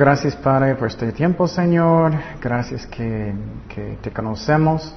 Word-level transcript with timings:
Gracias 0.00 0.34
Padre 0.34 0.76
por 0.76 0.88
este 0.88 1.12
tiempo, 1.12 1.46
Señor. 1.46 2.14
Gracias 2.40 2.86
que, 2.86 3.34
que 3.68 3.98
te 4.00 4.10
conocemos. 4.10 4.94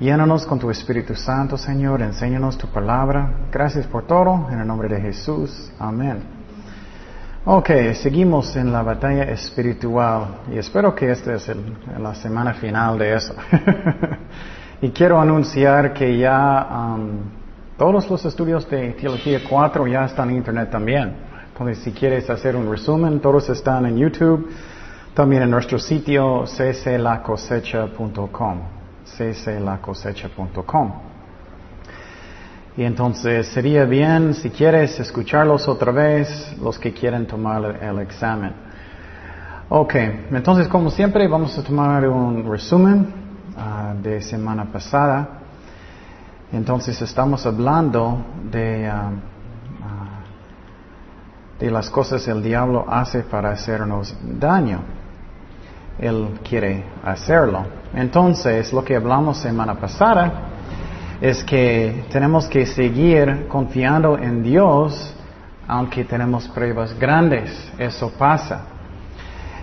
Llénanos 0.00 0.46
con 0.46 0.58
tu 0.58 0.70
Espíritu 0.70 1.14
Santo, 1.14 1.58
Señor. 1.58 2.00
Enséñanos 2.00 2.56
tu 2.56 2.68
palabra. 2.68 3.30
Gracias 3.52 3.86
por 3.86 4.06
todo. 4.06 4.48
En 4.50 4.60
el 4.60 4.66
nombre 4.66 4.88
de 4.88 4.98
Jesús. 4.98 5.70
Amén. 5.78 6.22
Ok, 7.44 7.68
seguimos 8.00 8.56
en 8.56 8.72
la 8.72 8.80
batalla 8.80 9.24
espiritual 9.24 10.38
y 10.50 10.56
espero 10.56 10.94
que 10.94 11.10
esta 11.10 11.34
es 11.34 11.46
el, 11.50 11.76
la 12.00 12.14
semana 12.14 12.54
final 12.54 12.96
de 12.96 13.14
eso. 13.14 13.34
y 14.80 14.88
quiero 14.88 15.20
anunciar 15.20 15.92
que 15.92 16.16
ya 16.16 16.66
um, 16.96 17.10
todos 17.76 18.08
los 18.08 18.24
estudios 18.24 18.66
de 18.70 18.92
Teología 18.92 19.40
4 19.46 19.86
ya 19.86 20.06
están 20.06 20.30
en 20.30 20.36
Internet 20.36 20.70
también. 20.70 21.27
Entonces, 21.58 21.82
si 21.82 21.90
quieres 21.90 22.30
hacer 22.30 22.54
un 22.54 22.70
resumen, 22.70 23.18
todos 23.18 23.48
están 23.48 23.84
en 23.84 23.96
YouTube, 23.96 24.48
también 25.12 25.42
en 25.42 25.50
nuestro 25.50 25.80
sitio 25.80 26.44
cclacosecha.com, 26.44 28.60
cclacosecha.com. 29.16 30.92
Y 32.76 32.84
entonces 32.84 33.48
sería 33.48 33.84
bien, 33.86 34.34
si 34.34 34.50
quieres, 34.50 35.00
escucharlos 35.00 35.66
otra 35.66 35.90
vez, 35.90 36.56
los 36.62 36.78
que 36.78 36.92
quieren 36.92 37.26
tomar 37.26 37.80
el 37.82 37.98
examen. 37.98 38.52
Ok, 39.68 39.96
entonces 40.30 40.68
como 40.68 40.92
siempre 40.92 41.26
vamos 41.26 41.58
a 41.58 41.64
tomar 41.64 42.08
un 42.08 42.48
resumen 42.48 43.12
uh, 43.56 44.00
de 44.00 44.20
semana 44.20 44.70
pasada. 44.70 45.40
Entonces 46.52 47.02
estamos 47.02 47.44
hablando 47.46 48.24
de... 48.48 48.92
Um, 48.92 49.37
de 51.58 51.70
las 51.70 51.90
cosas 51.90 52.26
el 52.28 52.42
diablo 52.42 52.84
hace 52.88 53.22
para 53.22 53.50
hacernos 53.50 54.14
daño. 54.22 54.80
Él 55.98 56.38
quiere 56.48 56.84
hacerlo. 57.04 57.66
Entonces, 57.94 58.72
lo 58.72 58.84
que 58.84 58.94
hablamos 58.94 59.38
semana 59.38 59.74
pasada 59.74 60.32
es 61.20 61.42
que 61.42 62.04
tenemos 62.10 62.46
que 62.46 62.64
seguir 62.66 63.46
confiando 63.48 64.16
en 64.16 64.42
Dios 64.42 65.14
aunque 65.68 66.04
tenemos 66.04 66.48
pruebas 66.48 66.98
grandes. 66.98 67.70
Eso 67.78 68.10
pasa. 68.18 68.62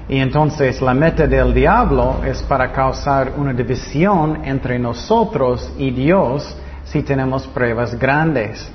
Y 0.07 0.19
entonces 0.19 0.79
la 0.81 0.93
meta 0.93 1.25
del 1.25 1.51
diablo 1.51 2.21
es 2.23 2.43
para 2.43 2.71
causar 2.71 3.33
una 3.37 3.53
división 3.53 4.45
entre 4.45 4.77
nosotros 4.77 5.73
y 5.79 5.89
Dios 5.89 6.55
si 6.83 7.01
tenemos 7.01 7.47
pruebas 7.47 7.97
grandes. 7.97 8.71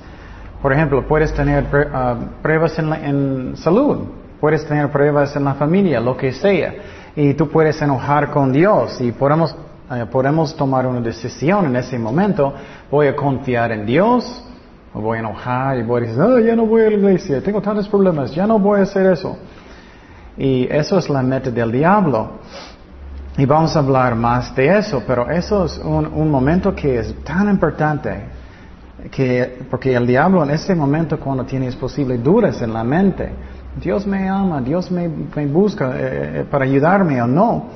Por 0.63 0.75
ejemplo, 0.75 1.07
puedes 1.07 1.33
tener 1.33 1.65
uh, 1.65 2.43
pruebas 2.43 2.79
en, 2.79 3.57
salud, 3.57 4.01
puedes 4.39 4.67
tener 4.67 4.91
pruebas 4.91 5.35
en 5.35 5.45
la 5.45 5.55
familia, 5.55 6.01
lo 6.01 6.17
que 6.17 6.33
sea, 6.33 6.75
y 7.17 7.33
tú 7.33 7.49
puedes 7.49 7.81
enojar 7.81 8.31
con 8.31 8.53
Dios 8.53 9.01
y 9.01 9.11
podemos, 9.11 9.53
uh, 9.53 10.07
podemos 10.11 10.55
tomar 10.55 10.87
una 10.87 11.01
decisión 11.01 11.65
en 11.65 11.77
ese 11.77 11.99
momento. 11.99 12.53
Voy 12.91 13.07
a 13.07 13.17
confiar 13.17 13.73
en 13.73 13.87
Dios, 13.87 14.45
o 14.93 15.01
voy 15.01 15.17
a 15.17 15.21
enojar 15.21 15.79
y 15.79 15.83
voy 15.83 16.03
a 16.03 16.07
decir, 16.07 16.23
oh, 16.23 16.39
ya 16.39 16.55
no 16.55 16.67
voy 16.67 16.83
a 16.83 16.91
la 16.91 16.97
iglesia, 16.97 17.43
tengo 17.43 17.63
tantos 17.63 17.89
problemas, 17.89 18.35
ya 18.35 18.47
no 18.47 18.59
voy 18.59 18.81
a 18.81 18.83
hacer 18.83 19.07
eso. 19.07 19.39
Y 20.37 20.69
eso 20.71 20.99
es 20.99 21.09
la 21.09 21.23
meta 21.23 21.51
del 21.51 21.73
diablo. 21.73 22.33
Y 23.39 23.47
vamos 23.47 23.75
a 23.77 23.79
hablar 23.79 24.15
más 24.15 24.55
de 24.55 24.77
eso, 24.77 25.03
pero 25.07 25.31
eso 25.31 25.65
es 25.65 25.79
un, 25.79 26.05
un 26.07 26.31
momento 26.31 26.75
que 26.75 26.99
es 26.99 27.15
tan 27.25 27.49
importante 27.49 28.40
que, 29.11 29.65
porque 29.71 29.95
el 29.95 30.07
diablo 30.07 30.43
en 30.43 30.51
ese 30.51 30.75
momento 30.75 31.19
cuando 31.19 31.45
tienes 31.45 31.77
posible 31.77 32.19
dudas 32.19 32.61
en 32.63 32.73
la 32.73 32.85
mente, 32.85 33.31
Dios 33.81 34.07
me 34.07 34.29
ama, 34.29 34.61
Dios 34.61 34.91
me, 34.91 35.09
busca 35.47 35.93
eh, 35.97 36.41
eh, 36.41 36.45
para 36.51 36.65
ayudarme 36.65 37.23
o 37.23 37.27
no, 37.27 37.69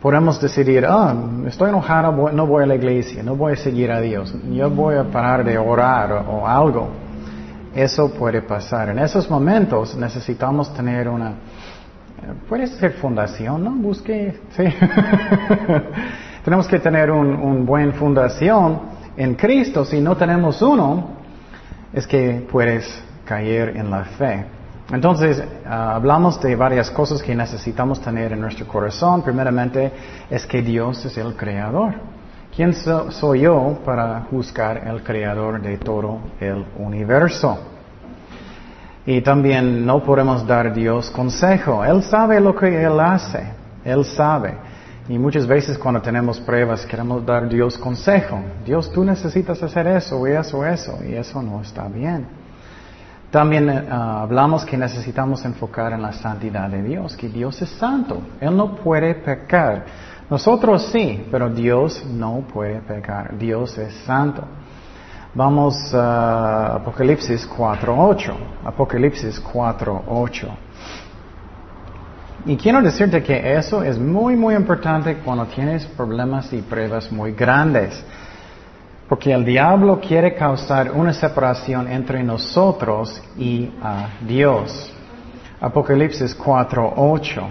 podemos 0.00 0.40
decidir, 0.40 0.86
ah, 0.88 1.14
estoy 1.46 1.68
enojado, 1.68 2.32
no 2.32 2.46
voy 2.46 2.64
a 2.64 2.66
la 2.66 2.74
iglesia, 2.74 3.22
no 3.22 3.36
voy 3.36 3.52
a 3.52 3.56
seguir 3.56 3.92
a 3.92 4.00
Dios, 4.00 4.34
yo 4.50 4.70
voy 4.70 4.96
a 4.96 5.04
parar 5.04 5.44
de 5.44 5.58
orar 5.58 6.24
o, 6.28 6.46
algo. 6.46 6.88
Eso 7.74 8.10
puede 8.10 8.42
pasar. 8.42 8.88
En 8.88 8.98
esos 8.98 9.30
momentos 9.30 9.96
necesitamos 9.96 10.74
tener 10.74 11.08
una, 11.08 11.30
eh, 11.30 11.34
puede 12.48 12.66
ser 12.66 12.94
fundación, 12.94 13.62
¿no? 13.62 13.70
Busque, 13.72 14.40
sí. 14.56 14.64
Tenemos 16.44 16.66
que 16.66 16.80
tener 16.80 17.10
un, 17.10 17.28
un 17.34 17.66
buen 17.66 17.92
fundación 17.92 18.99
en 19.20 19.34
Cristo, 19.34 19.84
si 19.84 20.00
no 20.00 20.16
tenemos 20.16 20.62
uno, 20.62 21.10
es 21.92 22.06
que 22.06 22.46
puedes 22.50 22.86
caer 23.26 23.76
en 23.76 23.90
la 23.90 24.04
fe. 24.04 24.46
Entonces, 24.90 25.44
ah, 25.66 25.94
hablamos 25.94 26.40
de 26.40 26.56
varias 26.56 26.90
cosas 26.90 27.22
que 27.22 27.34
necesitamos 27.34 28.00
tener 28.00 28.32
en 28.32 28.40
nuestro 28.40 28.66
corazón. 28.66 29.20
Primeramente, 29.20 29.92
es 30.30 30.46
que 30.46 30.62
Dios 30.62 31.04
es 31.04 31.18
el 31.18 31.36
creador. 31.36 31.96
¿Quién 32.56 32.72
soy 32.72 33.40
yo 33.40 33.78
para 33.84 34.22
juzgar 34.30 34.88
el 34.88 35.02
creador 35.02 35.60
de 35.60 35.76
todo 35.76 36.20
el 36.40 36.64
universo? 36.78 37.58
Y 39.04 39.20
también 39.20 39.84
no 39.84 40.02
podemos 40.02 40.46
dar 40.46 40.68
a 40.68 40.70
Dios 40.70 41.10
consejo. 41.10 41.84
Él 41.84 42.02
sabe 42.04 42.40
lo 42.40 42.56
que 42.56 42.84
Él 42.84 42.98
hace. 42.98 43.44
Él 43.84 44.02
sabe. 44.06 44.69
Y 45.10 45.18
muchas 45.18 45.44
veces 45.44 45.76
cuando 45.76 46.00
tenemos 46.00 46.38
pruebas 46.38 46.86
queremos 46.86 47.26
dar 47.26 47.42
a 47.42 47.46
Dios 47.48 47.76
consejo. 47.76 48.40
Dios, 48.64 48.92
tú 48.92 49.04
necesitas 49.04 49.60
hacer 49.60 49.88
eso 49.88 50.24
eso, 50.24 50.64
eso. 50.64 51.00
Y 51.04 51.14
eso 51.14 51.42
no 51.42 51.60
está 51.60 51.88
bien. 51.88 52.28
También 53.28 53.68
eh, 53.68 53.88
hablamos 53.90 54.64
que 54.64 54.76
necesitamos 54.76 55.44
enfocar 55.44 55.92
en 55.94 56.02
la 56.02 56.12
santidad 56.12 56.70
de 56.70 56.84
Dios, 56.84 57.16
que 57.16 57.28
Dios 57.28 57.60
es 57.60 57.70
santo. 57.70 58.22
Él 58.40 58.56
no 58.56 58.76
puede 58.76 59.16
pecar. 59.16 59.84
Nosotros 60.30 60.90
sí, 60.92 61.26
pero 61.28 61.50
Dios 61.50 62.06
no 62.06 62.44
puede 62.52 62.80
pecar. 62.80 63.36
Dios 63.36 63.76
es 63.78 63.92
santo. 64.06 64.44
Vamos 65.34 65.92
a 65.92 66.76
Apocalipsis 66.76 67.50
4.8. 67.50 68.32
Apocalipsis 68.64 69.42
4.8. 69.42 70.69
Y 72.46 72.56
quiero 72.56 72.80
decirte 72.80 73.22
que 73.22 73.54
eso 73.54 73.82
es 73.82 73.98
muy, 73.98 74.34
muy 74.34 74.54
importante 74.54 75.16
cuando 75.18 75.46
tienes 75.46 75.84
problemas 75.84 76.52
y 76.52 76.62
pruebas 76.62 77.12
muy 77.12 77.32
grandes. 77.32 78.02
Porque 79.08 79.32
el 79.32 79.44
diablo 79.44 80.00
quiere 80.00 80.34
causar 80.34 80.92
una 80.92 81.12
separación 81.12 81.90
entre 81.90 82.22
nosotros 82.22 83.22
y 83.36 83.70
a 83.82 84.08
Dios. 84.26 84.92
Apocalipsis 85.60 86.34
4:8. 86.38 87.42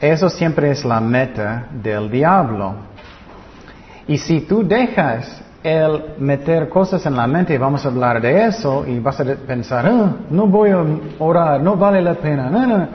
Eso 0.00 0.28
siempre 0.28 0.70
es 0.70 0.84
la 0.84 1.00
meta 1.00 1.66
del 1.72 2.10
diablo. 2.10 2.74
Y 4.06 4.18
si 4.18 4.42
tú 4.42 4.66
dejas 4.66 5.42
el 5.62 6.14
meter 6.18 6.68
cosas 6.68 7.04
en 7.06 7.16
la 7.16 7.26
mente, 7.26 7.54
y 7.54 7.58
vamos 7.58 7.84
a 7.84 7.88
hablar 7.88 8.20
de 8.20 8.46
eso, 8.46 8.84
y 8.86 8.98
vas 8.98 9.20
a 9.20 9.24
pensar, 9.24 9.86
ah, 9.86 10.12
no 10.30 10.46
voy 10.46 10.70
a 10.70 10.84
orar, 11.18 11.60
no 11.60 11.76
vale 11.76 12.00
la 12.00 12.14
pena, 12.14 12.48
no, 12.48 12.66
no. 12.66 12.88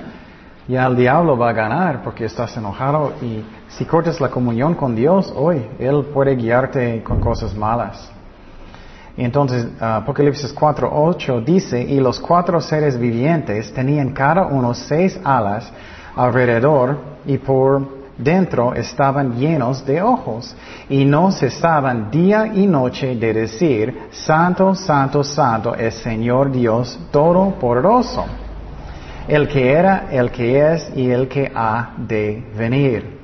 Ya 0.67 0.87
el 0.87 0.95
diablo 0.95 1.37
va 1.37 1.49
a 1.49 1.53
ganar 1.53 2.01
porque 2.03 2.25
estás 2.25 2.57
enojado 2.57 3.13
y 3.21 3.43
si 3.67 3.85
cortas 3.85 4.19
la 4.19 4.29
comunión 4.29 4.73
con 4.73 4.95
Dios 4.95 5.31
hoy, 5.35 5.63
Él 5.77 6.05
puede 6.11 6.35
guiarte 6.35 7.03
con 7.03 7.19
cosas 7.19 7.53
malas. 7.55 8.11
Y 9.15 9.23
entonces 9.23 9.67
Apocalipsis 9.79 10.55
4.8 10.55 11.43
dice, 11.43 11.81
y 11.81 11.99
los 11.99 12.19
cuatro 12.19 12.59
seres 12.61 12.97
vivientes 12.97 13.71
tenían 13.73 14.11
cada 14.11 14.47
uno 14.47 14.73
seis 14.73 15.19
alas 15.23 15.71
alrededor 16.15 16.97
y 17.27 17.37
por 17.37 18.04
dentro 18.17 18.73
estaban 18.73 19.37
llenos 19.37 19.85
de 19.85 20.01
ojos 20.01 20.55
y 20.89 21.05
no 21.05 21.31
cesaban 21.31 22.09
día 22.09 22.47
y 22.47 22.67
noche 22.67 23.15
de 23.15 23.33
decir, 23.33 24.07
Santo, 24.11 24.75
Santo, 24.75 25.23
Santo 25.23 25.75
es 25.75 25.95
Señor 25.95 26.51
Dios 26.51 26.99
Todopoderoso, 27.11 28.25
el 29.27 29.47
que 29.47 29.71
era, 29.71 30.07
el 30.11 30.31
que 30.31 30.73
es 30.73 30.91
y 30.95 31.09
el 31.09 31.27
que 31.27 31.51
ha 31.53 31.93
de 31.97 32.43
venir. 32.57 33.19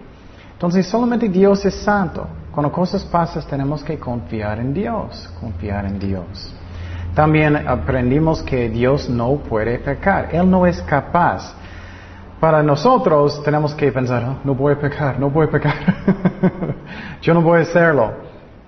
Entonces 0.54 0.86
solamente 0.86 1.28
Dios 1.28 1.66
es 1.66 1.76
santo. 1.76 2.28
Cuando 2.52 2.72
cosas 2.72 3.04
pasan 3.04 3.44
tenemos 3.50 3.84
que 3.84 3.98
confiar 3.98 4.60
en 4.60 4.74
Dios, 4.74 5.30
confiar 5.40 5.86
en 5.86 5.98
Dios. 5.98 6.54
También 7.16 7.68
aprendimos 7.68 8.42
que 8.44 8.70
Dios 8.70 9.10
no 9.10 9.38
puede 9.38 9.80
pecar, 9.80 10.30
Él 10.32 10.50
no 10.50 10.66
es 10.66 10.82
capaz. 10.84 11.56
Para 12.42 12.64
nosotros 12.64 13.44
tenemos 13.44 13.76
que 13.76 13.92
pensar, 13.92 14.24
oh, 14.24 14.40
no 14.44 14.56
voy 14.56 14.74
a 14.74 14.80
pecar, 14.80 15.20
no 15.20 15.30
voy 15.30 15.46
a 15.46 15.52
pecar. 15.52 15.76
Yo 17.22 17.36
no 17.36 17.42
voy 17.44 17.60
a 17.60 17.62
hacerlo. 17.62 18.14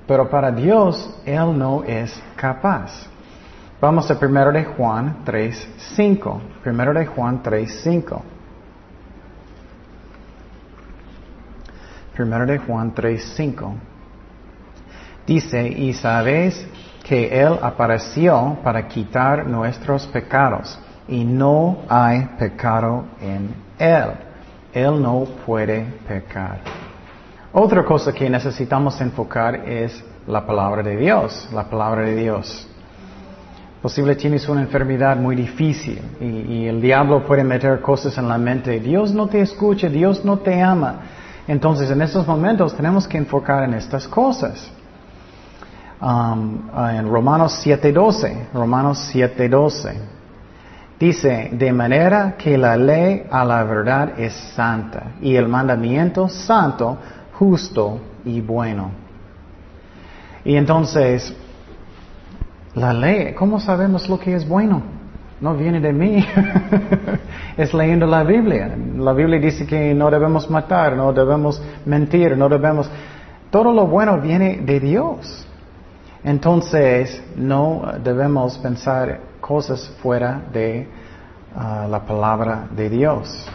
Pero 0.06 0.30
para 0.30 0.52
Dios, 0.52 1.20
Él 1.26 1.58
no 1.58 1.84
es 1.84 2.22
capaz. 2.36 3.08
Vamos 3.82 4.12
a 4.12 4.14
1 4.14 4.52
de 4.52 4.64
Juan 4.64 5.24
3, 5.26 5.70
5. 5.96 6.42
1 6.64 6.94
de 6.94 7.06
Juan 7.08 7.42
3, 7.42 7.82
5. 7.84 8.24
1 12.20 12.46
de 12.46 12.58
Juan 12.60 12.94
3, 12.94 13.34
5. 13.36 13.74
Dice, 15.26 15.68
y 15.68 15.94
sabéis 15.94 16.64
que 17.04 17.42
Él 17.42 17.58
apareció 17.60 18.56
para 18.64 18.88
quitar 18.88 19.48
nuestros 19.48 20.06
pecados 20.06 20.80
y 21.08 21.24
no 21.24 21.80
hay 21.90 22.24
pecado 22.38 23.06
en 23.20 23.63
él. 23.84 24.12
Él 24.74 25.02
no 25.02 25.26
puede 25.46 25.86
pecar. 26.08 26.60
Otra 27.52 27.84
cosa 27.86 28.12
que 28.12 28.30
necesitamos 28.30 29.00
enfocar 29.02 29.56
es 29.68 30.04
la 30.26 30.46
palabra 30.46 30.82
de 30.82 30.98
Dios, 30.98 31.50
la 31.54 31.70
palabra 31.70 32.02
de 32.02 32.16
Dios. 32.16 32.68
Posible 33.82 34.16
tienes 34.16 34.48
una 34.48 34.62
enfermedad 34.62 35.18
muy 35.18 35.36
difícil 35.36 36.02
y, 36.20 36.26
y, 36.26 36.68
el 36.68 36.82
diablo 36.82 37.26
puede 37.26 37.44
meter 37.44 37.82
cosas 37.82 38.18
en 38.18 38.30
la 38.30 38.38
mente. 38.38 38.80
Dios 38.80 39.14
no 39.14 39.28
te 39.28 39.42
escucha, 39.42 39.90
Dios 39.90 40.24
no 40.24 40.40
te 40.40 40.62
ama. 40.62 41.02
Entonces 41.48 41.92
en 41.92 42.02
estos 42.02 42.26
momentos 42.26 42.74
tenemos 42.76 43.08
que 43.08 43.18
enfocar 43.18 43.64
en 43.64 43.74
estas 43.74 44.08
cosas. 44.08 44.72
Um, 46.02 46.70
en 46.90 47.10
Romanos 47.10 47.62
7.12, 47.66 48.52
Romanos 48.54 49.10
7.12, 49.14 49.94
dice, 51.00 51.50
de 51.52 51.74
manera 51.74 52.36
que 52.38 52.58
la 52.58 52.78
ley 52.78 53.24
a 53.30 53.44
la 53.46 53.64
verdad 53.64 54.20
es 54.20 54.34
santa 54.56 55.14
y 55.22 55.36
el 55.36 55.48
mandamiento 55.48 56.30
santo, 56.30 56.98
justo 57.34 58.00
y 58.26 58.42
bueno. 58.42 58.92
Y 60.46 60.56
entonces, 60.56 61.34
la 62.76 62.94
ley, 62.94 63.34
¿cómo 63.34 63.60
sabemos 63.60 64.10
lo 64.10 64.20
que 64.20 64.36
es 64.36 64.48
bueno? 64.48 64.82
No 65.40 65.56
viene 65.56 65.80
de 65.80 65.94
mí. 65.94 66.26
es 67.58 67.74
leyendo 67.74 68.06
la 68.06 68.24
Biblia. 68.24 68.76
La 68.98 69.14
Biblia 69.14 69.40
dice 69.40 69.66
que 69.66 69.94
no 69.94 70.10
debemos 70.10 70.50
matar, 70.50 70.96
no 70.96 71.12
debemos 71.12 71.62
mentir, 71.86 72.38
no 72.38 72.48
debemos... 72.50 72.90
Todo 73.52 73.72
lo 73.72 73.86
bueno 73.86 74.20
viene 74.20 74.62
de 74.64 74.80
Dios. 74.80 75.46
Entonces, 76.24 77.22
no 77.36 77.94
debemos 78.04 78.58
pensar 78.58 79.20
cosas 79.44 79.94
fuera 80.02 80.42
de 80.54 80.88
uh, 81.54 81.90
la 81.90 82.06
palabra 82.06 82.66
de 82.72 82.90
Dios. 82.90 83.46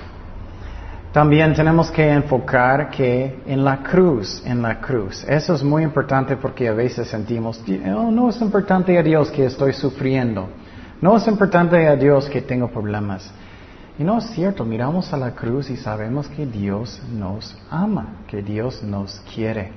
También 1.12 1.55
tenemos 1.55 1.90
que 1.90 2.06
enfocar 2.06 2.90
que 2.90 3.40
en 3.46 3.64
la 3.64 3.79
cruz, 3.79 4.43
en 4.44 4.61
la 4.61 4.79
cruz. 4.79 5.25
Eso 5.26 5.55
es 5.55 5.64
muy 5.64 5.82
importante 5.82 6.37
porque 6.37 6.69
a 6.69 6.75
veces 6.75 7.08
sentimos, 7.08 7.64
oh, 7.96 8.11
no 8.11 8.29
es 8.29 8.38
importante 8.43 8.99
a 8.99 9.02
Dios 9.02 9.31
que 9.31 9.46
estoy 9.46 9.73
sufriendo. 9.73 10.50
No 11.00 11.17
es 11.17 11.26
importante 11.26 11.88
a 11.88 11.96
Dios 11.96 12.29
que 12.29 12.43
tengo 12.43 12.69
problemas. 12.69 13.32
Y 13.99 14.05
no 14.05 14.19
es 14.19 14.26
cierto, 14.26 14.67
miramos 14.67 15.12
a 15.14 15.17
la 15.17 15.34
cruz 15.34 15.70
y 15.70 15.76
sabemos 15.76 16.29
que 16.29 16.44
Dios 16.44 17.00
nos 17.11 17.56
ama, 17.70 18.19
que 18.26 18.43
Dios 18.43 18.82
nos 18.82 19.20
quiere. 19.34 19.73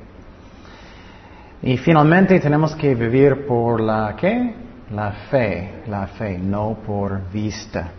Y 1.63 1.77
finalmente 1.77 2.39
tenemos 2.39 2.75
que 2.75 2.93
vivir 2.93 3.47
por 3.47 3.79
la 3.79 4.15
¿qué? 4.19 4.53
La 4.93 5.11
fe, 5.29 5.83
la 5.88 6.07
fe, 6.07 6.38
no 6.38 6.77
por 6.85 7.29
vista. 7.31 7.91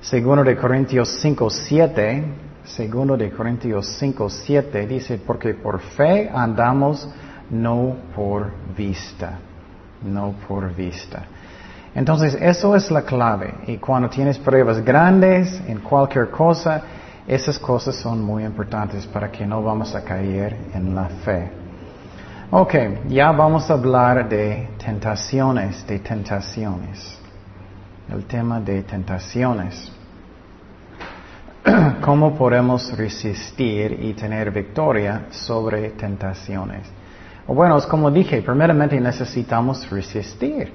Segundo 0.00 0.42
de 0.42 0.56
Corintios 0.56 1.08
5, 1.20 1.50
7, 1.50 2.24
segundo 2.64 3.16
de 3.16 3.30
Corintios 3.30 3.86
5, 3.98 4.30
7 4.30 4.86
dice, 4.86 5.18
porque 5.18 5.52
por 5.52 5.80
fe 5.80 6.30
andamos 6.34 7.08
no 7.50 7.96
por 8.16 8.50
vista, 8.74 9.38
no 10.02 10.34
por 10.48 10.74
vista. 10.74 11.24
Entonces, 11.94 12.38
eso 12.40 12.74
es 12.74 12.90
la 12.90 13.02
clave. 13.02 13.52
Y 13.66 13.76
cuando 13.76 14.08
tienes 14.08 14.38
pruebas 14.38 14.82
grandes 14.82 15.62
en 15.68 15.80
cualquier 15.80 16.30
cosa, 16.30 16.82
esas 17.26 17.58
cosas 17.58 17.96
son 17.96 18.22
muy 18.22 18.44
importantes 18.44 19.06
para 19.06 19.30
que 19.30 19.46
no 19.46 19.62
vamos 19.62 19.94
a 19.94 20.02
caer 20.02 20.56
en 20.72 20.94
la 20.94 21.04
fe. 21.22 21.61
Ok, 22.54 22.74
ya 23.08 23.32
vamos 23.32 23.70
a 23.70 23.72
hablar 23.72 24.28
de 24.28 24.68
tentaciones, 24.76 25.86
de 25.86 26.00
tentaciones. 26.00 27.18
El 28.10 28.26
tema 28.26 28.60
de 28.60 28.82
tentaciones. 28.82 29.90
¿Cómo 32.02 32.34
podemos 32.34 32.94
resistir 32.94 33.98
y 34.02 34.12
tener 34.12 34.50
victoria 34.50 35.28
sobre 35.30 35.92
tentaciones? 35.92 36.92
Bueno, 37.46 37.78
es 37.78 37.86
como 37.86 38.10
dije, 38.10 38.42
primeramente 38.42 39.00
necesitamos 39.00 39.88
resistir. 39.88 40.74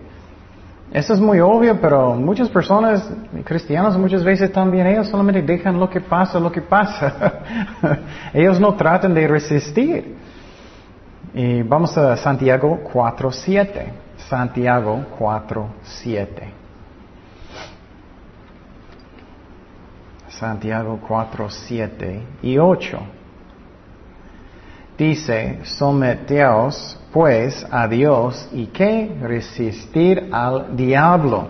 Eso 0.91 1.13
es 1.13 1.19
muy 1.19 1.39
obvio, 1.41 1.79
pero 1.79 2.15
muchas 2.15 2.49
personas, 2.49 3.07
cristianos 3.43 3.95
muchas 3.99 4.23
veces 4.23 4.51
también, 4.51 4.87
ellos 4.87 5.09
solamente 5.09 5.43
dejan 5.43 5.79
lo 5.79 5.87
que 5.87 6.01
pasa, 6.01 6.39
lo 6.39 6.51
que 6.51 6.63
pasa. 6.63 7.33
ellos 8.33 8.59
no 8.59 8.73
tratan 8.73 9.13
de 9.13 9.27
resistir. 9.27 10.26
Y 11.39 11.61
vamos 11.61 11.95
a 11.95 12.17
Santiago 12.17 12.79
4.7. 12.91 13.91
Santiago 14.27 15.05
4.7. 15.19 16.27
Santiago 20.29 20.99
4.7 21.07 22.21
y 22.41 22.57
8. 22.57 22.99
Dice, 24.97 25.59
someteos 25.63 26.99
pues 27.13 27.63
a 27.69 27.87
Dios 27.87 28.49
y 28.51 28.65
que 28.65 29.15
resistir 29.21 30.29
al 30.31 30.75
diablo 30.75 31.49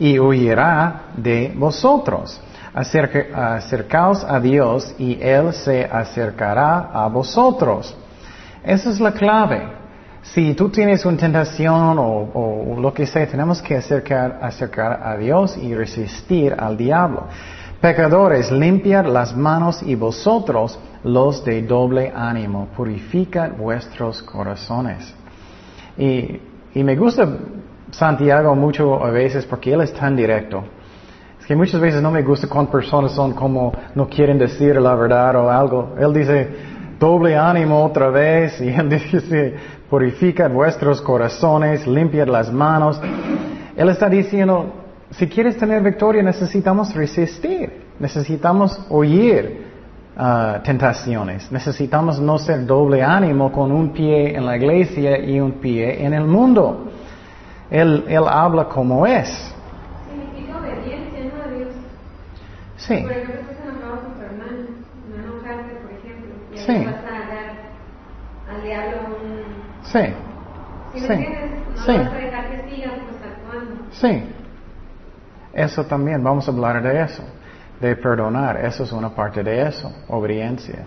y 0.00 0.18
huirá 0.18 1.12
de 1.16 1.54
vosotros. 1.56 2.40
acercaos 2.74 4.24
a 4.24 4.40
Dios 4.40 4.96
y 4.98 5.16
Él 5.22 5.52
se 5.52 5.84
acercará 5.84 6.90
a 6.92 7.06
vosotros. 7.06 7.96
Esa 8.64 8.90
es 8.90 9.00
la 9.00 9.12
clave. 9.12 9.78
Si 10.22 10.54
tú 10.54 10.68
tienes 10.68 11.04
una 11.04 11.16
tentación 11.16 11.96
o, 11.98 12.76
lo 12.80 12.92
que 12.92 13.06
sea, 13.06 13.26
tenemos 13.26 13.62
que 13.62 13.76
acercar, 13.76 14.38
acercar 14.42 15.00
a 15.02 15.16
Dios 15.16 15.56
y 15.56 15.74
resistir 15.74 16.54
al 16.58 16.76
diablo. 16.76 17.24
Pecadores, 17.80 18.50
limpiad 18.50 19.06
las 19.06 19.36
manos 19.36 19.82
y 19.82 19.94
vosotros 19.94 20.78
los 21.04 21.44
de 21.44 21.62
doble 21.62 22.12
ánimo, 22.14 22.68
purificad 22.76 23.52
vuestros 23.52 24.22
corazones. 24.22 25.14
Y, 25.96 26.40
y 26.74 26.84
me 26.84 26.96
gusta 26.96 27.28
Santiago 27.90 28.54
mucho 28.54 29.02
a 29.02 29.10
veces 29.10 29.46
porque 29.46 29.72
él 29.72 29.80
es 29.80 29.92
tan 29.94 30.16
directo. 30.16 30.64
Es 31.40 31.46
que 31.46 31.56
muchas 31.56 31.80
veces 31.80 32.02
no 32.02 32.10
me 32.10 32.22
gusta 32.22 32.48
cuando 32.48 32.72
personas 32.72 33.12
son 33.12 33.32
como 33.32 33.72
no 33.94 34.08
quieren 34.08 34.38
decir 34.38 34.76
la 34.80 34.94
verdad 34.94 35.36
o 35.36 35.48
algo. 35.48 35.94
Él 35.98 36.12
dice, 36.12 36.48
doble 36.98 37.36
ánimo 37.36 37.84
otra 37.84 38.10
vez 38.10 38.60
y 38.60 38.68
él 38.68 38.88
dice, 39.12 39.54
purificad 39.88 40.50
vuestros 40.50 41.00
corazones, 41.00 41.86
limpiad 41.86 42.28
las 42.28 42.52
manos. 42.52 43.00
Él 43.76 43.88
está 43.88 44.08
diciendo, 44.08 44.72
si 45.10 45.28
quieres 45.28 45.56
tener 45.56 45.82
victoria 45.82 46.22
necesitamos 46.22 46.94
resistir, 46.94 47.86
necesitamos 47.98 48.78
oír 48.90 49.66
uh, 50.16 50.62
tentaciones, 50.62 51.50
necesitamos 51.50 52.20
no 52.20 52.38
ser 52.38 52.66
doble 52.66 53.02
ánimo 53.02 53.50
con 53.52 53.72
un 53.72 53.92
pie 53.92 54.36
en 54.36 54.44
la 54.44 54.56
iglesia 54.56 55.18
y 55.18 55.40
un 55.40 55.52
pie 55.52 56.04
en 56.04 56.12
el 56.14 56.24
mundo. 56.24 56.90
Él, 57.70 58.04
él 58.08 58.24
habla 58.28 58.64
como 58.64 59.06
es. 59.06 59.28
Significa 60.08 60.58
obediencia, 60.58 61.20
¿no? 61.24 61.42
A 61.42 61.56
Dios. 61.56 61.68
Sí. 62.76 62.96
Por 63.02 63.12
ejemplo, 63.12 63.34
estás 63.40 63.56
enojado 63.62 64.00
con 64.02 64.14
tu 64.14 64.22
hermano, 64.22 64.58
no 65.10 65.16
enojarte, 65.16 65.74
por 65.82 65.92
ejemplo, 65.92 66.34
y 66.54 66.57
Sí. 66.68 66.84
a 66.86 68.52
al 68.54 68.62
diablo 68.62 68.96
un... 69.16 69.84
Sí, 69.84 69.98
¿Sí 70.92 71.00
Sí. 71.00 71.08
me 71.08 71.14
entiendes? 71.14 71.50
No 71.76 71.82
Sí. 71.82 71.92
vas 71.98 72.12
a 72.12 72.16
dejar 72.16 72.50
que 72.50 72.74
siga 72.74 72.90
pues 72.90 73.92
sí. 73.92 74.24
Eso 75.54 75.84
también, 75.84 76.22
vamos 76.22 76.46
a 76.46 76.50
hablar 76.52 76.82
de 76.82 77.02
eso, 77.02 77.22
de 77.80 77.96
perdonar, 77.96 78.64
eso 78.64 78.84
es 78.84 78.92
una 78.92 79.08
parte 79.08 79.42
de 79.42 79.66
eso, 79.66 79.90
obediencia. 80.08 80.84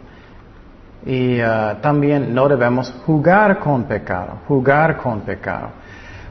Y 1.06 1.42
uh, 1.42 1.82
también 1.82 2.34
no 2.34 2.48
debemos 2.48 2.92
jugar 3.06 3.58
con 3.60 3.86
pecado, 3.86 4.38
jugar 4.48 4.98
con 4.98 5.22
pecado. 5.22 5.70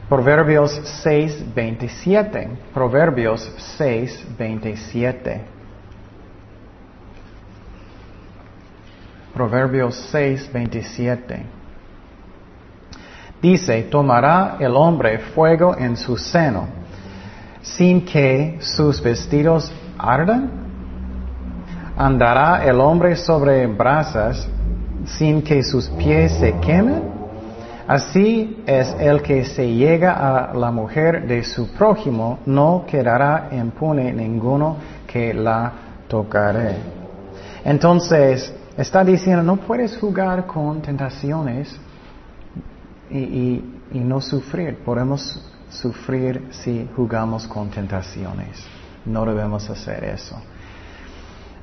Proverbios 0.07 0.71
6, 1.03 1.53
27. 1.53 2.49
Proverbios 2.73 3.51
6, 3.77 4.27
27. 4.37 5.41
Proverbios 9.33 9.95
6, 10.11 10.51
27. 10.51 11.45
Dice, 13.41 13.83
tomará 13.83 14.57
el 14.59 14.75
hombre 14.75 15.17
fuego 15.19 15.75
en 15.77 15.97
su 15.97 16.17
seno, 16.17 16.67
sin 17.61 18.05
que 18.05 18.57
sus 18.59 19.01
vestidos 19.01 19.71
ardan. 19.97 20.51
Andará 21.97 22.63
el 22.65 22.79
hombre 22.79 23.15
sobre 23.15 23.65
brasas, 23.67 24.47
sin 25.05 25.41
que 25.41 25.63
sus 25.63 25.89
pies 25.89 26.33
se 26.33 26.53
quemen. 26.59 27.01
Así 27.87 28.61
es 28.65 28.95
el 28.99 29.21
que 29.21 29.43
se 29.45 29.67
llega 29.67 30.13
a 30.13 30.53
la 30.53 30.71
mujer 30.71 31.27
de 31.27 31.43
su 31.43 31.71
prójimo, 31.73 32.39
no 32.45 32.85
quedará 32.87 33.49
impune 33.51 34.13
ninguno 34.13 34.77
que 35.07 35.33
la 35.33 35.71
tocaré. 36.07 36.75
Entonces, 37.65 38.53
está 38.77 39.03
diciendo, 39.03 39.43
no 39.43 39.57
puedes 39.57 39.97
jugar 39.97 40.45
con 40.45 40.81
tentaciones 40.81 41.75
y, 43.09 43.63
no 43.93 44.21
sufrir. 44.21 44.77
Podemos 44.85 45.39
sufrir 45.69 46.47
si 46.51 46.87
jugamos 46.95 47.47
con 47.47 47.69
tentaciones. 47.69 48.65
No 49.05 49.25
debemos 49.25 49.69
hacer 49.69 50.03
eso. 50.05 50.41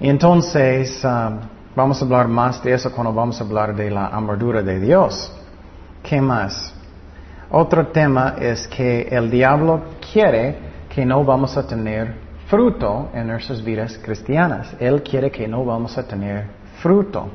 Y 0.00 0.08
entonces, 0.08 1.02
um, 1.04 1.38
vamos 1.74 2.00
a 2.00 2.04
hablar 2.04 2.28
más 2.28 2.62
de 2.62 2.74
eso 2.74 2.92
cuando 2.92 3.12
vamos 3.12 3.40
a 3.40 3.44
hablar 3.44 3.74
de 3.74 3.90
la 3.90 4.08
amargura 4.08 4.62
de 4.62 4.78
Dios. 4.78 5.32
¿Qué 6.02 6.20
más? 6.20 6.74
Otro 7.50 7.88
tema 7.88 8.34
es 8.38 8.68
que 8.68 9.08
el 9.10 9.30
diablo 9.30 9.82
quiere 10.12 10.58
que 10.88 11.06
no 11.06 11.24
vamos 11.24 11.56
a 11.56 11.66
tener 11.66 12.14
fruto 12.46 13.10
en 13.14 13.26
nuestras 13.26 13.62
vidas 13.62 13.98
cristianas. 14.02 14.74
Él 14.78 15.02
quiere 15.02 15.30
que 15.30 15.48
no 15.48 15.64
vamos 15.64 15.96
a 15.96 16.06
tener 16.06 16.57
fruto. 16.82 17.28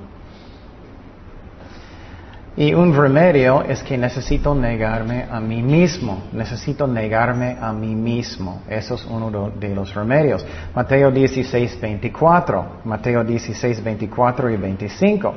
Y 2.55 2.71
un 2.73 2.95
remedio 2.95 3.63
es 3.63 3.81
que 3.81 3.97
necesito 3.97 4.53
negarme 4.53 5.25
a 5.29 5.39
mí 5.39 5.63
mismo. 5.63 6.25
Necesito 6.33 6.85
negarme 6.85 7.57
a 7.59 7.73
mí 7.73 7.95
mismo. 7.95 8.61
Eso 8.69 8.93
es 8.93 9.05
uno 9.05 9.51
de 9.59 9.73
los 9.73 9.95
remedios. 9.95 10.45
Mateo 10.75 11.09
16, 11.09 11.81
24. 11.81 12.81
Mateo 12.85 13.23
16, 13.23 13.83
24 13.83 14.51
y 14.51 14.57
25. 14.57 15.33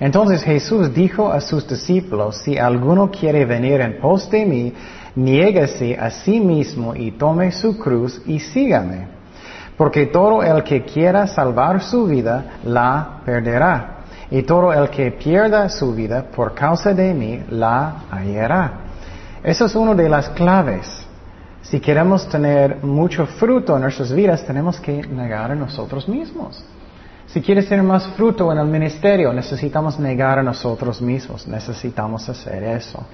Entonces 0.00 0.42
Jesús 0.42 0.92
dijo 0.94 1.30
a 1.30 1.40
sus 1.40 1.68
discípulos, 1.68 2.38
si 2.38 2.56
alguno 2.56 3.10
quiere 3.10 3.44
venir 3.44 3.82
en 3.82 4.00
pos 4.00 4.30
de 4.30 4.46
mí, 4.46 4.72
niégase 5.14 5.98
a 6.00 6.10
sí 6.10 6.40
mismo 6.40 6.96
y 6.96 7.12
tome 7.12 7.52
su 7.52 7.78
cruz 7.78 8.22
y 8.26 8.40
sígame. 8.40 9.21
Porque 9.76 10.06
todo 10.06 10.42
el 10.42 10.62
que 10.62 10.84
quiera 10.84 11.26
salvar 11.26 11.82
su 11.82 12.06
vida, 12.06 12.58
la 12.64 13.20
perderá 13.24 13.92
y 14.32 14.42
todo 14.44 14.72
el 14.72 14.88
que 14.88 15.10
pierda 15.12 15.68
su 15.68 15.92
vida 15.94 16.24
por 16.34 16.54
causa 16.54 16.94
de 16.94 17.12
mí 17.12 17.42
la 17.50 18.04
hallará. 18.10 18.72
Eso 19.42 19.66
es 19.66 19.74
una 19.74 19.94
de 19.94 20.08
las 20.08 20.30
claves. 20.30 21.06
Si 21.60 21.80
queremos 21.80 22.26
tener 22.28 22.82
mucho 22.82 23.26
fruto 23.26 23.76
en 23.76 23.82
nuestras 23.82 24.10
vidas, 24.10 24.44
tenemos 24.44 24.80
que 24.80 25.06
negar 25.06 25.50
a 25.50 25.54
nosotros 25.54 26.08
mismos. 26.08 26.64
Si 27.26 27.42
quieres 27.42 27.68
tener 27.68 27.84
más 27.84 28.06
fruto 28.08 28.50
en 28.50 28.58
el 28.58 28.66
ministerio, 28.66 29.32
necesitamos 29.34 29.98
negar 29.98 30.38
a 30.38 30.42
nosotros 30.42 31.02
mismos. 31.02 31.46
Necesitamos 31.46 32.26
hacer 32.28 32.62
eso. 32.62 33.04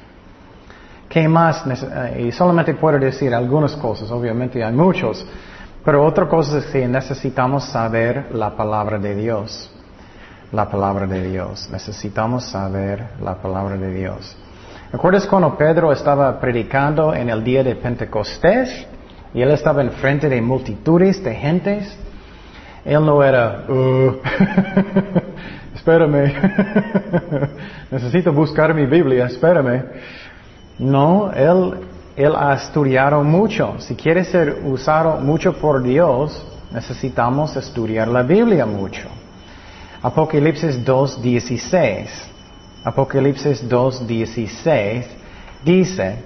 ¿Qué 1.08 1.26
más? 1.26 1.64
Eh, 1.66 2.26
y 2.28 2.32
solamente 2.32 2.74
puedo 2.74 2.98
decir 2.98 3.34
algunas 3.34 3.74
cosas, 3.74 4.10
obviamente 4.10 4.62
hay 4.62 4.72
muchos, 4.72 5.26
pero 5.88 6.04
otra 6.04 6.28
cosa 6.28 6.59
es 6.59 6.66
que 6.66 6.87
necesitamos 6.87 7.64
saber 7.64 8.26
la 8.35 8.54
palabra 8.54 8.99
de 8.99 9.14
Dios 9.14 9.71
la 10.52 10.68
palabra 10.68 11.07
de 11.07 11.30
Dios. 11.30 11.66
Necesitamos 11.73 12.45
saber 12.45 13.07
la 13.23 13.37
palabra 13.37 13.75
de 13.76 13.90
Dios. 13.95 14.37
¿Recuerdas 14.92 15.26
cuando 15.26 15.57
Pedro 15.57 15.90
estaba 15.90 16.38
predicando 16.38 17.14
en 17.14 17.30
el 17.30 17.42
día 17.42 17.64
de 17.64 17.75
Pentecostés? 17.75 18.87
Y 19.33 19.40
él 19.40 19.50
estaba 19.50 19.80
en 19.80 19.92
frente 19.92 20.28
de 20.28 20.42
multitudes 20.42 21.25
de 21.25 21.35
gentes. 21.35 21.99
Él 22.85 23.07
no 23.07 23.23
era, 23.23 23.64
uh, 23.66 24.16
espérame, 25.75 26.35
necesito 27.90 28.30
buscar 28.30 28.75
mi 28.75 28.85
Biblia, 28.85 29.25
espérame. 29.25 29.85
No, 30.78 31.30
él, 31.33 31.75
él 32.18 32.34
ha 32.37 32.52
estudiado 32.54 33.22
mucho. 33.22 33.76
Si 33.78 33.94
quiere 33.94 34.25
ser 34.25 34.60
usado 34.64 35.18
mucho 35.20 35.52
por 35.52 35.80
Dios, 35.80 36.44
necesitamos 36.72 37.56
estudiar 37.56 38.08
la 38.08 38.25
Biblia 38.25 38.66
mucho. 38.66 39.08
Apocalipsis 40.02 40.84
2.16. 40.84 42.08
Apocalipsis 42.82 43.68
2.16 43.68 45.04
dice, 45.64 46.16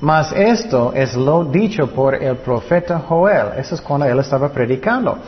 mas 0.00 0.30
esto 0.32 0.92
es 0.94 1.16
lo 1.16 1.44
dicho 1.44 1.88
por 1.90 2.14
el 2.14 2.36
profeta 2.36 3.00
Joel. 3.00 3.58
Eso 3.58 3.74
es 3.74 3.80
cuando 3.80 4.06
él 4.06 4.20
estaba 4.20 4.48
predicando. 4.50 5.18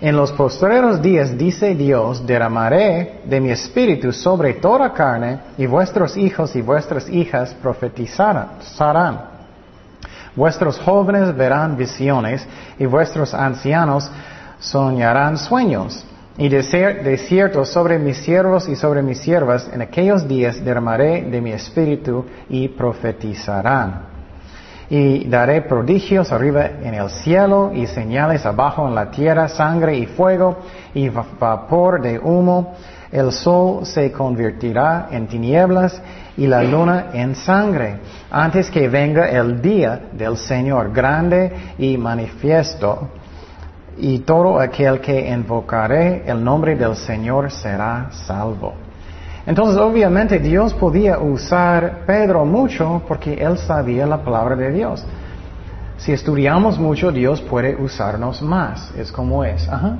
En 0.00 0.16
los 0.16 0.30
postreros 0.30 1.02
días, 1.02 1.36
dice 1.36 1.74
Dios, 1.74 2.24
derramaré 2.24 3.22
de 3.24 3.40
mi 3.40 3.50
espíritu 3.50 4.12
sobre 4.12 4.54
toda 4.54 4.92
carne, 4.92 5.40
y 5.58 5.66
vuestros 5.66 6.16
hijos 6.16 6.54
y 6.54 6.62
vuestras 6.62 7.08
hijas 7.08 7.52
profetizarán. 7.60 9.37
Vuestros 10.38 10.78
jóvenes 10.78 11.36
verán 11.36 11.76
visiones, 11.76 12.46
y 12.78 12.86
vuestros 12.86 13.34
ancianos 13.34 14.08
soñarán 14.60 15.36
sueños. 15.36 16.06
Y 16.36 16.48
de, 16.48 17.18
cierto 17.18 17.64
sobre 17.64 17.98
mis 17.98 18.18
siervos 18.18 18.68
y 18.68 18.76
sobre 18.76 19.02
mis 19.02 19.18
siervas 19.18 19.68
en 19.72 19.82
aquellos 19.82 20.28
días 20.28 20.64
derramaré 20.64 21.22
de 21.22 21.40
mi 21.40 21.50
espíritu 21.50 22.24
y 22.48 22.68
profetizarán. 22.68 24.02
Y 24.88 25.24
daré 25.24 25.62
prodigios 25.62 26.30
arriba 26.30 26.66
en 26.84 26.94
el 26.94 27.10
cielo 27.10 27.72
y 27.74 27.88
señales 27.88 28.46
abajo 28.46 28.86
en 28.86 28.94
la 28.94 29.10
tierra, 29.10 29.48
sangre 29.48 29.96
y 29.98 30.06
fuego 30.06 30.58
y 30.94 31.08
vapor 31.08 32.00
de 32.00 32.16
humo. 32.16 32.76
El 33.10 33.32
sol 33.32 33.84
se 33.84 34.12
convertirá 34.12 35.08
en 35.10 35.26
tinieblas 35.26 36.00
y 36.38 36.46
la 36.46 36.62
luna 36.62 37.06
en 37.12 37.34
sangre, 37.34 37.98
antes 38.30 38.70
que 38.70 38.88
venga 38.88 39.28
el 39.28 39.60
día 39.60 40.00
del 40.12 40.36
Señor 40.36 40.92
grande 40.92 41.52
y 41.78 41.98
manifiesto 41.98 43.08
y 43.98 44.20
todo 44.20 44.60
aquel 44.60 45.00
que 45.00 45.28
invocaré 45.28 46.22
el 46.26 46.42
nombre 46.42 46.76
del 46.76 46.94
Señor 46.94 47.50
será 47.50 48.08
salvo. 48.12 48.74
Entonces, 49.44 49.78
obviamente, 49.78 50.38
Dios 50.38 50.72
podía 50.74 51.18
usar 51.18 52.04
Pedro 52.06 52.44
mucho 52.44 53.02
porque 53.08 53.34
él 53.34 53.58
sabía 53.58 54.06
la 54.06 54.22
palabra 54.22 54.54
de 54.54 54.70
Dios. 54.70 55.04
Si 55.96 56.12
estudiamos 56.12 56.78
mucho, 56.78 57.10
Dios 57.10 57.40
puede 57.40 57.74
usarnos 57.74 58.40
más. 58.42 58.92
Es 58.96 59.10
como 59.10 59.42
es. 59.42 59.68
Ajá. 59.68 59.96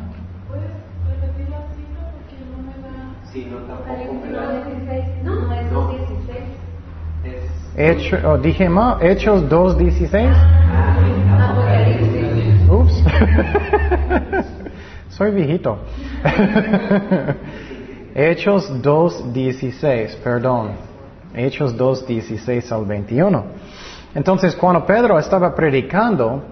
Hecho, 7.79 8.19
oh, 8.25 8.37
dije 8.37 8.69
más, 8.69 9.01
Hechos 9.01 9.45
2.16. 9.49 10.35
Ups. 12.69 13.05
Soy 15.11 15.31
viejito. 15.31 15.79
Hechos 18.17 18.69
2.16, 18.83 20.17
perdón. 20.25 20.73
Hechos 21.33 21.79
2.16 21.79 22.73
al 22.73 22.85
21. 22.85 23.45
Entonces, 24.13 24.57
cuando 24.57 24.85
Pedro 24.85 25.17
estaba 25.17 25.55
predicando, 25.55 26.43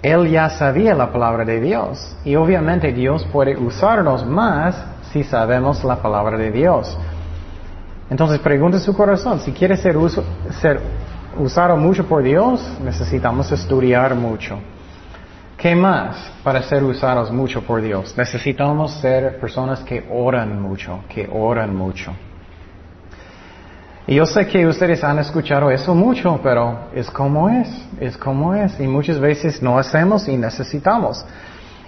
él 0.00 0.30
ya 0.30 0.48
sabía 0.48 0.94
la 0.94 1.12
palabra 1.12 1.44
de 1.44 1.60
Dios. 1.60 2.16
Y 2.24 2.36
obviamente 2.36 2.90
Dios 2.94 3.26
puede 3.30 3.54
usarnos 3.54 4.24
más 4.24 4.82
si 5.12 5.24
sabemos 5.24 5.84
la 5.84 5.96
palabra 5.96 6.38
de 6.38 6.50
Dios. 6.50 6.96
Entonces, 8.10 8.38
pregunte 8.38 8.78
su 8.80 8.94
corazón. 8.94 9.40
Si 9.40 9.52
quiere 9.52 9.76
ser, 9.76 9.96
ser 10.60 10.80
usado 11.38 11.76
mucho 11.76 12.06
por 12.06 12.22
Dios, 12.22 12.78
necesitamos 12.82 13.52
estudiar 13.52 14.14
mucho. 14.14 14.58
¿Qué 15.58 15.74
más 15.74 16.32
para 16.44 16.62
ser 16.62 16.84
usados 16.84 17.32
mucho 17.32 17.62
por 17.62 17.82
Dios? 17.82 18.14
Necesitamos 18.16 18.92
ser 19.00 19.40
personas 19.40 19.80
que 19.80 20.06
oran 20.10 20.62
mucho, 20.62 21.00
que 21.08 21.28
oran 21.30 21.74
mucho. 21.74 22.12
Y 24.06 24.14
yo 24.14 24.24
sé 24.24 24.46
que 24.46 24.66
ustedes 24.66 25.04
han 25.04 25.18
escuchado 25.18 25.70
eso 25.70 25.94
mucho, 25.94 26.40
pero 26.42 26.88
es 26.94 27.10
como 27.10 27.50
es, 27.50 27.68
es 28.00 28.16
como 28.16 28.54
es. 28.54 28.80
Y 28.80 28.86
muchas 28.86 29.18
veces 29.18 29.60
no 29.60 29.78
hacemos 29.78 30.28
y 30.28 30.36
necesitamos. 30.38 31.26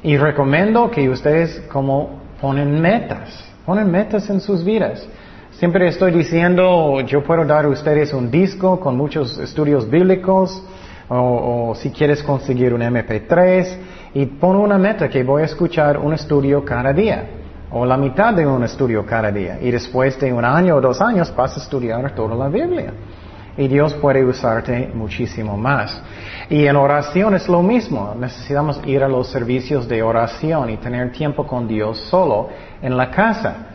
Y 0.02 0.16
recomiendo 0.16 0.90
que 0.90 1.08
ustedes 1.08 1.60
como 1.72 2.20
ponen 2.40 2.78
metas, 2.78 3.42
ponen 3.64 3.90
metas 3.90 4.28
en 4.28 4.40
sus 4.40 4.64
vidas. 4.64 5.06
Siempre 5.52 5.88
estoy 5.88 6.12
diciendo, 6.12 7.00
yo 7.00 7.22
puedo 7.22 7.44
dar 7.44 7.64
a 7.66 7.68
ustedes 7.68 8.14
un 8.14 8.30
disco 8.30 8.80
con 8.80 8.96
muchos 8.96 9.36
estudios 9.38 9.90
bíblicos, 9.90 10.62
o, 11.08 11.74
si 11.74 11.90
quieres 11.90 12.22
conseguir 12.22 12.72
un 12.72 12.80
MP3 12.80 13.76
y 14.14 14.26
pon 14.26 14.56
una 14.56 14.78
meta 14.78 15.08
que 15.08 15.24
voy 15.24 15.42
a 15.42 15.46
escuchar 15.46 15.98
un 15.98 16.14
estudio 16.14 16.64
cada 16.64 16.92
día 16.92 17.24
o 17.72 17.84
la 17.84 17.96
mitad 17.96 18.32
de 18.32 18.46
un 18.46 18.62
estudio 18.62 19.04
cada 19.04 19.32
día 19.32 19.58
y 19.60 19.72
después 19.72 20.18
de 20.20 20.32
un 20.32 20.44
año 20.44 20.76
o 20.76 20.80
dos 20.80 21.00
años 21.00 21.34
vas 21.34 21.56
a 21.56 21.60
estudiar 21.60 22.14
toda 22.14 22.36
la 22.36 22.48
Biblia 22.48 22.92
y 23.56 23.66
Dios 23.66 23.92
puede 23.94 24.24
usarte 24.24 24.90
muchísimo 24.94 25.56
más. 25.56 26.00
Y 26.48 26.66
en 26.66 26.76
oración 26.76 27.34
es 27.34 27.48
lo 27.48 27.62
mismo, 27.62 28.14
necesitamos 28.18 28.80
ir 28.86 29.02
a 29.02 29.08
los 29.08 29.28
servicios 29.28 29.88
de 29.88 30.02
oración 30.02 30.70
y 30.70 30.76
tener 30.76 31.10
tiempo 31.10 31.44
con 31.44 31.66
Dios 31.66 31.98
solo 32.08 32.48
en 32.80 32.96
la 32.96 33.10
casa. 33.10 33.69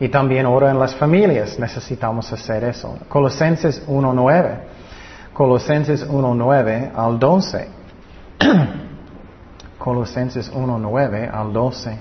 Y 0.00 0.08
también 0.08 0.46
ora 0.46 0.70
en 0.70 0.78
las 0.78 0.94
familias, 0.94 1.58
necesitamos 1.58 2.32
hacer 2.32 2.64
eso. 2.64 2.96
Colosenses 3.06 3.86
1.9. 3.86 4.58
Colosenses 5.34 6.08
1.9 6.08 6.92
al 6.96 7.18
12. 7.18 7.68
Colosenses 9.78 10.50
1.9 10.50 11.30
al 11.30 11.52
12. 11.52 11.98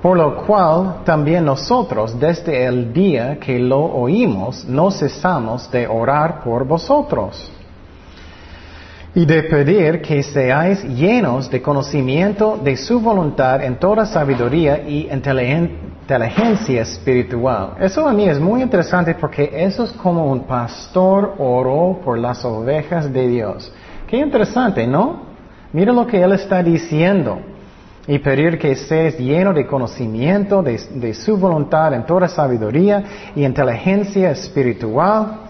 Por 0.00 0.16
lo 0.16 0.46
cual 0.46 1.02
también 1.04 1.44
nosotros, 1.44 2.18
desde 2.18 2.64
el 2.64 2.90
día 2.94 3.38
que 3.38 3.58
lo 3.58 3.80
oímos, 3.80 4.64
no 4.64 4.90
cesamos 4.90 5.70
de 5.70 5.86
orar 5.86 6.42
por 6.42 6.66
vosotros. 6.66 7.50
y 9.16 9.24
de 9.26 9.44
pedir 9.44 10.02
que 10.02 10.24
seáis 10.24 10.82
llenos 10.82 11.48
de 11.48 11.62
conocimiento 11.62 12.58
de 12.60 12.76
su 12.76 12.98
voluntad 12.98 13.62
en 13.62 13.78
toda 13.78 14.06
sabiduría 14.06 14.82
y 14.88 15.08
inteligencia 15.08 15.93
espiritual. 16.08 17.74
Eso 17.80 18.06
a 18.06 18.12
mí 18.12 18.28
es 18.28 18.38
muy 18.38 18.62
interesante 18.62 19.14
porque 19.14 19.50
eso 19.52 19.84
es 19.84 19.92
como 19.92 20.30
un 20.30 20.40
pastor 20.40 21.34
oró 21.38 22.00
por 22.04 22.18
las 22.18 22.44
ovejas 22.44 23.12
de 23.12 23.28
Dios. 23.28 23.72
Qué 24.06 24.18
interesante, 24.18 24.86
¿no? 24.86 25.22
Mira 25.72 25.92
lo 25.92 26.06
que 26.06 26.22
él 26.22 26.32
está 26.32 26.62
diciendo. 26.62 27.38
Y 28.06 28.18
pedir 28.18 28.58
que 28.58 28.76
seas 28.76 29.18
lleno 29.18 29.54
de 29.54 29.66
conocimiento 29.66 30.62
de, 30.62 30.78
de 30.94 31.14
su 31.14 31.38
voluntad 31.38 31.94
en 31.94 32.04
toda 32.04 32.28
sabiduría 32.28 33.02
y 33.34 33.44
inteligencia 33.44 34.30
espiritual 34.30 35.40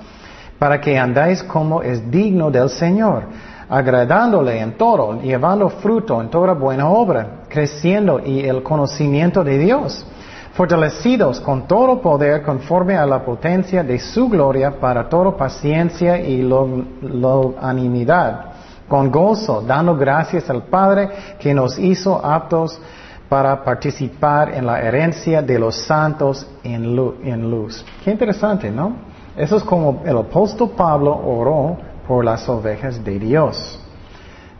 para 0.56 0.80
que 0.80 0.96
andáis 0.96 1.42
como 1.42 1.82
es 1.82 2.08
digno 2.08 2.52
del 2.52 2.70
Señor 2.70 3.24
agradándole 3.68 4.60
en 4.60 4.76
todo, 4.76 5.20
llevando 5.20 5.68
fruto 5.68 6.20
en 6.20 6.28
toda 6.28 6.52
buena 6.52 6.88
obra, 6.88 7.42
creciendo 7.48 8.20
y 8.24 8.40
el 8.40 8.62
conocimiento 8.62 9.42
de 9.42 9.58
Dios, 9.58 10.06
fortalecidos 10.54 11.40
con 11.40 11.66
todo 11.66 12.00
poder 12.00 12.42
conforme 12.42 12.96
a 12.96 13.04
la 13.04 13.24
potencia 13.24 13.82
de 13.82 13.98
su 13.98 14.28
gloria 14.28 14.78
para 14.78 15.08
toda 15.08 15.36
paciencia 15.36 16.18
y 16.18 16.42
longanimidad, 16.42 18.52
con 18.88 19.10
gozo, 19.10 19.62
dando 19.62 19.96
gracias 19.96 20.48
al 20.48 20.64
Padre 20.64 21.10
que 21.38 21.52
nos 21.52 21.78
hizo 21.78 22.24
aptos 22.24 22.80
para 23.28 23.64
participar 23.64 24.54
en 24.54 24.66
la 24.66 24.80
herencia 24.80 25.42
de 25.42 25.58
los 25.58 25.74
santos 25.74 26.46
en 26.62 26.94
luz. 26.94 27.84
Qué 28.04 28.12
interesante, 28.12 28.70
¿no? 28.70 28.92
Eso 29.36 29.56
es 29.56 29.64
como 29.64 30.02
el 30.04 30.16
apóstol 30.16 30.70
Pablo 30.76 31.16
oró 31.16 31.76
por 32.06 32.24
las 32.24 32.48
ovejas 32.48 33.02
de 33.02 33.18
Dios. 33.18 33.80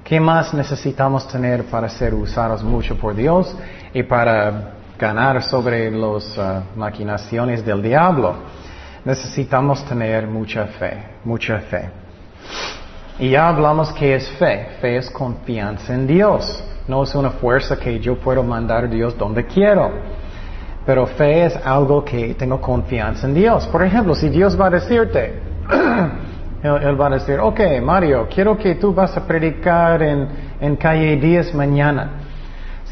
¿Qué 0.03 0.19
más 0.19 0.53
necesitamos 0.53 1.29
tener 1.29 1.65
para 1.67 1.89
ser 1.89 2.15
usados 2.15 2.65
mucho 2.65 2.99
por 2.99 3.15
Dios 3.15 3.55
y 3.93 4.03
para 4.03 4.73
ganar 4.99 5.43
sobre 5.43 5.91
las 5.91 6.37
uh, 6.39 6.79
maquinaciones 6.79 7.65
del 7.65 7.83
diablo? 7.83 8.35
Necesitamos 9.05 9.85
tener 9.85 10.27
mucha 10.27 10.67
fe, 10.67 11.05
mucha 11.25 11.59
fe. 11.61 11.91
Y 13.19 13.31
ya 13.31 13.49
hablamos 13.49 13.93
que 13.93 14.15
es 14.15 14.29
fe. 14.39 14.67
Fe 14.81 14.97
es 14.97 15.11
confianza 15.11 15.95
en 15.95 16.07
Dios. 16.07 16.63
No 16.89 17.03
es 17.03 17.15
una 17.15 17.31
fuerza 17.31 17.77
que 17.77 18.01
yo 18.01 18.17
puedo 18.17 18.43
mandar 18.43 18.85
a 18.85 18.89
Dios 18.89 19.17
donde 19.17 19.47
quiero. 19.47 19.91
Pero 20.85 21.07
fe 21.07 21.47
es 21.47 21.57
algo 21.65 22.05
que 22.05 22.35
tengo 22.35 22.61
confianza 22.61 23.27
en 23.27 23.35
Dios. 23.35 23.67
Por 23.69 23.83
ejemplo, 23.83 24.15
si 24.15 24.29
Dios 24.29 24.59
va 24.61 24.67
a 24.67 24.71
decirte, 24.71 25.41
Él, 26.63 27.01
va 27.01 27.07
a 27.07 27.11
decir, 27.11 27.39
ok, 27.41 27.61
Mario, 27.83 28.27
quiero 28.35 28.57
que 28.57 28.75
tú 28.77 28.95
vas 28.95 29.15
a 29.17 29.27
predicar 29.27 30.03
en, 30.03 30.29
en 30.61 30.77
calle 30.77 31.17
10 31.17 31.55
mañana. 31.55 32.11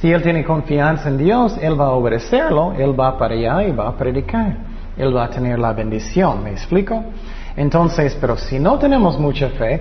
Si 0.02 0.10
él 0.10 0.20
tiene 0.20 0.42
confianza 0.42 1.08
en 1.08 1.16
Dios, 1.16 1.56
él 1.62 1.80
va 1.80 1.86
a 1.86 1.90
obedecerlo, 1.90 2.72
él 2.76 2.98
va 2.98 3.16
para 3.16 3.34
allá 3.34 3.62
y 3.62 3.70
va 3.70 3.86
a 3.86 3.96
predicar. 3.96 4.56
Él 4.96 5.16
va 5.16 5.26
a 5.26 5.30
tener 5.30 5.60
la 5.60 5.72
bendición, 5.72 6.42
¿me 6.42 6.50
explico? 6.50 7.04
Entonces, 7.56 8.18
pero 8.20 8.36
si 8.36 8.58
no 8.58 8.80
tenemos 8.80 9.16
mucha 9.16 9.50
fe, 9.50 9.80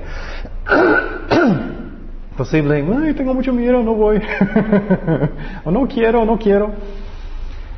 posible, 2.38 2.86
ay, 3.04 3.16
tengo 3.16 3.34
mucho 3.34 3.52
miedo, 3.52 3.82
no 3.82 3.96
voy. 3.96 4.22
o 5.66 5.72
no 5.72 5.88
quiero, 5.88 6.24
no 6.24 6.38
quiero. 6.38 6.70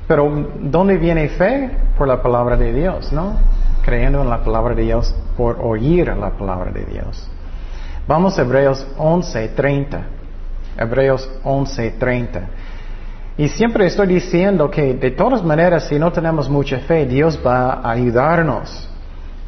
Pero, 0.06 0.50
¿dónde 0.60 0.98
viene 0.98 1.30
fe? 1.30 1.72
Por 1.98 2.10
la 2.10 2.22
palabra 2.22 2.58
de 2.58 2.74
Dios, 2.74 3.14
¿no? 3.14 3.38
creyendo 3.84 4.22
en 4.22 4.30
la 4.30 4.44
palabra 4.44 4.76
de 4.76 4.84
Dios 4.84 5.16
por 5.38 5.60
oír 5.62 6.08
la 6.08 6.32
palabra 6.32 6.72
de 6.72 6.84
Dios. 6.84 7.30
Vamos 8.06 8.38
a 8.38 8.42
Hebreos 8.42 8.86
11:30. 8.98 10.23
Hebreos 10.78 11.30
11:30. 11.44 12.42
Y 13.38 13.48
siempre 13.48 13.88
estoy 13.88 14.08
diciendo 14.08 14.70
que 14.70 14.94
de 14.94 15.12
todas 15.12 15.44
maneras, 15.44 15.88
si 15.88 15.98
no 15.98 16.12
tenemos 16.12 16.50
mucha 16.50 16.80
fe, 16.80 17.06
Dios 17.06 17.40
va 17.46 17.74
a 17.74 17.92
ayudarnos. 17.92 18.90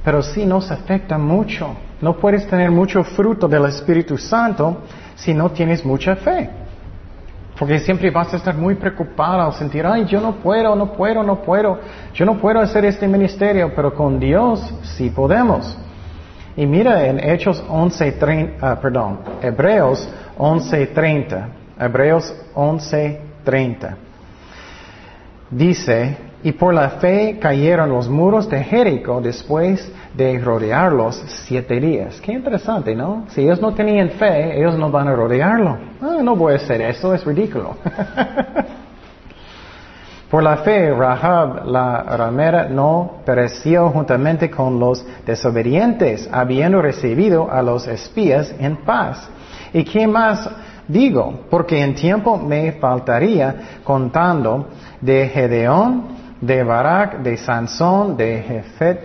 Pero 0.04 0.22
si 0.22 0.46
nos 0.46 0.72
afecta 0.72 1.18
mucho. 1.18 1.76
No 2.02 2.18
puedes 2.18 2.46
tener 2.48 2.72
mucho 2.72 3.04
fruto 3.04 3.48
del 3.48 3.66
Espíritu 3.66 4.18
Santo 4.18 4.82
si 5.16 5.34
no 5.34 5.50
tienes 5.50 5.86
mucha 5.86 6.16
fe. 6.16 6.50
Porque 7.58 7.80
siempre 7.80 8.12
vas 8.12 8.34
a 8.34 8.38
estar 8.38 8.54
muy 8.56 8.76
preocupado 8.76 9.42
al 9.42 9.54
sentir, 9.54 9.86
ay, 9.86 10.06
yo 10.06 10.20
no 10.20 10.34
puedo, 10.36 10.76
no 10.76 10.92
puedo, 10.92 11.24
no 11.24 11.42
puedo, 11.42 11.80
yo 12.14 12.26
no 12.26 12.38
puedo 12.38 12.60
hacer 12.60 12.84
este 12.84 13.08
ministerio, 13.08 13.72
pero 13.74 13.94
con 13.94 14.20
Dios 14.20 14.62
sí 14.84 15.10
podemos. 15.10 15.78
Y 16.58 16.66
mira 16.66 17.08
en 17.08 17.18
Hechos 17.18 17.64
11.30, 17.68 18.58
ah, 18.62 18.78
perdón, 18.82 19.20
Hebreos 19.42 20.08
11.30, 20.38 21.48
Hebreos 21.80 22.36
11.30. 22.54 23.96
Dice, 25.50 26.18
y 26.46 26.52
por 26.52 26.76
la 26.76 26.90
fe 26.90 27.40
cayeron 27.40 27.90
los 27.90 28.08
muros 28.08 28.48
de 28.50 28.64
Jericó 28.64 29.20
después 29.20 29.92
de 30.14 30.38
rodearlos 30.38 31.16
siete 31.48 31.80
días. 31.80 32.22
Qué 32.22 32.34
interesante, 32.34 32.94
¿no? 32.94 33.26
Si 33.30 33.42
ellos 33.42 33.60
no 33.60 33.74
tenían 33.74 34.12
fe, 34.12 34.56
ellos 34.56 34.78
no 34.78 34.92
van 34.92 35.08
a 35.08 35.16
rodearlo. 35.16 35.76
Ah, 36.02 36.20
no 36.22 36.36
voy 36.36 36.54
a 36.54 36.58
hacer 36.58 36.82
eso, 36.82 37.16
es 37.16 37.26
ridículo. 37.26 37.76
por 40.30 40.44
la 40.44 40.58
fe, 40.58 40.94
Rahab 40.94 41.66
la 41.66 42.04
ramera 42.16 42.70
no 42.70 43.22
pereció 43.26 43.90
juntamente 43.90 44.52
con 44.52 44.80
los 44.80 45.04
desobedientes, 45.26 46.30
habiendo 46.32 46.80
recibido 46.80 47.52
a 47.52 47.64
los 47.64 47.88
espías 47.88 48.54
en 48.60 48.78
paz. 48.78 49.28
¿Y 49.76 49.84
qué 49.84 50.08
más 50.08 50.50
digo? 50.88 51.42
Porque 51.50 51.82
en 51.82 51.96
tiempo 51.96 52.38
me 52.38 52.72
faltaría 52.72 53.82
contando 53.84 54.70
de 55.02 55.28
Gedeón, 55.28 56.06
de 56.40 56.64
Barak, 56.64 57.18
de 57.18 57.36
Sansón, 57.36 58.16
de 58.16 58.42
Jefet, 58.42 59.00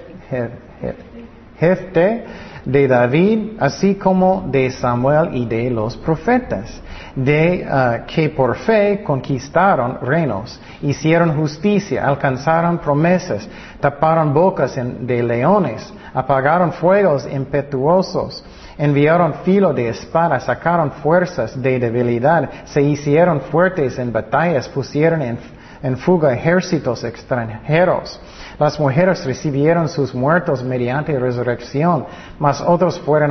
Jefte, 1.58 2.24
de 2.64 2.86
David, 2.86 3.56
así 3.58 3.96
como 3.96 4.44
de 4.46 4.70
Samuel 4.70 5.34
y 5.34 5.44
de 5.44 5.70
los 5.70 5.96
profetas, 5.96 6.80
de 7.16 7.66
uh, 7.66 8.06
que 8.06 8.28
por 8.28 8.54
fe 8.54 9.02
conquistaron 9.02 9.98
reinos, 10.02 10.60
hicieron 10.82 11.36
justicia, 11.36 12.06
alcanzaron 12.06 12.78
promesas, 12.78 13.48
taparon 13.80 14.32
bocas 14.32 14.76
de 14.76 15.20
leones, 15.20 15.92
apagaron 16.14 16.72
fuegos 16.74 17.26
impetuosos, 17.28 18.44
enviaron 18.80 19.34
filo 19.44 19.72
de 19.72 19.88
espada, 19.88 20.40
sacaron 20.40 20.90
fuerzas 20.90 21.60
de 21.60 21.78
debilidad, 21.78 22.50
se 22.64 22.82
hicieron 22.82 23.40
fuertes 23.42 23.98
en 23.98 24.12
batallas, 24.12 24.68
pusieron 24.68 25.22
en, 25.22 25.96
fuga 25.96 26.34
ejércitos 26.34 27.04
extranjeros 27.04 28.20
las 28.60 28.78
mujeres 28.78 29.24
recibieron 29.24 29.88
sus 29.88 30.14
muertos 30.14 30.62
mediante 30.62 31.18
resurrección, 31.18 32.04
mas 32.38 32.60
otros 32.60 33.00
fueron 33.00 33.30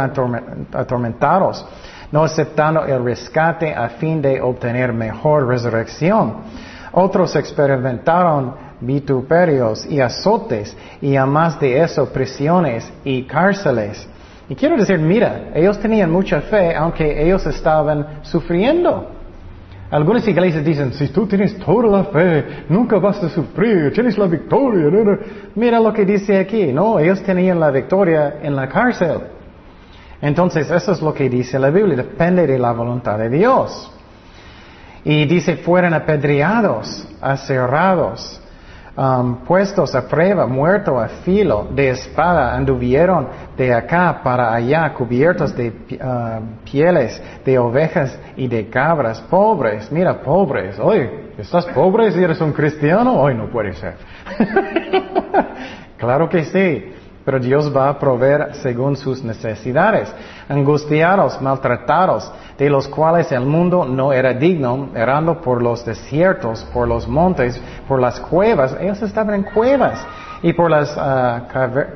atormentados, 0.73 1.63
no 2.12 2.23
aceptando 2.23 2.83
el 2.83 3.03
rescate 3.03 3.71
a 3.71 3.89
fin 3.89 4.23
de 4.23 4.41
obtener 4.41 4.91
mejor 4.91 5.47
resurrección. 5.47 6.38
Otros 6.91 7.35
experimentaron 7.35 8.55
vituperios 8.81 9.85
y 9.85 10.01
azotes 10.01 10.75
y 10.99 11.15
a 11.15 11.27
más 11.27 11.59
de 11.59 11.79
eso 11.79 12.07
prisiones 12.07 12.91
y 13.03 13.27
cárceles. 13.27 14.07
Y 14.49 14.55
quiero 14.55 14.75
decir, 14.75 14.97
mira, 14.97 15.51
ellos 15.53 15.79
tenían 15.79 16.12
mucha 16.12 16.41
fe 16.41 16.75
aunque 16.75 17.23
ellos 17.23 17.45
estaban 17.45 18.19
sufriendo. 18.23 19.12
Algunas 19.91 20.27
iglesias 20.27 20.65
dicen, 20.65 20.93
si 20.93 21.07
tú 21.07 21.27
tienes 21.27 21.57
toda 21.57 21.88
la 21.88 22.03
fe, 22.05 22.65
nunca 22.69 22.97
vas 22.97 23.23
a 23.23 23.29
sufrir, 23.29 23.91
tienes 23.93 24.17
la 24.17 24.25
victoria. 24.25 25.19
Mira 25.55 25.79
lo 25.79 25.93
que 25.93 26.05
dice 26.05 26.39
aquí, 26.39 26.73
no, 26.73 26.99
ellos 26.99 27.21
tenían 27.23 27.59
la 27.59 27.71
victoria 27.71 28.38
en 28.41 28.55
la 28.55 28.67
cárcel. 28.67 29.19
Entonces, 30.21 30.69
eso 30.69 30.91
es 30.91 31.01
lo 31.01 31.13
que 31.13 31.29
dice 31.29 31.57
la 31.57 31.69
Biblia, 31.69 31.95
depende 31.95 32.45
de 32.45 32.59
la 32.59 32.71
voluntad 32.71 33.17
de 33.17 33.29
Dios. 33.29 33.91
Y 35.03 35.25
dice, 35.25 35.57
fueron 35.57 35.93
apedreados, 35.93 37.07
aserrados, 37.21 38.41
um, 38.99 39.35
puestos 39.45 39.95
a 39.95 40.01
prueba, 40.01 40.45
muertos 40.45 41.01
a 41.01 41.07
filo 41.23 41.69
de 41.71 41.91
espada, 41.91 42.53
anduvieron 42.53 43.29
de 43.55 43.73
acá 43.73 44.21
para 44.21 44.53
allá, 44.53 44.93
cubiertos 44.93 45.55
de 45.55 45.69
uh, 45.69 46.69
pieles 46.69 47.21
de 47.45 47.57
ovejas 47.57 48.19
y 48.35 48.47
de 48.47 48.67
cabras, 48.67 49.21
pobres, 49.21 49.89
mira, 49.91 50.21
pobres, 50.21 50.77
oye, 50.79 51.31
¿estás 51.38 51.65
pobre 51.67 52.12
si 52.12 52.21
eres 52.21 52.41
un 52.41 52.51
cristiano? 52.51 53.21
Hoy 53.21 53.35
no 53.35 53.49
puede 53.49 53.73
ser. 53.73 53.95
claro 55.97 56.27
que 56.27 56.43
sí 56.43 56.98
pero 57.29 57.39
Dios 57.39 57.71
va 57.71 57.89
a 57.89 57.99
proveer 57.99 58.55
según 58.55 58.97
sus 58.97 59.23
necesidades. 59.23 60.11
Angustiados, 60.47 61.39
maltratados, 61.39 62.31
de 62.57 62.71
los 62.71 62.87
cuales 62.87 63.31
el 63.31 63.45
mundo 63.45 63.85
no 63.85 64.11
era 64.11 64.33
digno, 64.33 64.89
errando 64.95 65.39
por 65.39 65.61
los 65.61 65.85
desiertos, 65.85 66.63
por 66.73 66.87
los 66.87 67.07
montes, 67.07 67.61
por 67.87 68.01
las 68.01 68.19
cuevas, 68.19 68.75
ellos 68.79 68.99
estaban 69.03 69.35
en 69.35 69.43
cuevas, 69.43 70.03
y 70.41 70.53
por 70.53 70.71
las 70.71 70.91
ah, 70.97 71.43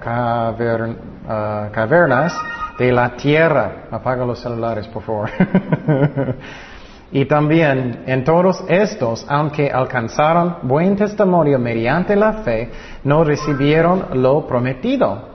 ah, 0.06 1.70
cavernas, 1.72 2.38
de 2.78 2.92
la 2.92 3.16
tierra. 3.16 3.86
Apaga 3.90 4.24
los 4.28 4.40
celulares, 4.40 4.88
por 4.88 5.02
favor. 5.02 5.32
y 7.14 7.26
también 7.26 8.04
en 8.06 8.24
todos 8.26 8.64
estos, 8.68 9.26
aunque 9.30 9.72
alcanzaron 9.72 10.58
buen 10.64 10.98
testimonio 10.98 11.58
mediante 11.60 12.16
la 12.16 12.34
fe, 12.44 12.72
no 13.04 13.24
recibieron 13.24 14.22
lo 14.22 14.46
prometido 14.46 15.32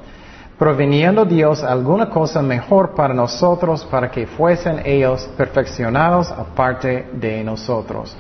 proveniendo 0.59 1.25
Dios 1.25 1.63
alguna 1.63 2.11
cosa 2.11 2.43
mejor 2.43 2.95
para 2.95 3.15
nosotros 3.15 3.85
para 3.85 4.11
que 4.11 4.27
fuesen 4.27 4.83
ellos 4.85 5.31
perfeccionados 5.37 6.31
aparte 6.33 7.11
de 7.13 7.45
nosotros. 7.45 8.15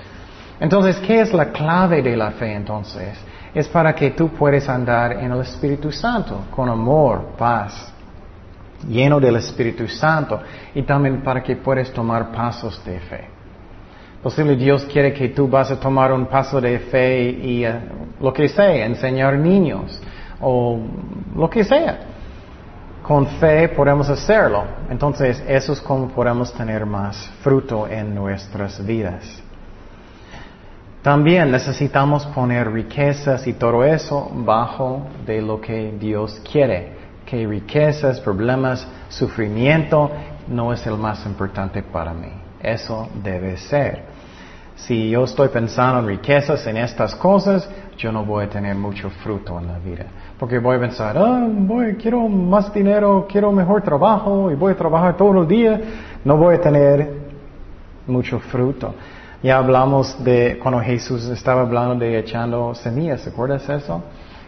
Entonces, 0.60 0.96
¿qué 1.00 1.20
es 1.20 1.32
la 1.34 1.50
clave 1.50 2.00
de 2.00 2.16
la 2.16 2.30
fe 2.30 2.54
entonces? 2.54 3.18
Es 3.52 3.66
para 3.66 3.92
que 3.92 4.12
tú 4.12 4.28
puedas 4.28 4.68
andar 4.68 5.12
en 5.12 5.32
el 5.32 5.40
Espíritu 5.40 5.90
Santo, 5.90 6.44
con 6.54 6.68
amor, 6.68 7.30
paz, 7.36 7.92
lleno 8.88 9.18
del 9.18 9.36
Espíritu 9.36 9.88
Santo, 9.88 10.40
y 10.74 10.82
también 10.82 11.22
para 11.22 11.42
que 11.42 11.56
puedas 11.56 11.90
tomar 11.90 12.30
pasos 12.30 12.80
de 12.84 13.00
fe. 13.00 13.37
Posible 14.22 14.56
Dios 14.56 14.84
quiere 14.84 15.12
que 15.12 15.28
tú 15.28 15.48
vas 15.48 15.70
a 15.70 15.78
tomar 15.78 16.12
un 16.12 16.26
paso 16.26 16.60
de 16.60 16.78
fe 16.78 17.30
y, 17.30 17.64
eh, 17.64 17.80
lo 18.20 18.32
que 18.32 18.48
sea, 18.48 18.84
enseñar 18.84 19.38
niños, 19.38 20.00
o 20.40 20.80
lo 21.36 21.48
que 21.48 21.64
sea 21.64 22.08
con 23.08 23.26
fe 23.26 23.70
podemos 23.70 24.10
hacerlo. 24.10 24.64
Entonces, 24.90 25.42
eso 25.48 25.72
es 25.72 25.80
como 25.80 26.08
podemos 26.08 26.52
tener 26.52 26.84
más 26.84 27.16
fruto 27.40 27.88
en 27.88 28.14
nuestras 28.14 28.84
vidas. 28.84 29.42
También 31.00 31.50
necesitamos 31.50 32.26
poner 32.26 32.70
riquezas 32.70 33.46
y 33.46 33.54
todo 33.54 33.82
eso 33.82 34.30
bajo 34.30 35.06
de 35.24 35.40
lo 35.40 35.58
que 35.58 35.94
Dios 35.98 36.38
quiere. 36.52 36.98
Que 37.24 37.46
riquezas, 37.46 38.20
problemas, 38.20 38.86
sufrimiento 39.08 40.10
no 40.46 40.74
es 40.74 40.86
el 40.86 40.98
más 40.98 41.24
importante 41.24 41.82
para 41.82 42.12
mí. 42.12 42.47
Eso 42.62 43.08
debe 43.22 43.56
ser. 43.56 44.02
Si 44.74 45.10
yo 45.10 45.24
estoy 45.24 45.48
pensando 45.48 46.00
en 46.00 46.06
riquezas, 46.06 46.66
en 46.66 46.76
estas 46.76 47.14
cosas, 47.16 47.68
yo 47.96 48.12
no 48.12 48.24
voy 48.24 48.44
a 48.44 48.48
tener 48.48 48.76
mucho 48.76 49.10
fruto 49.10 49.58
en 49.58 49.66
la 49.66 49.78
vida. 49.78 50.06
Porque 50.38 50.60
voy 50.60 50.76
a 50.76 50.80
pensar, 50.80 51.18
ah, 51.18 51.46
voy, 51.50 51.96
quiero 51.96 52.28
más 52.28 52.72
dinero, 52.72 53.26
quiero 53.28 53.50
mejor 53.50 53.82
trabajo 53.82 54.50
y 54.52 54.54
voy 54.54 54.72
a 54.72 54.76
trabajar 54.76 55.16
todo 55.16 55.42
el 55.42 55.48
día. 55.48 55.80
No 56.24 56.36
voy 56.36 56.54
a 56.54 56.60
tener 56.60 57.12
mucho 58.06 58.38
fruto. 58.38 58.94
Ya 59.42 59.58
hablamos 59.58 60.22
de 60.22 60.58
cuando 60.62 60.80
Jesús 60.80 61.28
estaba 61.28 61.62
hablando 61.62 61.96
de 61.96 62.18
echando 62.18 62.74
semillas, 62.74 63.20
¿se 63.22 63.30
acuerdas 63.30 63.68
eso? 63.68 64.02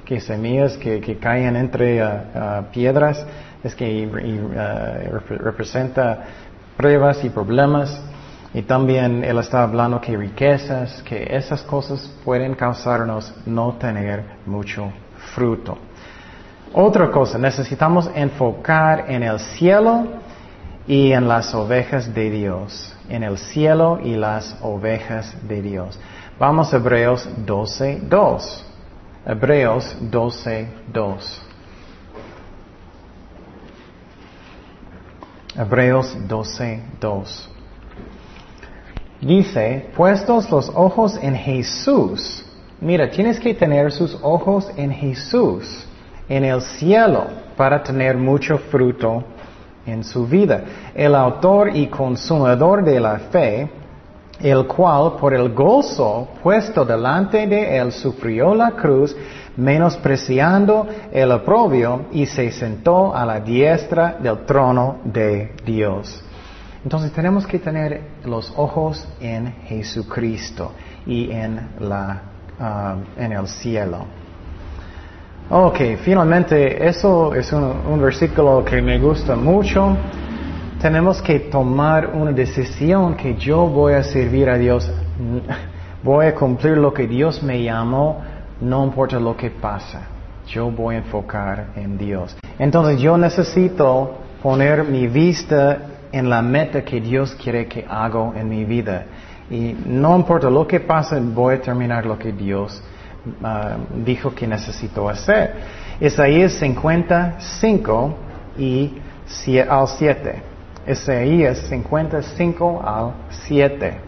Que 0.05 0.21
semillas 0.21 0.77
que, 0.77 1.01
que 1.01 1.17
caen 1.17 1.57
entre 1.57 2.03
ah, 2.03 2.25
ah, 2.35 2.63
piedras 2.73 3.27
es 3.63 3.75
que 3.75 4.09
representa 5.29 6.25
pruebas 6.81 7.23
y 7.25 7.29
problemas. 7.29 8.01
Y 8.55 8.63
también 8.63 9.23
él 9.23 9.39
estaba 9.39 9.65
hablando 9.65 10.01
que 10.01 10.17
riquezas, 10.17 11.03
que 11.03 11.37
esas 11.37 11.63
cosas 11.63 12.11
pueden 12.25 12.55
causarnos 12.55 13.33
no 13.45 13.75
tener 13.75 14.25
mucho 14.47 14.91
fruto. 15.35 15.77
Otra 16.73 17.11
cosa, 17.11 17.39
necesitamos 17.39 18.11
enfocar 18.15 19.05
en 19.09 19.23
el 19.23 19.39
cielo 19.39 20.07
y 20.87 21.13
en 21.13 21.29
las 21.29 21.55
ovejas 21.55 22.13
de 22.15 22.31
Dios. 22.31 22.97
En 23.09 23.23
el 23.25 23.37
cielo 23.37 24.01
y 24.03 24.17
las 24.17 24.57
ovejas 24.63 25.37
de 25.47 25.61
Dios. 25.61 26.01
Vamos 26.39 26.73
a 26.73 26.77
Hebreos 26.77 27.29
12, 27.45 28.01
2. 28.09 28.67
Hebreos 29.27 29.97
12, 30.01 30.69
Hebreos 35.61 36.17
12, 36.27 36.81
2. 36.99 37.51
Dice, 39.21 39.91
puestos 39.95 40.51
los 40.51 40.71
ojos 40.75 41.19
en 41.21 41.35
Jesús. 41.35 42.47
Mira, 42.81 43.11
tienes 43.11 43.39
que 43.39 43.53
tener 43.53 43.93
sus 43.93 44.19
ojos 44.23 44.71
en 44.79 44.91
Jesús, 44.91 45.87
en 46.31 46.45
el 46.45 46.63
cielo, 46.63 47.27
para 47.59 47.83
tener 47.83 48.17
mucho 48.17 48.57
fruto 48.57 49.23
en 49.85 50.03
su 50.03 50.27
vida. 50.27 50.65
El 50.95 51.15
autor 51.15 51.77
y 51.77 51.89
consumador 51.89 52.83
de 52.83 52.99
la 52.99 53.19
fe, 53.19 53.69
el 54.43 54.67
cual 54.67 55.13
por 55.21 55.35
el 55.35 55.53
gozo 55.53 56.29
puesto 56.43 56.85
delante 56.85 57.47
de 57.47 57.77
él 57.77 57.93
sufrió 57.93 58.55
la 58.55 58.73
cruz, 58.73 59.17
menospreciando 59.57 60.87
el 61.13 61.31
oprobio, 61.33 62.07
y 62.13 62.27
se 62.27 62.51
sentó 62.51 63.15
a 63.15 63.27
la 63.27 63.41
diestra 63.41 64.17
del 64.21 64.45
trono 64.47 64.99
de 65.05 65.55
Dios. 65.65 66.23
Entonces 66.83 67.13
tenemos 67.13 67.47
que 67.47 67.59
tener 67.59 68.01
los 68.25 68.53
ojos 68.57 69.07
en 69.21 69.53
Jesucristo 69.67 70.73
y 71.07 71.31
en, 71.31 71.61
la, 71.81 72.23
ah, 72.59 72.97
en 73.19 73.33
el 73.33 73.47
cielo. 73.47 74.07
Ok, 75.51 75.81
finalmente 76.05 76.87
eso 76.87 77.35
es 77.35 77.53
un 77.53 78.01
versículo 78.01 78.65
que 78.65 78.81
me 78.81 78.99
gusta 79.01 79.35
mucho. 79.35 79.97
Tenemos 80.81 81.21
que 81.21 81.39
tomar 81.41 82.07
una 82.15 82.33
decisión 82.33 83.15
que 83.15 83.35
yo 83.35 83.67
voy 83.67 83.93
a 83.93 84.03
servir 84.03 84.49
a 84.49 84.57
Dios, 84.57 84.91
voy 86.03 86.25
a 86.25 86.35
cumplir 86.35 86.79
lo 86.79 86.95
que 86.95 87.07
Dios 87.07 87.43
me 87.43 87.63
llamó, 87.63 88.23
no 88.63 88.83
importa 88.87 89.21
lo 89.21 89.37
que 89.37 89.51
pasa. 89.51 90.09
Yo 90.47 90.71
voy 90.71 90.95
a 90.95 90.99
enfocar 90.99 91.67
en 91.77 91.99
Dios. 91.99 92.35
Entonces 92.59 92.99
yo 92.99 93.19
necesito 93.19 94.21
poner 94.43 94.85
mi 94.85 95.07
vista 95.07 95.83
en 96.13 96.31
la 96.31 96.41
meta 96.41 96.83
que 96.83 96.99
Dios 96.99 97.35
quiere 97.35 97.67
que 97.67 97.85
hago 97.87 98.33
en 98.35 98.49
mi 98.49 98.65
vida. 98.65 99.05
Y 99.51 99.77
no 99.85 100.17
importa 100.17 100.49
lo 100.49 100.67
que 100.67 100.81
pase, 100.81 101.21
voy 101.21 101.57
a 101.57 101.61
terminar 101.61 102.07
lo 102.07 102.19
que 102.19 102.33
Dios 102.33 102.83
ah, 103.45 103.77
dijo 104.03 104.35
que 104.35 104.47
necesito 104.47 105.11
hacer. 105.11 105.57
Isaías 106.01 106.55
55 106.55 108.15
y 108.57 108.95
al 109.69 109.87
7. 109.87 110.50
Isaías 110.87 111.59
55 111.69 112.83
al 112.85 113.13
7. 113.31 114.01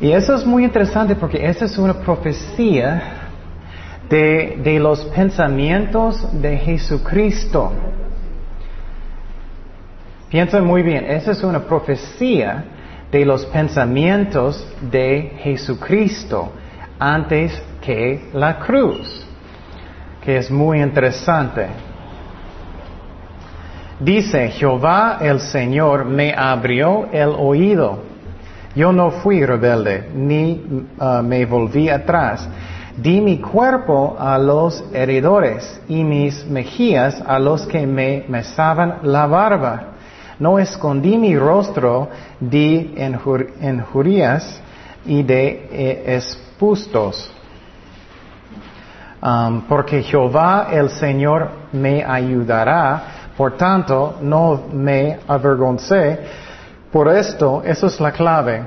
Y 0.00 0.12
eso 0.12 0.34
es 0.34 0.44
muy 0.44 0.64
interesante 0.64 1.14
porque 1.14 1.46
esa 1.46 1.64
es 1.64 1.78
una 1.78 1.94
profecía 1.94 3.02
de, 4.08 4.60
de 4.62 4.78
los 4.78 5.04
pensamientos 5.06 6.28
de 6.40 6.58
Jesucristo. 6.58 7.72
Piensa 10.28 10.60
muy 10.60 10.82
bien, 10.82 11.04
esa 11.04 11.30
es 11.30 11.42
una 11.44 11.60
profecía 11.60 12.64
de 13.10 13.24
los 13.24 13.46
pensamientos 13.46 14.66
de 14.80 15.36
Jesucristo 15.38 16.50
antes 16.98 17.62
que 17.80 18.30
la 18.32 18.58
cruz, 18.58 19.24
que 20.24 20.36
es 20.36 20.50
muy 20.50 20.82
interesante. 20.82 21.68
Dice, 24.04 24.50
Jehová 24.50 25.16
el 25.22 25.40
Señor 25.40 26.04
me 26.04 26.34
abrió 26.36 27.08
el 27.10 27.30
oído. 27.30 28.00
Yo 28.76 28.92
no 28.92 29.10
fui 29.10 29.42
rebelde, 29.46 30.10
ni 30.14 30.62
uh, 30.98 31.22
me 31.22 31.46
volví 31.46 31.88
atrás. 31.88 32.46
Di 32.98 33.22
mi 33.22 33.38
cuerpo 33.38 34.14
a 34.18 34.36
los 34.36 34.84
heredores 34.92 35.80
y 35.88 36.04
mis 36.04 36.44
mejillas 36.46 37.22
a 37.26 37.38
los 37.38 37.66
que 37.66 37.86
me 37.86 38.26
mesaban 38.28 38.98
la 39.04 39.26
barba. 39.26 39.94
No 40.38 40.58
escondí 40.58 41.16
mi 41.16 41.34
rostro 41.38 42.10
de 42.40 43.10
injurias 43.62 44.60
y 45.06 45.22
de 45.22 45.68
eh, 45.72 46.16
expustos. 46.16 47.32
Um, 49.22 49.62
porque 49.62 50.02
Jehová 50.02 50.68
el 50.70 50.90
Señor 50.90 51.48
me 51.72 52.04
ayudará, 52.04 53.23
por 53.36 53.56
tanto 53.56 54.18
no 54.20 54.62
me 54.72 55.18
avergoncé. 55.26 56.18
Por 56.90 57.08
esto, 57.08 57.62
eso 57.64 57.86
es 57.88 58.00
la 58.00 58.12
clave. 58.12 58.64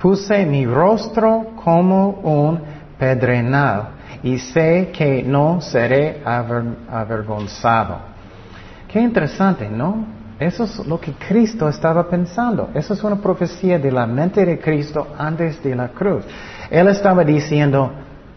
Puse 0.00 0.44
mi 0.46 0.66
rostro 0.66 1.52
como 1.64 2.08
un 2.22 2.60
pedrenal 2.98 3.88
y 4.22 4.38
sé 4.38 4.90
que 4.92 5.22
no 5.22 5.60
seré 5.60 6.22
avergonzado. 6.24 7.98
Qué 8.88 9.00
interesante, 9.00 9.68
¿no? 9.68 10.22
Eso 10.38 10.64
es 10.64 10.86
lo 10.86 11.00
que 11.00 11.12
Cristo 11.12 11.68
estaba 11.68 12.08
pensando. 12.08 12.70
Eso 12.74 12.94
es 12.94 13.02
una 13.04 13.16
profecía 13.16 13.78
de 13.78 13.90
la 13.90 14.06
mente 14.06 14.44
de 14.44 14.58
Cristo 14.58 15.08
antes 15.16 15.62
de 15.62 15.74
la 15.74 15.88
cruz. 15.88 16.24
Él 16.70 16.88
estaba 16.88 17.22
diciendo, 17.24 17.92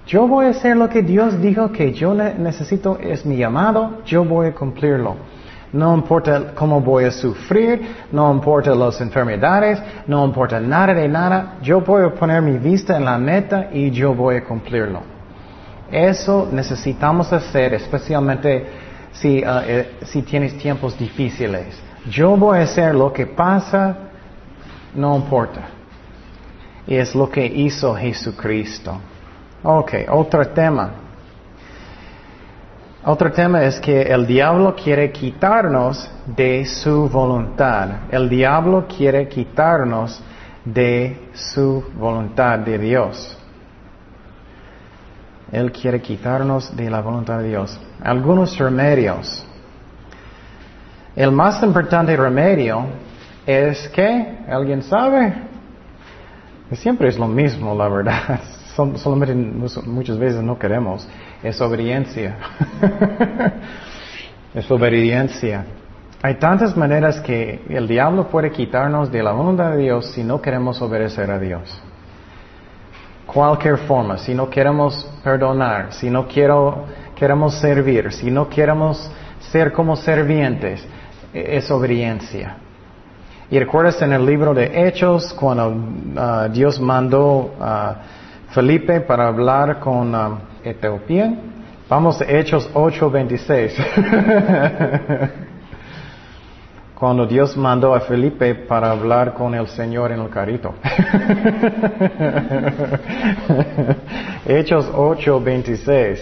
yo 0.07 0.27
voy 0.27 0.45
a 0.45 0.49
hacer 0.49 0.77
lo 0.77 0.87
que 0.87 1.01
Dios 1.01 1.41
dijo 1.41 1.71
que 1.71 1.93
yo 1.93 2.13
necesito, 2.13 2.97
es 2.99 3.25
mi 3.25 3.37
llamado, 3.37 4.03
yo 4.05 4.23
voy 4.23 4.47
a 4.47 4.53
cumplirlo. 4.53 5.15
No 5.75 5.93
importa 5.93 6.53
cómo 6.55 6.79
voy 6.79 7.03
a 7.03 7.11
sufrir, 7.11 7.85
no 8.09 8.31
importa 8.31 8.73
las 8.73 9.01
enfermedades, 9.01 9.77
no 10.07 10.23
importa 10.23 10.57
nada 10.57 10.93
de 10.93 11.09
nada, 11.09 11.57
yo 11.61 11.81
voy 11.81 12.05
a 12.05 12.15
poner 12.15 12.41
mi 12.41 12.57
vista 12.57 12.95
en 12.95 13.03
la 13.03 13.17
meta 13.17 13.67
y 13.73 13.91
yo 13.91 14.13
voy 14.13 14.37
a 14.37 14.43
cumplirlo. 14.45 15.01
Eso 15.91 16.47
necesitamos 16.49 17.33
hacer, 17.33 17.73
especialmente 17.73 18.65
si, 19.11 19.43
uh, 19.43 19.59
eh, 19.67 20.23
tienes 20.25 20.57
tiempos 20.57 20.97
difíciles. 20.97 21.77
Yo 22.09 22.37
voy 22.37 22.59
a 22.59 22.61
hacer 22.61 22.95
lo 22.95 23.11
que 23.11 23.25
pasa, 23.25 23.97
no 24.93 25.17
importa. 25.17 25.59
Es 26.87 27.13
lo 27.13 27.29
que 27.29 27.45
hizo 27.45 27.93
Jesucristo. 27.95 28.97
Ok, 29.61 29.91
otro 30.07 30.47
tema. 30.47 31.04
Otro 33.07 33.31
tema 33.31 33.63
es 33.63 33.79
que 33.79 34.01
el 34.01 34.25
diablo 34.25 34.75
quiere 34.75 35.11
quitarnos 35.11 36.09
de 36.25 36.65
su 36.65 37.07
voluntad. 37.07 37.87
El 38.09 38.27
diablo 38.27 38.87
quiere 38.87 39.27
quitarnos 39.27 40.23
de 40.65 41.29
su 41.35 41.83
voluntad 41.99 42.57
de 42.57 42.79
Dios. 42.79 43.37
Él 45.51 45.71
quiere 45.71 46.01
quitarnos 46.01 46.75
de 46.75 46.89
la 46.89 47.01
voluntad 47.01 47.37
de 47.37 47.49
Dios. 47.49 47.79
Algunos 48.01 48.57
remedios. 48.57 49.45
El 51.15 51.31
más 51.31 51.61
importante 51.61 52.17
remedio 52.17 52.87
es 53.45 53.87
que, 53.89 54.39
¿alguien 54.49 54.81
sabe? 54.81 55.31
Siempre 56.71 57.09
es 57.09 57.19
lo 57.19 57.27
mismo, 57.27 57.75
la 57.75 57.87
verdad. 57.87 58.39
Solamente 58.95 59.35
muchas 59.35 60.17
veces 60.17 60.41
no 60.41 60.57
queremos. 60.57 61.07
Es 61.45 61.61
obediencia. 61.61 62.37
es 64.55 64.71
obediencia. 64.71 65.63
Hay 66.23 66.39
tantas 66.39 66.75
maneras 66.75 67.19
que 67.19 67.63
el 67.69 67.87
diablo 67.87 68.29
puede 68.29 68.49
quitarnos 68.49 69.11
de 69.11 69.21
la 69.21 69.31
voluntad 69.31 69.73
de 69.73 69.83
Dios 69.83 70.07
si 70.07 70.23
no 70.23 70.41
queremos 70.41 70.81
obedecer 70.81 71.29
a 71.29 71.37
Dios. 71.37 71.79
Cualquier 73.27 73.77
forma, 73.77 74.17
si 74.17 74.33
no 74.33 74.49
queremos 74.49 75.07
perdonar, 75.23 75.93
si 75.93 76.09
no 76.09 76.27
quiero, 76.27 76.85
queremos 77.15 77.53
servir, 77.59 78.11
si 78.11 78.31
no 78.31 78.49
queremos 78.49 79.07
ser 79.51 79.71
como 79.71 79.95
servientes, 79.95 80.83
e, 81.31 81.57
es 81.57 81.69
obediencia. 81.69 82.55
Y 83.51 83.59
recuerdas 83.59 84.01
en 84.01 84.13
el 84.13 84.25
libro 84.25 84.55
de 84.55 84.87
Hechos 84.87 85.31
cuando 85.35 85.75
ah, 86.17 86.47
Dios 86.51 86.81
mandó 86.81 87.53
a 87.61 87.97
Felipe 88.49 89.01
para 89.01 89.27
hablar 89.27 89.79
con 89.79 90.15
uh, 90.15 90.37
Etiopía. 90.65 91.33
Vamos 91.87 92.21
a 92.21 92.25
Hechos 92.25 92.69
8:26. 92.73 93.71
cuando 96.95 97.25
Dios 97.25 97.55
mandó 97.57 97.93
a 97.93 97.99
Felipe 97.99 98.55
para 98.55 98.89
hablar 98.91 99.33
con 99.33 99.53
el 99.53 99.67
Señor 99.67 100.11
en 100.11 100.21
el 100.21 100.29
carrito. 100.29 100.73
Hechos 104.47 104.91
8:26 104.91 106.19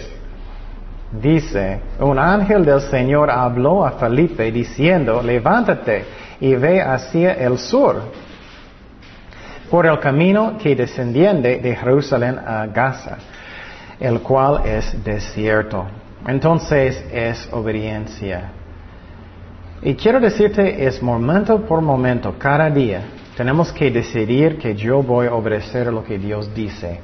dice, 1.22 1.80
un 2.00 2.18
ángel 2.18 2.64
del 2.64 2.80
Señor 2.80 3.30
habló 3.30 3.86
a 3.86 3.92
Felipe 3.92 4.50
diciendo, 4.50 5.22
levántate 5.22 6.04
y 6.40 6.54
ve 6.56 6.82
hacia 6.82 7.34
el 7.34 7.58
sur, 7.58 8.02
por 9.70 9.86
el 9.86 9.98
camino 10.00 10.58
que 10.58 10.74
descendiende 10.74 11.58
de 11.58 11.76
Jerusalén 11.76 12.38
a 12.38 12.66
Gaza, 12.66 13.18
el 14.00 14.20
cual 14.20 14.62
es 14.64 15.04
desierto. 15.04 15.84
Entonces 16.26 17.04
es 17.12 17.48
obediencia. 17.52 18.50
Y 19.82 19.94
quiero 19.94 20.20
decirte, 20.20 20.86
es 20.86 21.02
momento 21.02 21.60
por 21.66 21.82
momento, 21.82 22.34
cada 22.38 22.70
día, 22.70 23.02
tenemos 23.36 23.72
que 23.72 23.90
decidir 23.90 24.58
que 24.58 24.74
yo 24.74 25.02
voy 25.02 25.26
a 25.26 25.34
obedecer 25.34 25.92
lo 25.92 26.02
que 26.04 26.18
Dios 26.18 26.54
dice. 26.54 27.00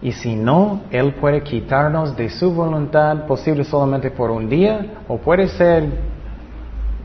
Y 0.00 0.12
si 0.12 0.34
no, 0.34 0.82
Él 0.90 1.14
puede 1.14 1.42
quitarnos 1.42 2.16
de 2.16 2.30
su 2.30 2.52
voluntad, 2.52 3.26
posible 3.26 3.64
solamente 3.64 4.10
por 4.10 4.30
un 4.30 4.48
día, 4.48 4.94
o 5.08 5.18
puede 5.18 5.48
ser 5.48 5.84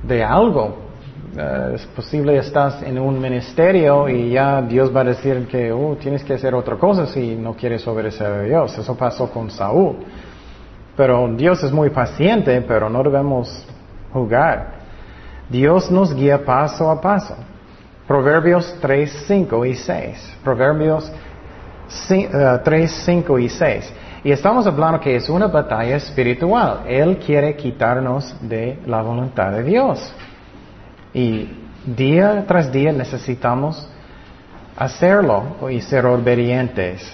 de 0.03 0.23
algo. 0.23 0.90
Eh, 1.38 1.72
es 1.76 1.86
posible 1.88 2.38
estás 2.38 2.84
en 2.84 3.00
un 3.00 3.20
ministerio 3.20 4.10
y 4.10 4.32
ya 4.32 4.62
Dios 4.62 4.94
va 4.94 5.02
a 5.02 5.06
decir 5.06 5.48
que 5.48 5.72
oh, 5.72 5.96
tienes 5.96 6.26
que 6.26 6.34
hacer 6.34 6.54
otra 6.54 6.76
cosa 6.76 7.06
si 7.06 7.36
no 7.36 7.54
quieres 7.54 7.88
obedecer 7.88 8.28
a 8.28 8.41
Dios. 8.41 8.78
Eso 8.78 8.96
pasó 8.98 9.30
con 9.30 9.50
Saúl. 9.50 9.96
Pero 10.98 11.34
Dios 11.36 11.63
es 11.63 11.72
muy 11.72 11.89
paciente, 11.89 12.62
pero 12.62 12.89
no 12.89 13.02
debemos 13.02 13.65
jugar. 14.12 14.82
Dios 15.50 15.89
nos 15.89 16.13
guía 16.13 16.44
paso 16.44 16.89
a 16.91 17.00
paso. 17.00 17.36
Proverbios 18.08 18.78
3, 18.82 19.24
5 19.28 19.65
y 19.65 19.76
6. 19.76 20.38
Proverbios 20.44 21.10
3, 22.63 22.91
5 23.06 23.38
eh, 23.38 23.41
y 23.41 23.50
6. 23.50 23.94
Y 24.26 24.32
estamos 24.32 24.67
hablando 24.67 25.00
que 25.00 25.15
es 25.15 25.30
una 25.30 25.48
batalla 25.48 25.96
espiritual. 25.96 26.82
Él 26.88 27.17
quiere 27.26 27.56
quitarnos 27.56 28.36
de 28.41 28.80
la 28.86 29.02
voluntad 29.02 29.52
de 29.52 29.63
Dios. 29.63 30.13
Y 31.13 31.50
día 31.86 32.45
tras 32.47 32.71
día 32.71 32.91
necesitamos 32.91 33.88
hacerlo 34.76 35.69
y 35.69 35.82
ser 35.82 36.06
obedientes. 36.06 37.12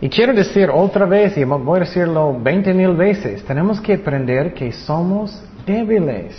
Y 0.00 0.08
quiero 0.08 0.34
decir 0.34 0.68
otra 0.70 1.06
vez, 1.06 1.36
y 1.38 1.44
voy 1.44 1.78
a 1.78 1.84
decirlo 1.84 2.38
20 2.38 2.74
mil 2.74 2.92
veces, 2.94 3.42
tenemos 3.44 3.80
que 3.80 3.94
aprender 3.94 4.52
que 4.52 4.70
somos 4.72 5.42
débiles. 5.64 6.36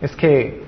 Es 0.00 0.16
que 0.16 0.61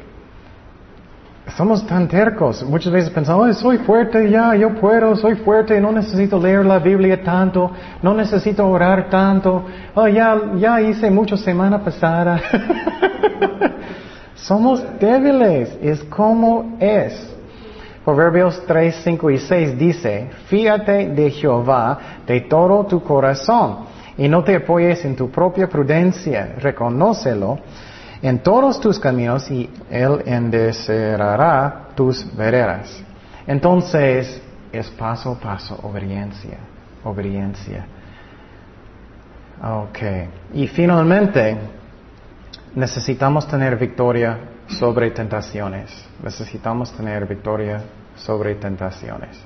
somos 1.56 1.86
tan 1.86 2.08
tercos. 2.08 2.64
Muchas 2.64 2.92
veces 2.92 3.10
pensamos, 3.10 3.56
soy 3.58 3.78
fuerte 3.78 4.30
ya, 4.30 4.54
yo 4.56 4.74
puedo, 4.74 5.14
soy 5.16 5.36
fuerte, 5.36 5.80
no 5.80 5.92
necesito 5.92 6.38
leer 6.38 6.64
la 6.64 6.78
Biblia 6.78 7.22
tanto, 7.22 7.70
no 8.02 8.14
necesito 8.14 8.66
orar 8.66 9.08
tanto, 9.10 9.64
oh, 9.94 10.08
ya, 10.08 10.40
ya 10.56 10.80
hice 10.80 11.10
mucho 11.10 11.36
semana 11.36 11.82
pasada. 11.84 12.40
somos 14.34 14.82
débiles, 14.98 15.76
es 15.82 16.02
como 16.04 16.76
es. 16.80 17.30
Proverbios 18.04 18.62
3, 18.66 19.00
5 19.02 19.30
y 19.30 19.38
6 19.38 19.78
dice, 19.78 20.30
fíjate 20.46 21.08
de 21.08 21.30
Jehová 21.30 21.98
de 22.26 22.42
todo 22.42 22.84
tu 22.84 23.02
corazón 23.02 23.86
y 24.18 24.28
no 24.28 24.44
te 24.44 24.56
apoyes 24.56 25.04
en 25.06 25.16
tu 25.16 25.30
propia 25.30 25.68
prudencia, 25.68 26.54
reconócelo 26.58 27.58
en 28.24 28.38
todos 28.38 28.80
tus 28.80 28.98
caminos 28.98 29.50
y 29.50 29.68
Él 29.90 30.22
endecerará 30.24 31.88
tus 31.94 32.24
veredas. 32.34 33.04
Entonces 33.46 34.40
es 34.72 34.88
paso 34.88 35.32
a 35.32 35.38
paso, 35.38 35.78
obediencia, 35.82 36.56
obediencia. 37.04 37.84
Ok. 39.62 39.98
Y 40.54 40.66
finalmente, 40.68 41.58
necesitamos 42.74 43.46
tener 43.46 43.76
victoria 43.76 44.38
sobre 44.68 45.10
tentaciones. 45.10 45.90
Necesitamos 46.22 46.96
tener 46.96 47.26
victoria 47.26 47.82
sobre 48.16 48.54
tentaciones 48.54 49.38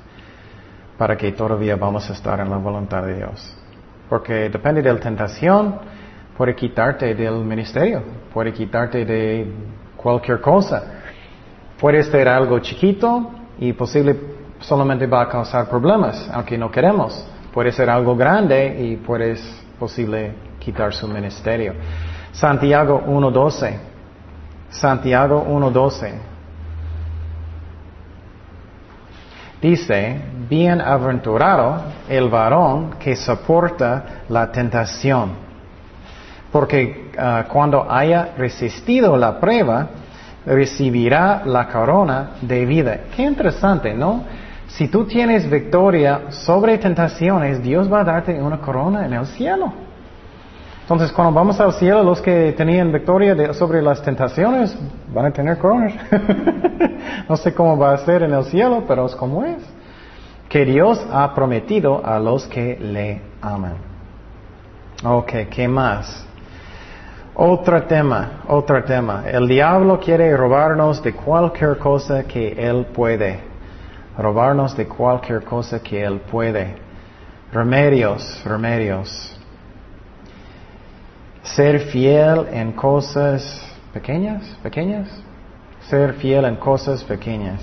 para 0.97 1.17
que 1.17 1.33
todavía 1.33 1.75
vamos 1.75 2.09
a 2.11 2.13
estar 2.13 2.39
en 2.39 2.49
la 2.49 2.59
voluntad 2.59 3.03
de 3.03 3.17
Dios. 3.17 3.57
Porque 4.09 4.49
depende 4.49 4.83
de 4.83 4.93
la 4.93 5.01
tentación, 5.01 5.81
puede 6.37 6.55
quitarte 6.55 7.15
del 7.17 7.45
ministerio, 7.45 8.03
puede 8.39 8.53
quitarte 8.53 9.05
de 9.05 9.53
cualquier 9.97 10.41
cosa. 10.41 10.81
Puede 11.77 12.05
ser 12.05 12.29
algo 12.29 12.61
chiquito 12.61 13.33
y 13.59 13.73
posible 13.73 14.17
solamente 14.61 15.09
va 15.09 15.23
a 15.23 15.29
causar 15.29 15.69
problemas, 15.69 16.31
aunque 16.33 16.57
no 16.57 16.71
queremos. 16.71 17.27
Puede 17.53 17.73
ser 17.73 17.91
algo 17.91 18.15
grande 18.15 18.77
y 18.81 18.95
puede 18.95 19.35
posible 19.77 20.35
quitar 20.61 20.95
su 20.95 21.09
ministerio. 21.09 21.75
Santiago 22.31 23.03
1.12. 23.09 23.77
Santiago 24.71 25.45
1.12. 25.45 26.13
Dice, 29.61 30.23
bienaventurado 30.49 31.83
el 32.09 32.29
varón 32.29 32.91
que 33.01 33.17
soporta 33.17 34.23
la 34.29 34.53
tentación, 34.53 35.48
porque 36.53 37.11
ah, 37.19 37.45
cuando 37.51 37.91
haya 37.91 38.35
resistido 38.37 39.17
la 39.17 39.39
prueba, 39.39 39.89
recibirá 40.47 41.43
la 41.45 41.69
corona 41.69 42.31
de 42.41 42.65
vida. 42.65 43.01
Qué 43.15 43.23
interesante, 43.23 43.93
¿no? 43.95 44.25
Si 44.69 44.89
tú 44.89 45.05
tienes 45.05 45.51
victoria 45.51 46.31
sobre 46.31 46.79
tentaciones, 46.79 47.63
Dios 47.63 47.93
va 47.93 48.01
a 48.01 48.05
darte 48.05 48.41
una 48.41 48.59
corona 48.59 49.07
en 49.07 49.15
el 49.15 49.27
cielo. 49.27 49.73
Entonces, 50.83 51.13
cuando 51.13 51.35
vamos 51.35 51.61
al 51.61 51.75
cielo, 51.75 52.03
los 52.03 52.23
que 52.23 52.55
tenían 52.57 52.91
victoria 52.91 53.53
sobre 53.53 53.83
las 53.83 54.03
tentaciones 54.03 54.77
van 55.13 55.27
a 55.27 55.31
tener 55.31 55.59
coronas. 55.59 55.93
no 57.29 57.37
sé 57.37 57.53
cómo 57.53 57.77
va 57.77 57.93
a 57.93 57.99
ser 57.99 58.23
en 58.23 58.33
el 58.33 58.45
cielo, 58.45 58.85
pero 58.89 59.07
es 59.07 59.15
como 59.15 59.45
es. 59.45 59.59
Que 60.49 60.65
Dios 60.65 61.07
ha 61.13 61.35
prometido 61.35 62.01
a 62.05 62.19
los 62.19 62.47
que 62.47 62.79
le 62.81 63.21
aman. 63.43 63.75
Ok, 65.05 65.33
¿qué 65.51 65.69
más? 65.69 66.28
Otro 67.41 67.85
tema, 67.85 68.43
otro 68.49 68.83
tema. 68.83 69.23
El 69.25 69.47
diablo 69.47 70.01
quiere 70.01 70.37
robarnos 70.37 71.01
de 71.01 71.13
cualquier 71.13 71.79
cosa 71.79 72.25
que 72.25 72.49
él 72.49 72.87
puede. 72.87 73.39
Robarnos 74.19 74.77
de 74.77 74.89
cualquier 74.89 75.45
cosa 75.45 75.79
que 75.81 76.03
él 76.03 76.19
puede. 76.19 76.75
Remedios, 77.53 78.43
remedios. 78.45 79.39
Ser 81.45 81.79
fiel 81.93 82.49
en 82.51 82.73
cosas 82.73 83.65
pequeñas, 83.93 84.43
pequeñas. 84.61 85.09
Ser 85.83 86.15
fiel 86.15 86.45
en 86.45 86.57
cosas 86.57 87.05
pequeñas. 87.05 87.63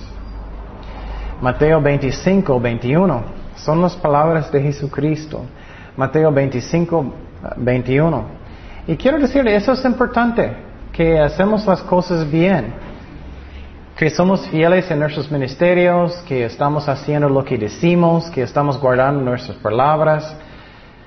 Mateo 1.42 1.82
25, 1.82 2.62
21. 2.62 3.24
Son 3.58 3.82
las 3.82 3.94
palabras 3.98 4.50
de 4.54 4.62
Jesucristo. 4.62 5.42
Mateo 5.98 6.32
25, 6.32 7.14
21. 7.58 8.45
Y 8.88 8.98
quiero 8.98 9.18
decir, 9.18 9.48
eso 9.48 9.72
es 9.72 9.84
importante, 9.84 10.56
que 10.94 11.20
hacemos 11.20 11.66
las 11.66 11.82
cosas 11.82 12.30
bien, 12.30 12.72
que 13.98 14.12
somos 14.12 14.48
fieles 14.48 14.92
en 14.92 15.00
nuestros 15.00 15.32
ministerios, 15.32 16.16
que 16.28 16.46
estamos 16.46 16.88
haciendo 16.88 17.28
lo 17.28 17.44
que 17.44 17.58
decimos, 17.58 18.30
que 18.30 18.44
estamos 18.44 18.80
guardando 18.80 19.24
nuestras 19.24 19.58
palabras, 19.58 20.36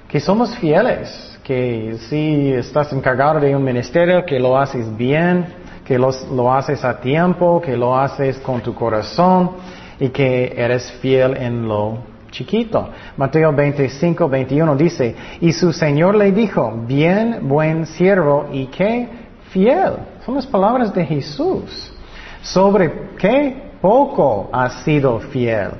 que 0.08 0.18
somos 0.18 0.56
fieles, 0.56 1.38
que 1.44 1.96
si 2.08 2.52
estás 2.52 2.92
encargado 2.92 3.38
de 3.38 3.54
un 3.54 3.62
ministerio, 3.62 4.26
que 4.26 4.40
lo 4.40 4.58
haces 4.58 4.96
bien, 4.96 5.46
que 5.84 5.98
lo 5.98 6.52
haces 6.52 6.84
a 6.84 7.00
tiempo, 7.00 7.60
que 7.60 7.76
lo 7.76 7.96
haces 7.96 8.38
con 8.38 8.60
tu 8.60 8.74
corazón 8.74 9.52
y 10.00 10.08
que 10.08 10.52
eres 10.56 10.90
fiel 11.00 11.36
en 11.36 11.68
lo 11.68 12.17
chiquito. 12.38 12.88
Mateo 13.16 13.52
25, 13.52 14.28
21 14.28 14.76
dice, 14.76 15.14
y 15.40 15.52
su 15.52 15.72
Señor 15.72 16.14
le 16.14 16.30
dijo, 16.30 16.72
bien, 16.86 17.40
buen 17.42 17.84
siervo 17.86 18.48
y 18.52 18.66
qué 18.66 19.08
fiel. 19.50 19.94
Son 20.24 20.36
las 20.36 20.46
palabras 20.46 20.94
de 20.94 21.04
Jesús. 21.04 21.92
Sobre 22.40 23.10
qué 23.18 23.70
poco 23.80 24.48
has 24.52 24.84
sido 24.84 25.18
fiel. 25.18 25.70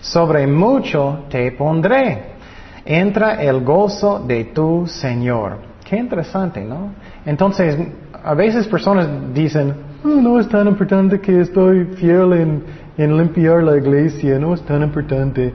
Sobre 0.00 0.46
mucho 0.46 1.24
te 1.28 1.52
pondré. 1.52 2.38
Entra 2.86 3.42
el 3.42 3.62
gozo 3.62 4.20
de 4.20 4.44
tu 4.44 4.86
Señor. 4.86 5.58
Qué 5.84 5.96
interesante, 5.96 6.64
¿no? 6.64 6.92
Entonces, 7.26 7.76
a 8.24 8.32
veces 8.32 8.66
personas 8.66 9.08
dicen, 9.34 9.74
oh, 10.04 10.08
no 10.08 10.40
es 10.40 10.48
tan 10.48 10.68
importante 10.68 11.20
que 11.20 11.40
estoy 11.40 11.84
fiel 11.96 12.32
en, 12.32 12.64
en 12.96 13.16
limpiar 13.16 13.62
la 13.62 13.76
iglesia, 13.76 14.38
no 14.38 14.54
es 14.54 14.62
tan 14.62 14.82
importante. 14.82 15.52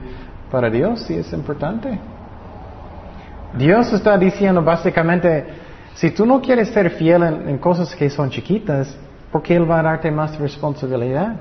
Para 0.54 0.70
Dios 0.70 1.00
sí 1.00 1.14
es 1.14 1.32
importante. 1.32 1.98
Dios 3.58 3.92
está 3.92 4.16
diciendo 4.16 4.62
básicamente, 4.62 5.46
si 5.94 6.12
tú 6.12 6.24
no 6.24 6.40
quieres 6.40 6.68
ser 6.68 6.90
fiel 6.90 7.24
en, 7.24 7.58
cosas 7.58 7.92
que 7.92 8.08
son 8.08 8.30
chiquitas, 8.30 8.96
¿por 9.32 9.42
qué 9.42 9.56
Él 9.56 9.68
va 9.68 9.80
a 9.80 9.82
darte 9.82 10.12
más 10.12 10.38
responsabilidad? 10.38 11.34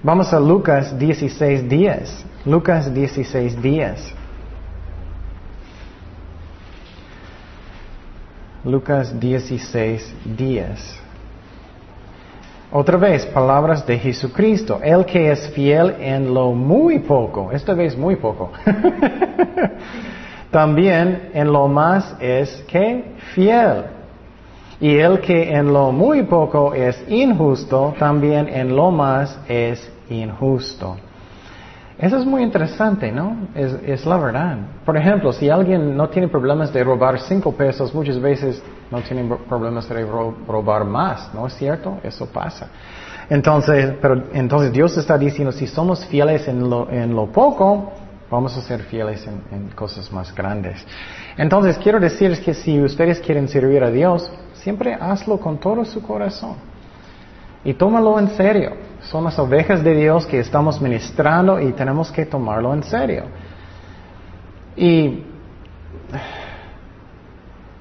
Vamos 0.00 0.32
a 0.32 0.38
Lucas 0.38 0.96
16 0.96 1.68
días. 1.68 2.24
Lucas 2.44 2.94
16 2.94 3.60
días. 3.60 4.14
Lucas 8.62 9.18
16 9.18 10.14
días. 10.38 11.05
Otra 12.78 12.98
vez, 12.98 13.24
palabras 13.24 13.86
de 13.86 13.98
Jesucristo. 13.98 14.80
El 14.82 15.06
que 15.06 15.30
es 15.30 15.48
fiel 15.54 15.94
en 15.98 16.34
lo 16.34 16.52
muy 16.52 16.98
poco, 16.98 17.50
esta 17.50 17.72
vez 17.72 17.96
muy 17.96 18.16
poco. 18.16 18.52
También 20.50 21.30
en 21.32 21.50
lo 21.50 21.68
más 21.68 22.14
es 22.20 22.62
que 22.68 23.14
fiel. 23.32 23.84
Y 24.78 24.94
el 24.98 25.20
que 25.20 25.54
en 25.54 25.72
lo 25.72 25.90
muy 25.90 26.24
poco 26.24 26.74
es 26.74 27.02
injusto, 27.08 27.94
también 27.98 28.46
en 28.46 28.76
lo 28.76 28.90
más 28.90 29.40
es 29.48 29.90
injusto. 30.10 30.98
Eso 31.98 32.18
es 32.18 32.26
muy 32.26 32.42
interesante, 32.42 33.10
¿no? 33.10 33.48
Es, 33.54 33.72
es, 33.86 34.04
la 34.04 34.18
verdad. 34.18 34.58
Por 34.84 34.98
ejemplo, 34.98 35.32
si 35.32 35.48
alguien 35.48 35.96
no 35.96 36.10
tiene 36.10 36.28
problemas 36.28 36.74
de 36.74 36.84
robar 36.84 37.20
cinco 37.20 37.52
pesos, 37.52 37.94
muchas 37.94 38.20
veces 38.20 38.62
no 38.90 39.00
tiene 39.02 39.24
problemas 39.48 39.88
de 39.88 40.04
robar 40.04 40.84
más, 40.84 41.32
¿no 41.34 41.46
es 41.46 41.54
cierto? 41.54 41.98
Eso 42.02 42.26
pasa. 42.26 42.68
Entonces, 43.28 43.94
pero 44.00 44.22
entonces 44.32 44.72
Dios 44.72 44.96
está 44.96 45.18
diciendo, 45.18 45.52
si 45.52 45.66
somos 45.66 46.04
fieles 46.06 46.46
en 46.46 46.68
lo, 46.68 47.26
poco, 47.32 47.92
vamos 48.30 48.56
a 48.56 48.62
ser 48.62 48.82
fieles 48.84 49.26
en, 49.26 49.42
en 49.50 49.68
cosas 49.70 50.12
más 50.12 50.32
grandes. 50.34 50.84
Entonces, 51.36 51.76
quiero 51.78 51.98
decirles 51.98 52.40
que 52.40 52.54
si 52.54 52.80
ustedes 52.80 53.18
quieren 53.20 53.48
servir 53.48 53.82
a 53.82 53.90
Dios, 53.90 54.30
siempre 54.54 54.94
hazlo 54.94 55.38
con 55.38 55.58
todo 55.58 55.84
su 55.84 56.00
corazón. 56.02 56.54
Y 57.64 57.74
tómalo 57.74 58.18
en 58.20 58.28
serio. 58.30 58.76
Son 59.02 59.24
las 59.24 59.36
ovejas 59.38 59.82
de 59.82 59.94
Dios 59.94 60.24
que 60.26 60.38
estamos 60.38 60.80
ministrando 60.80 61.60
y 61.60 61.72
tenemos 61.72 62.12
que 62.12 62.24
tomarlo 62.26 62.72
en 62.72 62.84
serio. 62.84 63.24
Y, 64.76 65.24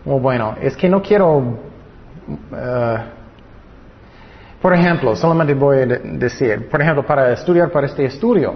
bueno, 0.05 0.55
es 0.61 0.77
que 0.77 0.87
no 0.87 1.01
quiero, 1.01 1.37
uh, 1.37 1.55
por 4.61 4.73
ejemplo, 4.73 5.15
solamente 5.15 5.53
voy 5.55 5.77
a 5.79 5.85
decir, 5.85 6.69
por 6.69 6.81
ejemplo, 6.81 7.05
para 7.05 7.33
estudiar 7.33 7.71
para 7.71 7.87
este 7.87 8.05
estudio, 8.05 8.55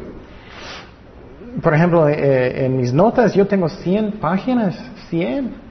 por 1.62 1.74
ejemplo, 1.74 2.08
eh, 2.08 2.66
en 2.66 2.78
mis 2.78 2.94
notas 2.94 3.34
yo 3.34 3.48
tengo 3.48 3.68
100 3.68 4.14
páginas, 4.14 4.80
100. 5.10 5.70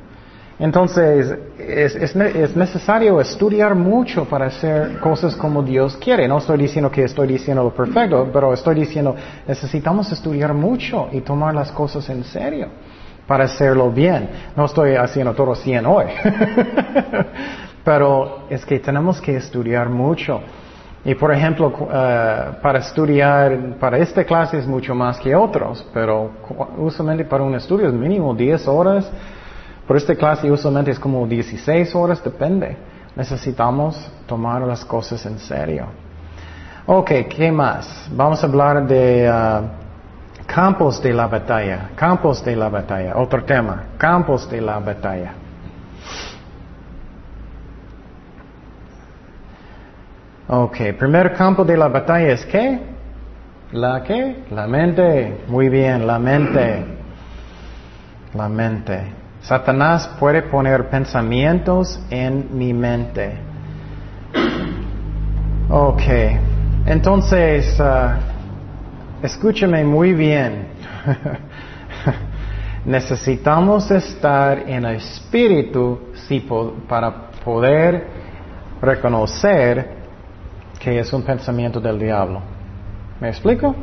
Entonces, 0.59 1.39
es, 1.57 2.17
necesario 2.57 3.21
estudiar 3.21 3.77
mucho 3.77 4.25
para 4.25 4.47
hacer 4.47 4.99
cosas 4.99 5.37
como 5.37 5.63
Dios 5.63 5.97
quiere. 5.97 6.27
No 6.27 6.39
estoy 6.39 6.59
diciendo 6.59 6.91
que 6.91 7.05
estoy 7.05 7.29
diciendo 7.29 7.63
lo 7.63 7.73
perfecto, 7.73 8.29
pero 8.33 8.53
estoy 8.53 8.75
diciendo, 8.75 9.15
necesitamos 9.47 10.11
estudiar 10.11 10.53
mucho 10.55 11.09
y 11.13 11.21
tomar 11.21 11.55
las 11.55 11.71
cosas 11.71 12.09
en 12.11 12.25
serio 12.25 12.69
para 13.29 13.45
hacerlo 13.45 13.93
bien. 13.93 14.29
No 14.57 14.65
estoy 14.65 14.97
haciendo 14.97 15.33
todo 15.35 15.55
100 15.55 15.87
hoy. 15.87 16.07
pero 17.85 18.41
es 18.51 18.67
que 18.67 18.81
tenemos 18.81 19.21
que 19.21 19.37
estudiar 19.37 19.89
mucho. 19.89 20.41
Y 21.05 21.15
por 21.15 21.33
ejemplo, 21.33 21.73
eh, 21.93 22.45
para 22.61 22.81
estudiar, 22.81 23.77
para 23.79 23.99
esta 23.99 24.25
clase 24.25 24.59
es 24.59 24.67
mucho 24.67 24.93
más 24.97 25.21
que 25.21 25.37
otros, 25.37 25.87
pero 25.95 26.33
usualmente 26.77 27.25
para 27.25 27.45
un 27.45 27.55
estudio 27.55 27.87
es 27.87 27.95
mínimo 27.95 28.35
10 28.35 28.67
horas 28.67 29.09
por 29.89 29.97
esta 29.97 30.15
clase 30.15 30.53
usualmente 30.53 30.91
es 30.91 30.99
como 30.99 31.27
16 31.27 31.95
horas, 31.95 32.23
depende. 32.23 32.77
Necesitamos 33.17 33.97
tomar 34.27 34.61
las 34.61 34.85
cosas 34.85 35.25
en 35.25 35.39
serio. 35.39 35.87
Ok, 36.85 37.11
¿qué 37.31 37.51
más? 37.51 38.07
Vamos 38.13 38.45
a 38.45 38.47
hablar 38.47 38.87
de 38.87 39.31
uh, 39.31 39.78
campos 40.49 41.01
de 41.03 41.13
la 41.13 41.27
batalla. 41.27 41.91
Campos 41.95 42.43
de 42.43 42.57
la 42.57 42.69
batalla. 42.69 43.17
Otro 43.17 43.45
tema. 43.45 43.85
Campos 43.99 44.51
de 44.51 44.61
la 44.61 44.79
batalla. 44.81 45.33
Ok, 50.49 50.77
primer 50.99 51.35
campo 51.35 51.63
de 51.65 51.77
la 51.77 51.89
batalla 51.89 52.33
es 52.33 52.47
qué? 52.47 52.81
¿La 53.73 54.03
qué? 54.03 54.45
La 54.51 54.67
mente. 54.67 55.45
Muy 55.47 55.69
bien, 55.69 56.07
la 56.07 56.19
mente. 56.19 56.85
La 58.35 58.49
mente. 58.49 59.13
Satanás 59.43 60.09
puede 60.19 60.43
poner 60.43 60.89
pensamientos 60.89 62.01
en 62.11 62.49
mi 62.57 62.73
mente. 62.73 63.37
Ok, 65.69 66.03
entonces, 66.87 67.79
uh, 67.79 68.38
escúchame 69.23 69.85
muy 69.85 70.13
bien. 70.13 70.69
Necesitamos 72.85 73.91
estar 73.91 74.59
en 74.69 74.85
el 74.85 74.97
espíritu 74.97 76.13
para 76.89 77.31
poder 77.45 78.07
reconocer 78.81 79.99
que 80.79 80.99
es 80.99 81.13
un 81.13 81.23
pensamiento 81.23 81.81
del 81.81 81.99
diablo. 81.99 82.41
¿Me 83.21 83.29
explico? 83.29 83.75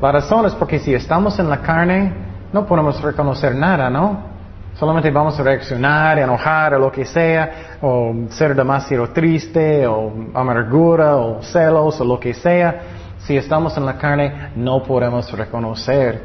La 0.00 0.12
razón 0.12 0.46
es 0.46 0.54
porque 0.54 0.78
si 0.78 0.94
estamos 0.94 1.38
en 1.38 1.48
la 1.48 1.60
carne, 1.60 2.12
no 2.52 2.66
podemos 2.66 3.00
reconocer 3.00 3.54
nada, 3.54 3.88
¿no? 3.88 4.30
Solamente 4.78 5.10
vamos 5.10 5.38
a 5.38 5.42
reaccionar, 5.42 6.18
enojar 6.18 6.74
o 6.74 6.78
lo 6.78 6.92
que 6.92 7.04
sea, 7.04 7.78
o 7.82 8.14
ser 8.30 8.54
demasiado 8.54 9.08
triste, 9.10 9.86
o 9.86 10.12
amargura, 10.34 11.16
o 11.16 11.42
celos, 11.42 12.00
o 12.00 12.04
lo 12.04 12.20
que 12.20 12.32
sea. 12.32 12.99
Si 13.30 13.36
estamos 13.36 13.76
en 13.76 13.86
la 13.86 13.96
carne, 13.96 14.50
no 14.56 14.82
podemos 14.82 15.30
reconocer 15.30 16.20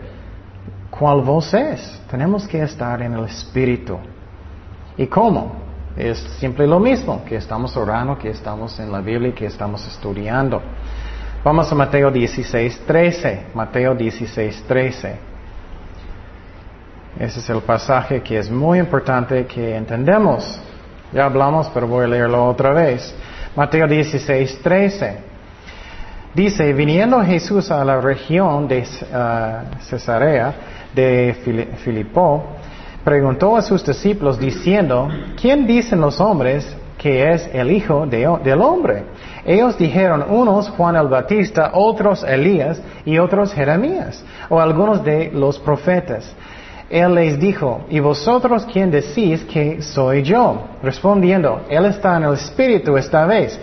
cuál 0.90 1.22
voz 1.22 1.54
es. 1.54 2.02
Tenemos 2.10 2.48
que 2.48 2.64
estar 2.64 3.00
en 3.00 3.14
el 3.14 3.26
Espíritu. 3.26 4.00
¿Y 4.98 5.06
cómo? 5.06 5.52
Es 5.96 6.18
siempre 6.40 6.66
lo 6.66 6.80
mismo, 6.80 7.24
que 7.24 7.36
estamos 7.36 7.78
orando, 7.78 8.18
que 8.18 8.32
estamos 8.32 8.80
en 8.80 8.92
la 8.92 9.02
Biblia, 9.02 9.36
que 9.36 9.46
estamos 9.46 9.86
estudiando. 9.88 10.64
Vamos 11.44 11.72
a 11.72 11.76
Mateo 11.76 12.10
16, 12.10 12.82
13. 12.88 13.46
Mateo 13.54 13.94
16, 13.94 14.64
13. 14.68 15.16
Ese 17.20 17.40
es 17.40 17.50
el 17.52 17.62
pasaje 17.62 18.24
que 18.24 18.40
es 18.40 18.50
muy 18.50 18.80
importante 18.80 19.46
que 19.46 19.76
entendemos. 19.76 20.60
Ya 21.14 21.26
hablamos, 21.26 21.70
pero 21.72 21.88
voy 21.88 22.06
a 22.06 22.08
leerlo 22.08 22.48
otra 22.48 22.74
vez. 22.74 23.16
Mateo 23.56 23.88
16, 23.88 24.60
13. 24.64 25.35
Dice, 26.36 26.74
viniendo 26.74 27.22
Jesús 27.24 27.72
a 27.72 27.86
la 27.86 28.02
región 28.02 28.68
de 28.68 28.80
uh, 28.82 29.80
Cesarea 29.84 30.54
de 30.94 31.34
Filipo, 31.84 32.44
preguntó 33.06 33.56
a 33.56 33.62
sus 33.62 33.86
discípulos 33.86 34.38
diciendo, 34.38 35.08
¿quién 35.40 35.66
dicen 35.66 36.02
los 36.02 36.20
hombres 36.20 36.76
que 36.98 37.32
es 37.32 37.50
el 37.54 37.72
Hijo 37.72 38.06
de- 38.06 38.28
del 38.44 38.62
Hombre? 38.62 39.04
Ellos 39.46 39.78
dijeron 39.78 40.26
unos 40.28 40.70
Juan 40.72 40.98
el 40.98 41.08
Bautista, 41.08 41.72
otros 41.74 42.24
Elías 42.26 42.82
y 43.06 43.18
otros 43.18 43.54
Jeremías, 43.54 44.22
o 44.50 44.60
algunos 44.60 45.06
de 45.06 45.32
los 45.34 45.58
profetas. 45.60 46.30
Él 46.90 47.16
les 47.16 47.40
dijo, 47.40 47.86
¿y 47.90 48.00
vosotros 48.02 48.68
quién 48.72 48.92
decís 48.92 49.44
que 49.46 49.82
soy 49.82 50.22
yo? 50.24 50.64
Respondiendo, 50.84 51.62
Él 51.70 51.86
está 51.86 52.18
en 52.18 52.24
el 52.26 52.34
Espíritu 52.34 52.98
esta 52.98 53.26
vez. 53.26 53.58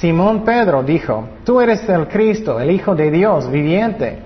Simón 0.00 0.44
Pedro 0.44 0.82
dijo, 0.82 1.28
Tú 1.44 1.60
eres 1.60 1.88
el 1.88 2.08
Cristo, 2.08 2.60
el 2.60 2.70
Hijo 2.70 2.94
de 2.94 3.10
Dios 3.10 3.50
viviente. 3.50 4.18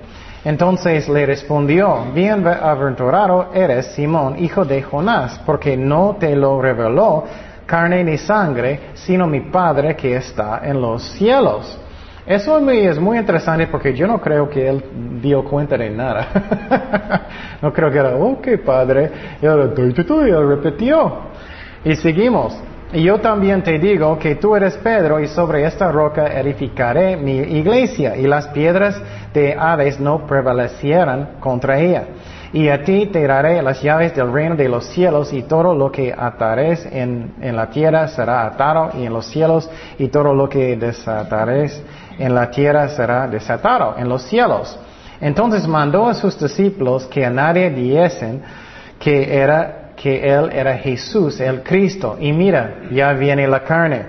Entonces 0.44 1.08
le 1.08 1.26
respondió, 1.26 2.06
Bienaventurado 2.14 3.50
eres 3.52 3.86
Simón, 3.88 4.38
hijo 4.38 4.64
de 4.64 4.82
Jonás, 4.82 5.40
porque 5.44 5.76
no 5.76 6.16
te 6.18 6.34
lo 6.34 6.60
reveló 6.62 7.24
carne 7.66 8.02
ni 8.02 8.16
sangre, 8.16 8.80
sino 8.94 9.26
mi 9.26 9.40
Padre 9.40 9.94
que 9.94 10.16
está 10.16 10.62
en 10.64 10.80
los 10.80 11.02
cielos. 11.02 11.78
Eso 12.26 12.58
es 12.70 12.98
muy 12.98 13.18
interesante 13.18 13.66
porque 13.66 13.94
yo 13.94 14.06
no 14.06 14.20
creo 14.20 14.48
que 14.48 14.68
él 14.68 14.84
dio 15.20 15.44
cuenta 15.44 15.76
de 15.76 15.90
nada. 15.90 17.26
no 17.62 17.72
creo 17.72 17.90
que 17.90 17.98
era, 17.98 18.16
ok 18.16 18.48
Padre, 18.64 19.10
y 19.42 19.46
repitió. 19.46 21.18
Y 21.84 21.94
seguimos. 21.96 22.58
Y 22.91 23.03
yo 23.03 23.18
también 23.18 23.62
te 23.62 23.78
digo 23.78 24.18
que 24.18 24.36
tú 24.36 24.57
eres 24.57 24.78
Pedro 24.78 25.20
y 25.20 25.28
sobre 25.28 25.66
esta 25.66 25.93
roca 25.93 26.26
edificaré 26.28 27.18
mi 27.18 27.36
iglesia 27.36 28.16
y 28.16 28.26
las 28.26 28.49
piedras 28.49 28.99
de 29.34 29.53
Hades 29.53 30.01
no 30.01 30.26
prevalecieran 30.26 31.36
contra 31.39 31.78
ella. 31.78 32.05
Y 32.51 32.70
a 32.70 32.82
ti 32.82 33.11
te 33.12 33.26
daré 33.26 33.61
las 33.61 33.82
llaves 33.82 34.16
del 34.16 34.32
reino 34.32 34.57
de 34.57 34.70
los 34.70 34.86
cielos 34.86 35.34
y 35.34 35.43
todo 35.43 35.74
lo 35.74 35.93
que 35.93 36.14
atares 36.16 36.89
en, 36.91 37.34
en 37.43 37.57
la 37.57 37.68
tierra 37.68 38.09
será 38.09 38.47
atado 38.47 38.93
y 38.99 39.05
en 39.05 39.12
los 39.12 39.26
cielos 39.26 39.70
y 39.99 40.09
todo 40.09 40.32
lo 40.32 40.49
que 40.49 40.74
desatares 40.78 41.82
en 42.18 42.34
la 42.34 42.51
tierra 42.51 42.89
será 42.89 43.28
desatado 43.28 43.97
en 43.99 44.09
los 44.09 44.22
cielos. 44.22 44.78
Entonces 45.20 45.68
mandó 45.68 46.07
a 46.07 46.14
sus 46.14 46.41
discípulos 46.41 47.05
que 47.07 47.26
a 47.26 47.28
nadie 47.28 47.68
diesen 47.68 48.41
que 48.99 49.36
era 49.36 49.88
que 50.01 50.26
él 50.26 50.51
era 50.53 50.76
Jesús, 50.76 51.40
el 51.40 51.62
Cristo. 51.62 52.16
Y 52.20 52.32
mira, 52.32 52.82
ya 52.90 53.12
viene 53.12 53.46
la 53.46 53.64
carne. 53.64 54.07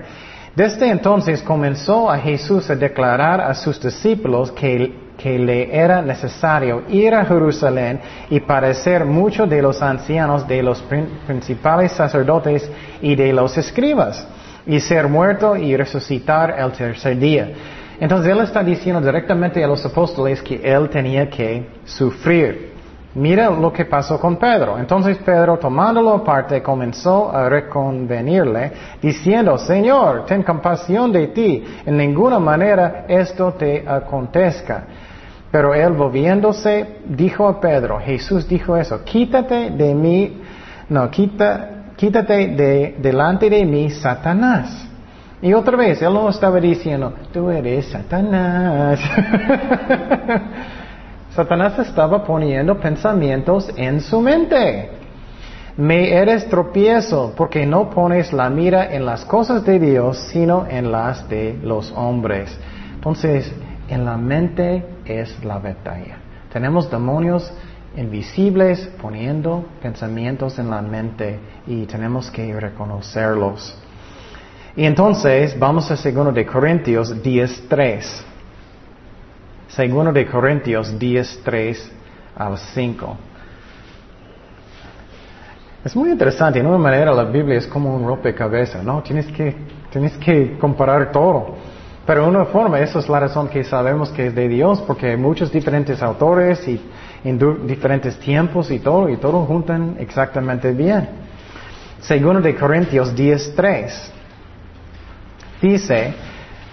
Desde 0.54 0.88
entonces 0.88 1.42
comenzó 1.42 2.10
a 2.10 2.18
Jesús 2.18 2.68
a 2.70 2.74
declarar 2.74 3.40
a 3.40 3.54
sus 3.54 3.80
discípulos 3.80 4.50
que, 4.52 4.92
le 5.22 5.76
era 5.76 6.00
necesario 6.00 6.84
ir 6.88 7.14
a 7.14 7.26
Jerusalén 7.26 8.00
y 8.30 8.40
padecer 8.40 9.04
mucho 9.04 9.46
de 9.46 9.60
los 9.60 9.82
ancianos, 9.82 10.48
de 10.48 10.62
los 10.62 10.82
prin- 10.88 11.08
principales 11.26 11.92
sacerdotes 11.92 12.70
y 13.02 13.14
de 13.16 13.30
los 13.32 13.56
escribas, 13.58 14.26
y 14.66 14.80
ser 14.80 15.08
muerto 15.08 15.56
y 15.56 15.76
resucitar 15.76 16.54
el 16.58 16.72
tercer 16.72 17.18
día. 17.18 17.52
Entonces 18.00 18.32
él 18.32 18.40
está 18.40 18.64
diciendo 18.64 19.00
directamente 19.02 19.62
a 19.62 19.66
los 19.66 19.84
apóstoles 19.84 20.40
que 20.42 20.56
él 20.64 20.88
tenía 20.88 21.28
que 21.28 21.68
sufrir. 21.84 22.69
Mira 23.14 23.50
lo 23.50 23.72
que 23.72 23.86
pasó 23.86 24.20
con 24.20 24.36
Pedro. 24.36 24.78
Entonces 24.78 25.18
Pedro, 25.18 25.58
tomándolo 25.58 26.14
aparte, 26.14 26.62
comenzó 26.62 27.34
a 27.34 27.48
reconvenirle, 27.48 28.72
diciendo, 29.02 29.58
Señor, 29.58 30.26
ten 30.26 30.44
compasión 30.44 31.10
de 31.10 31.26
ti, 31.28 31.64
en 31.84 31.96
ninguna 31.96 32.38
manera 32.38 33.06
esto 33.08 33.52
te 33.54 33.84
acontezca. 33.86 34.84
Pero 35.50 35.74
él 35.74 35.92
volviéndose, 35.92 36.98
dijo 37.06 37.48
a 37.48 37.60
Pedro, 37.60 37.98
Jesús 37.98 38.46
dijo 38.46 38.76
eso, 38.76 39.02
quítate 39.04 39.70
de 39.70 39.92
mí, 39.92 40.40
no, 40.88 41.10
quita, 41.10 41.86
quítate 41.96 42.46
de 42.46 42.94
delante 42.96 43.50
de 43.50 43.64
mí, 43.64 43.90
Satanás. 43.90 44.86
Y 45.42 45.52
otra 45.52 45.76
vez, 45.76 46.00
él 46.00 46.14
no 46.14 46.28
estaba 46.28 46.60
diciendo, 46.60 47.12
tú 47.32 47.50
eres 47.50 47.86
Satanás. 47.86 49.00
Satanás 51.30 51.78
estaba 51.78 52.24
poniendo 52.24 52.78
pensamientos 52.80 53.70
en 53.76 54.00
su 54.00 54.20
mente. 54.20 54.90
Me 55.76 56.12
eres 56.12 56.48
tropiezo 56.48 57.32
porque 57.36 57.64
no 57.64 57.88
pones 57.88 58.32
la 58.32 58.50
mira 58.50 58.92
en 58.92 59.06
las 59.06 59.24
cosas 59.24 59.64
de 59.64 59.78
Dios, 59.78 60.18
sino 60.32 60.66
en 60.68 60.90
las 60.90 61.28
de 61.28 61.56
los 61.62 61.92
hombres. 61.92 62.58
Entonces, 62.94 63.52
en 63.88 64.04
la 64.04 64.16
mente 64.16 64.84
es 65.04 65.42
la 65.44 65.58
batalla. 65.58 66.18
Tenemos 66.52 66.90
demonios 66.90 67.52
invisibles 67.96 68.90
poniendo 69.00 69.64
pensamientos 69.80 70.58
en 70.58 70.68
la 70.68 70.82
mente 70.82 71.38
y 71.66 71.86
tenemos 71.86 72.30
que 72.30 72.58
reconocerlos. 72.58 73.76
Y 74.76 74.84
entonces 74.84 75.56
vamos 75.58 75.90
a 75.90 75.94
2 75.94 76.34
de 76.34 76.46
Corintios 76.46 77.22
10.3. 77.22 78.29
Segundo 79.70 80.12
de 80.12 80.26
Corintios 80.26 80.98
10, 80.98 81.42
3 81.44 81.92
al 82.36 82.58
5. 82.58 83.16
Es 85.84 85.96
muy 85.96 86.10
interesante, 86.10 86.58
en 86.58 86.66
una 86.66 86.76
manera 86.76 87.12
la 87.12 87.24
Biblia 87.24 87.56
es 87.56 87.66
como 87.66 87.94
un 87.94 88.06
rompecabezas, 88.06 88.84
¿no? 88.84 89.02
Tienes 89.02 89.26
que, 89.26 89.54
tienes 89.90 90.16
que 90.18 90.58
comparar 90.58 91.12
todo. 91.12 91.54
Pero 92.04 92.24
de 92.24 92.28
una 92.28 92.44
forma, 92.46 92.80
esa 92.80 92.98
es 92.98 93.08
la 93.08 93.20
razón 93.20 93.48
que 93.48 93.62
sabemos 93.62 94.10
que 94.10 94.26
es 94.26 94.34
de 94.34 94.48
Dios, 94.48 94.82
porque 94.82 95.10
hay 95.10 95.16
muchos 95.16 95.52
diferentes 95.52 96.02
autores 96.02 96.66
y 96.66 96.80
en 97.22 97.66
diferentes 97.66 98.18
tiempos 98.18 98.70
y 98.70 98.80
todo, 98.80 99.08
y 99.08 99.18
todo 99.18 99.44
juntan 99.46 99.96
exactamente 100.00 100.72
bien. 100.72 101.08
Segundo 102.00 102.40
de 102.40 102.56
Corintios 102.56 103.14
10, 103.14 103.54
3. 103.54 104.12
Dice, 105.62 106.14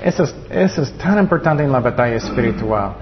eso 0.04 0.26
es, 0.50 0.98
tan 0.98 1.18
importante 1.18 1.64
en 1.64 1.72
la 1.72 1.80
batalla 1.80 2.16
espiritual. 2.16 2.94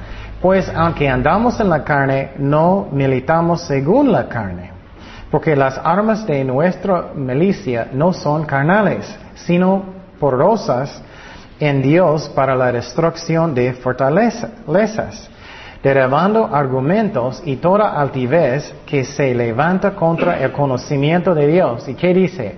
Pues 0.42 0.72
aunque 0.74 1.10
andamos 1.10 1.60
en 1.60 1.70
la 1.70 1.84
carne, 1.84 2.32
no 2.38 2.88
militamos 2.92 3.62
según 3.62 4.12
la 4.12 4.28
carne. 4.28 4.72
Porque 5.30 5.56
las 5.56 5.78
armas 5.84 6.26
de 6.26 6.44
nuestra 6.44 7.08
milicia 7.14 7.90
no 7.92 8.14
son 8.14 8.46
carnales, 8.46 9.14
sino 9.36 9.84
porosas 10.20 11.02
en 11.60 11.82
Dios 11.82 12.30
para 12.30 12.56
la 12.56 12.72
destrucción 12.72 13.54
de 13.54 13.74
fortalezas, 13.74 15.30
derribando 15.84 16.46
argumentos 16.46 17.42
y 17.46 17.58
toda 17.58 18.00
altivez 18.00 18.74
que 18.86 19.04
se 19.04 19.34
levanta 19.34 19.96
contra 19.96 20.40
el 20.40 20.52
conocimiento 20.52 21.34
de 21.34 21.48
Dios. 21.48 21.88
¿Y 21.88 21.96
qué 21.96 22.14
dice? 22.14 22.56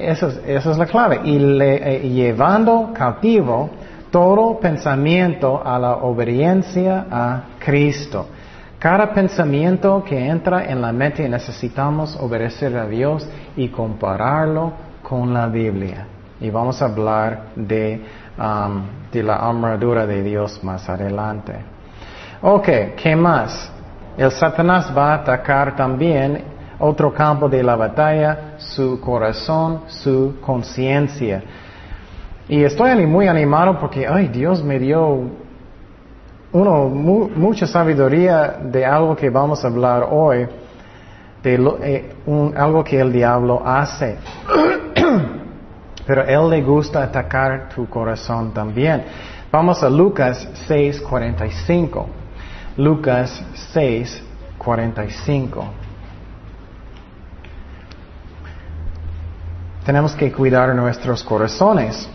Esa 0.00 0.28
es, 0.28 0.40
esa 0.46 0.70
es 0.72 0.78
la 0.78 0.86
clave. 0.86 1.20
Y 1.24 1.38
le- 1.38 1.96
eh, 1.96 2.08
llevando 2.08 2.90
cautivo 2.94 3.70
todo 4.10 4.58
pensamiento 4.58 5.62
a 5.64 5.78
la 5.78 5.96
obediencia 5.96 7.06
a 7.10 7.42
Cristo. 7.58 8.26
Cada 8.78 9.12
pensamiento 9.12 10.02
que 10.02 10.18
entra 10.26 10.64
en 10.64 10.80
la 10.80 10.90
mente 10.92 11.28
necesitamos 11.28 12.16
obedecer 12.20 12.76
a 12.76 12.86
Dios 12.86 13.28
y 13.56 13.68
compararlo 13.68 14.72
con 15.02 15.32
la 15.34 15.46
Biblia. 15.46 16.06
Y 16.40 16.48
vamos 16.50 16.80
a 16.80 16.86
hablar 16.86 17.48
de, 17.54 18.00
um, 18.38 18.82
de 19.12 19.22
la 19.22 19.36
armadura 19.36 20.06
de 20.06 20.22
Dios 20.22 20.64
más 20.64 20.88
adelante. 20.88 21.52
Ok, 22.40 22.68
¿qué 22.96 23.14
más? 23.14 23.70
El 24.16 24.30
Satanás 24.30 24.90
va 24.96 25.12
a 25.12 25.14
atacar 25.16 25.76
también 25.76 26.42
otro 26.80 27.12
campo 27.12 27.48
de 27.48 27.62
la 27.62 27.76
batalla, 27.76 28.54
su 28.58 29.00
corazón, 29.00 29.82
su 29.88 30.36
conciencia. 30.40 31.42
Y 32.48 32.64
estoy 32.64 33.06
muy 33.06 33.28
animado 33.28 33.78
porque, 33.78 34.06
ay, 34.08 34.28
Dios 34.28 34.64
me 34.64 34.78
dio 34.78 35.20
uno, 36.52 36.88
mu- 36.88 37.28
mucha 37.28 37.66
sabiduría 37.66 38.56
de 38.64 38.84
algo 38.84 39.14
que 39.14 39.30
vamos 39.30 39.64
a 39.64 39.68
hablar 39.68 40.08
hoy, 40.10 40.48
de 41.42 41.58
lo- 41.58 41.78
eh, 41.82 42.12
algo 42.56 42.82
que 42.82 42.98
el 43.00 43.12
diablo 43.12 43.62
hace. 43.64 44.16
Pero 46.06 46.24
él 46.24 46.50
le 46.50 46.60
gusta 46.62 47.04
atacar 47.04 47.68
tu 47.74 47.86
corazón 47.88 48.52
también. 48.52 49.04
Vamos 49.52 49.82
a 49.84 49.88
Lucas 49.90 50.48
6:45. 50.68 52.06
Lucas 52.76 53.44
6:45. 53.72 55.64
Tenemos 59.90 60.14
que 60.14 60.30
cuidar 60.30 60.72
nuestros 60.72 61.24
corazones. 61.24 62.08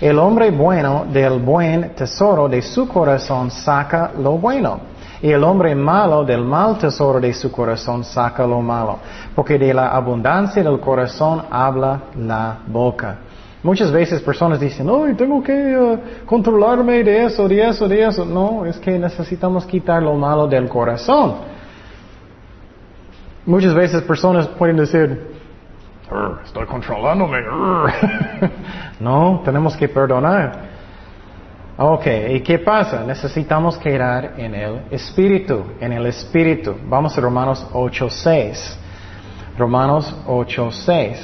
El 0.00 0.18
hombre 0.18 0.50
bueno 0.50 1.04
del 1.12 1.38
buen 1.40 1.90
tesoro 1.90 2.48
de 2.48 2.62
su 2.62 2.88
corazón 2.88 3.50
saca 3.50 4.12
lo 4.18 4.38
bueno. 4.38 4.80
Y 5.20 5.28
el 5.30 5.44
hombre 5.44 5.74
malo 5.74 6.24
del 6.24 6.42
mal 6.42 6.78
tesoro 6.78 7.20
de 7.20 7.34
su 7.34 7.52
corazón 7.52 8.02
saca 8.02 8.46
lo 8.46 8.62
malo. 8.62 9.00
Porque 9.34 9.58
de 9.58 9.74
la 9.74 9.88
abundancia 9.88 10.62
del 10.62 10.80
corazón 10.80 11.42
habla 11.50 12.00
la 12.16 12.60
boca. 12.66 13.18
Muchas 13.62 13.92
veces 13.92 14.22
personas 14.22 14.58
dicen, 14.58 14.88
ay, 14.88 15.12
tengo 15.12 15.42
que 15.42 15.52
eh, 15.52 15.98
controlarme 16.24 17.04
de 17.04 17.26
eso, 17.26 17.46
de 17.46 17.68
eso, 17.68 17.86
de 17.86 18.06
eso. 18.06 18.24
No, 18.24 18.64
es 18.64 18.78
que 18.78 18.98
necesitamos 18.98 19.66
quitar 19.66 20.02
lo 20.02 20.14
malo 20.14 20.46
del 20.46 20.66
corazón. 20.66 21.34
Muchas 23.44 23.74
veces 23.74 24.00
personas 24.00 24.48
pueden 24.48 24.76
decir, 24.78 25.00
"Arr, 25.00 25.37
estoy 26.44 26.66
controlándome. 26.66 27.38
arr". 27.38 28.50
no, 29.00 29.42
tenemos 29.44 29.76
que 29.76 29.88
perdonar. 29.88 30.68
Ok, 31.80 32.06
¿y 32.30 32.40
qué 32.40 32.58
pasa? 32.58 33.04
Necesitamos 33.04 33.78
quedar 33.78 34.34
en 34.36 34.52
el 34.54 34.82
Espíritu, 34.90 35.64
en 35.80 35.92
el 35.92 36.06
Espíritu. 36.06 36.74
Vamos 36.88 37.16
a 37.16 37.20
Romanos 37.20 37.64
8.6. 37.72 38.76
Romanos 39.56 40.12
8.6. 40.26 41.16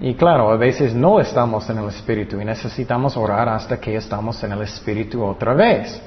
Y 0.00 0.14
claro, 0.14 0.50
a 0.50 0.56
veces 0.56 0.94
no 0.94 1.20
estamos 1.20 1.68
en 1.68 1.76
el 1.76 1.88
Espíritu 1.88 2.40
y 2.40 2.44
necesitamos 2.44 3.18
orar 3.18 3.50
hasta 3.50 3.78
que 3.78 3.96
estamos 3.96 4.42
en 4.44 4.52
el 4.52 4.62
Espíritu 4.62 5.22
otra 5.22 5.52
vez. 5.52 6.00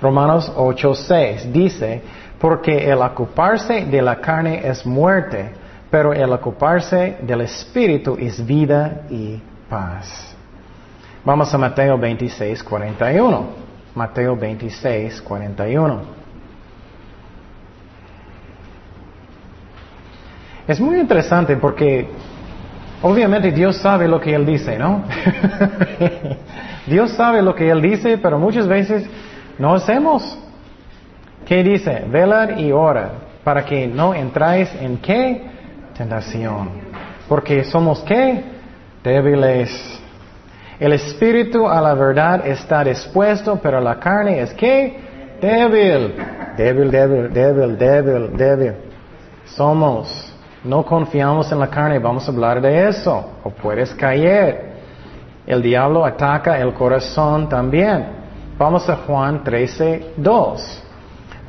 Romanos 0.00 0.52
8.6 0.56 1.50
dice, 1.50 2.02
porque 2.38 2.88
el 2.88 2.98
ocuparse 2.98 3.86
de 3.86 4.02
la 4.02 4.20
carne 4.20 4.60
es 4.64 4.86
muerte, 4.86 5.52
pero 5.94 6.12
el 6.12 6.32
ocuparse 6.32 7.18
del 7.22 7.42
Espíritu 7.42 8.16
es 8.18 8.44
vida 8.44 9.02
y 9.08 9.40
paz. 9.70 10.34
Vamos 11.24 11.54
a 11.54 11.56
Mateo 11.56 11.96
26, 11.96 12.64
41. 12.64 13.46
Mateo 13.94 14.34
26, 14.34 15.22
41. 15.22 16.00
Es 20.66 20.80
muy 20.80 20.98
interesante 20.98 21.56
porque 21.58 22.08
obviamente 23.00 23.52
Dios 23.52 23.76
sabe 23.76 24.08
lo 24.08 24.20
que 24.20 24.34
Él 24.34 24.44
dice, 24.44 24.76
¿no? 24.76 25.04
Dios 26.88 27.12
sabe 27.12 27.40
lo 27.40 27.54
que 27.54 27.70
Él 27.70 27.80
dice, 27.80 28.18
pero 28.18 28.36
muchas 28.36 28.66
veces 28.66 29.08
no 29.60 29.74
hacemos. 29.74 30.40
¿Qué 31.46 31.62
dice? 31.62 32.04
Velar 32.10 32.58
y 32.58 32.72
ora 32.72 33.12
para 33.44 33.64
que 33.64 33.86
no 33.86 34.12
entráis 34.12 34.74
en 34.80 34.96
qué? 34.96 35.53
Tentación. 35.96 36.70
Porque 37.28 37.64
somos 37.64 38.00
qué? 38.00 38.44
Débiles. 39.02 40.00
El 40.80 40.92
espíritu 40.92 41.68
a 41.68 41.80
la 41.80 41.94
verdad 41.94 42.46
está 42.46 42.82
dispuesto, 42.82 43.58
pero 43.62 43.80
la 43.80 43.98
carne 44.00 44.40
es 44.40 44.52
qué? 44.54 44.96
Débil. 45.40 46.14
Débil, 46.56 46.90
débil, 46.90 47.32
débil, 47.32 47.78
débil, 47.78 48.36
débil. 48.36 48.72
Somos. 49.44 50.32
No 50.64 50.84
confiamos 50.84 51.52
en 51.52 51.60
la 51.60 51.68
carne, 51.68 51.98
vamos 51.98 52.26
a 52.26 52.32
hablar 52.32 52.60
de 52.60 52.88
eso. 52.88 53.32
O 53.44 53.50
puedes 53.50 53.94
caer. 53.94 54.74
El 55.46 55.62
diablo 55.62 56.04
ataca 56.04 56.58
el 56.58 56.72
corazón 56.72 57.48
también. 57.48 58.06
Vamos 58.58 58.88
a 58.88 58.96
Juan 58.96 59.44
13, 59.44 60.14
2. 60.16 60.82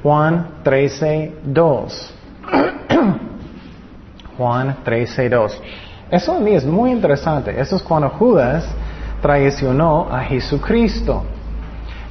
Juan 0.03 0.47
13, 0.63 1.33
2. 1.45 2.13
Juan 4.37 4.77
13, 4.83 5.29
2. 5.29 5.61
Eso 6.11 6.33
a 6.33 6.39
mí 6.39 6.51
es 6.51 6.65
muy 6.65 6.91
interesante. 6.91 7.59
Eso 7.59 7.75
es 7.75 7.83
cuando 7.83 8.09
Judas 8.09 8.67
traicionó 9.21 10.07
a 10.11 10.21
Jesucristo. 10.21 11.23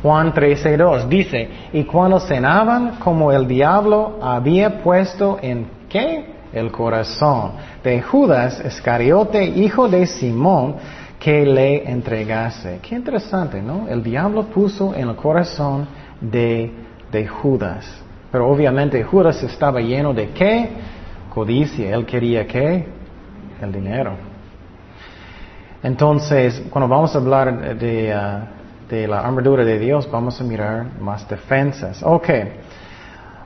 Juan 0.02 0.34
13, 0.34 0.76
2 0.76 1.08
dice, 1.08 1.48
y 1.72 1.84
cuando 1.84 2.20
cenaban, 2.20 2.96
como 2.98 3.32
el 3.32 3.48
diablo 3.48 4.18
había 4.20 4.82
puesto 4.82 5.38
en 5.40 5.66
qué? 5.88 6.34
El 6.52 6.70
corazón 6.70 7.52
de 7.82 8.02
Judas 8.02 8.62
Iscariote, 8.64 9.42
hijo 9.44 9.88
de 9.88 10.06
Simón, 10.06 10.76
que 11.18 11.46
le 11.46 11.90
entregase. 11.90 12.80
Qué 12.82 12.96
interesante, 12.96 13.62
¿no? 13.62 13.88
El 13.88 14.02
diablo 14.02 14.44
puso 14.44 14.94
en 14.94 15.08
el 15.08 15.16
corazón 15.16 15.86
de, 16.20 16.70
de 17.10 17.26
Judas. 17.26 17.86
Pero 18.30 18.50
obviamente 18.50 19.02
Judas 19.02 19.42
estaba 19.42 19.80
lleno 19.80 20.12
de 20.12 20.30
qué? 20.30 20.68
Codicia. 21.34 21.94
Él 21.94 22.06
quería 22.06 22.46
qué? 22.46 22.86
El 23.60 23.72
dinero. 23.72 24.12
Entonces, 25.82 26.62
cuando 26.70 26.88
vamos 26.88 27.14
a 27.14 27.18
hablar 27.18 27.76
de, 27.76 28.14
uh, 28.14 28.90
de 28.90 29.08
la 29.08 29.20
armadura 29.20 29.64
de 29.64 29.78
Dios, 29.78 30.08
vamos 30.10 30.40
a 30.40 30.44
mirar 30.44 30.86
más 31.00 31.28
defensas. 31.28 32.02
Ok. 32.02 32.28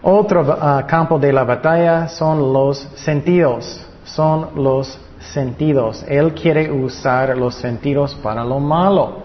Otro 0.03 0.43
uh, 0.43 0.87
campo 0.87 1.19
de 1.19 1.33
la 1.33 1.45
batalla 1.45 2.09
son 2.09 2.53
los 2.53 2.79
sentidos. 2.97 3.85
Son 4.05 4.51
los 4.55 4.99
sentidos. 5.19 6.05
Él 6.09 6.33
quiere 6.35 6.71
usar 6.71 7.37
los 7.37 7.55
sentidos 7.55 8.15
para 8.17 8.45
lo 8.45 8.61
malo. 8.61 9.23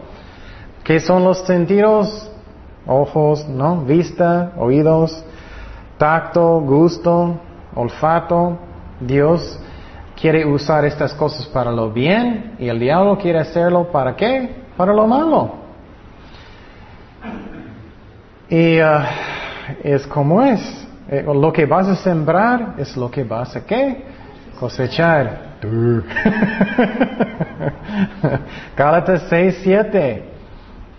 ¿Qué 0.83 0.99
son 0.99 1.23
los 1.23 1.39
sentidos? 1.39 2.29
Ojos, 2.85 3.47
¿no? 3.47 3.77
Vista, 3.85 4.51
oídos, 4.57 5.23
tacto, 5.97 6.59
gusto, 6.59 7.39
olfato. 7.75 8.57
Dios 8.99 9.59
quiere 10.19 10.45
usar 10.45 10.85
estas 10.85 11.13
cosas 11.13 11.45
para 11.47 11.71
lo 11.71 11.91
bien 11.91 12.55
y 12.59 12.67
el 12.67 12.79
diablo 12.79 13.17
quiere 13.17 13.39
hacerlo 13.39 13.91
para 13.91 14.15
qué? 14.15 14.63
Para 14.77 14.93
lo 14.93 15.07
malo. 15.07 15.55
Y 18.49 18.79
uh, 18.79 19.01
es 19.83 20.05
como 20.07 20.41
es. 20.41 20.87
Eh, 21.09 21.23
lo 21.23 21.51
que 21.51 21.65
vas 21.65 21.87
a 21.87 21.95
sembrar 21.95 22.75
es 22.77 22.95
lo 22.95 23.09
que 23.11 23.23
vas 23.23 23.55
a 23.55 23.65
qué? 23.65 24.03
Cosechar. 24.59 25.53
Gálatas 28.77 29.23
6, 29.29 29.59
7. 29.63 30.23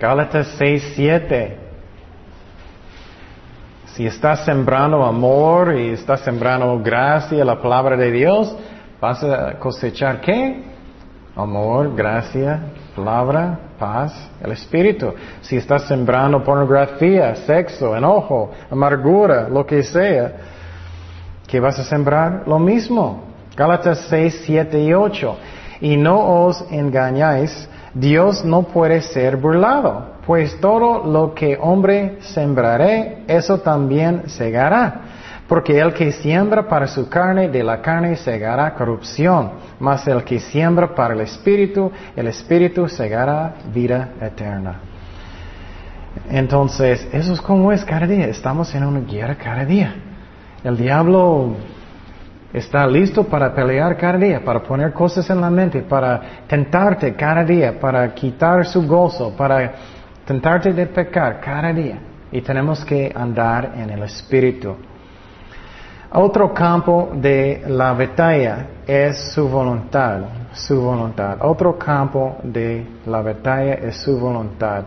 Gálatas 0.01 0.55
6, 0.59 0.93
7. 0.97 1.63
Si 3.95 4.05
estás 4.05 4.45
sembrando 4.45 5.05
amor 5.05 5.76
y 5.78 5.90
estás 5.90 6.22
sembrando 6.22 6.80
gracia, 6.82 7.45
la 7.45 7.62
palabra 7.62 7.97
de 7.97 8.11
Dios, 8.11 8.53
vas 9.01 9.22
a 9.22 9.57
cosechar 9.61 10.20
qué? 10.20 10.64
Amor, 11.36 11.95
gracia, 11.95 12.59
palabra, 12.97 13.57
paz, 13.78 14.30
el 14.42 14.51
espíritu. 14.51 15.14
Si 15.42 15.57
estás 15.57 15.84
sembrando 15.86 16.42
pornografía, 16.42 17.36
sexo, 17.36 17.97
enojo, 17.97 18.51
amargura, 18.68 19.49
lo 19.49 19.64
que 19.64 19.84
sea, 19.84 20.32
¿qué 21.47 21.61
vas 21.61 21.78
a 21.78 21.84
sembrar? 21.84 22.42
Lo 22.49 22.59
mismo. 22.59 23.22
Gálatas 23.57 24.07
6, 24.11 24.42
7 24.45 24.82
y 24.82 24.92
8. 24.92 25.36
Y 25.82 25.97
no 25.97 26.47
os 26.47 26.64
engañáis, 26.72 27.68
Dios 27.95 28.45
no 28.45 28.64
puede 28.64 29.01
ser 29.03 29.36
burlado, 29.36 30.14
pues 30.26 30.61
todo 30.61 31.05
lo 31.05 31.32
que 31.32 31.57
hombre 31.61 32.18
sembraré, 32.20 33.22
eso 33.28 33.59
también 33.59 34.28
segará. 34.28 35.01
Porque 35.47 35.78
el 35.78 35.92
que 35.92 36.11
siembra 36.11 36.66
para 36.66 36.86
su 36.86 37.09
carne, 37.09 37.49
de 37.49 37.62
la 37.62 37.82
carne 37.82 38.16
segará 38.16 38.74
corrupción, 38.74 39.53
mas 39.78 40.07
el 40.09 40.24
que 40.24 40.40
siembra 40.40 40.95
para 40.95 41.14
el 41.14 41.20
espíritu, 41.20 41.92
el 42.16 42.28
espíritu 42.28 42.88
segará 42.88 43.55
vida 43.72 44.09
eterna. 44.20 44.80
Entonces, 46.30 47.07
eso 47.12 47.32
es 47.34 47.40
como 47.40 47.72
es 47.72 47.84
cada 47.84 48.07
día. 48.07 48.26
Estamos 48.26 48.74
en 48.74 48.84
una 48.84 49.01
guerra 49.01 49.34
cada 49.36 49.64
día. 49.64 49.95
El 50.62 50.76
diablo 50.76 51.57
está 52.55 52.86
listo 52.86 53.24
para 53.24 53.52
pelear 53.52 53.96
cada 53.96 54.16
día, 54.16 54.40
para 54.44 54.62
poner 54.62 54.92
cosas 54.92 55.28
en 55.28 55.40
la 55.40 55.50
mente, 55.50 55.82
para 55.82 56.44
tentarte 56.46 57.12
cada 57.14 57.42
día, 57.42 57.78
para 57.80 58.14
quitar 58.14 58.64
su 58.64 58.86
gozo, 58.86 59.34
para 59.36 59.72
tentarte 60.24 60.72
de 60.72 60.86
pecar 60.86 61.40
cada 61.40 61.72
día. 61.72 61.98
Y 62.30 62.40
tenemos 62.40 62.84
que 62.84 63.12
andar 63.14 63.72
en 63.76 63.90
el 63.90 64.05
espíritu. 64.05 64.76
Otro 66.12 66.55
campo 66.55 67.11
de 67.14 67.64
la 67.66 67.92
batalla 67.92 68.66
es 68.86 69.32
su 69.32 69.48
voluntad, 69.48 70.20
su 70.52 70.80
voluntad. 70.80 71.38
Otro 71.40 71.76
campo 71.76 72.36
de 72.44 72.86
la 73.07 73.20
batalla 73.20 73.74
es 73.74 73.96
su 73.96 74.16
voluntad. 74.16 74.84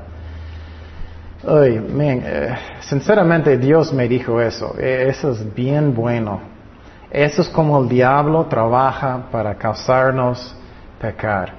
Ay, 1.46 1.86
eh, 2.00 2.56
sinceramente 2.80 3.58
Dios 3.58 3.94
me 3.94 4.08
dijo 4.08 4.40
eso. 4.40 4.74
Eh, 4.80 5.08
eso 5.10 5.32
es 5.32 5.54
bien 5.54 5.94
bueno. 5.94 6.57
Eso 7.18 7.42
es 7.42 7.50
como 7.50 7.82
el 7.82 7.90
diablo 7.90 8.46
trabaja 8.46 9.24
para 9.32 9.56
causarnos 9.56 10.56
pecar 11.02 11.52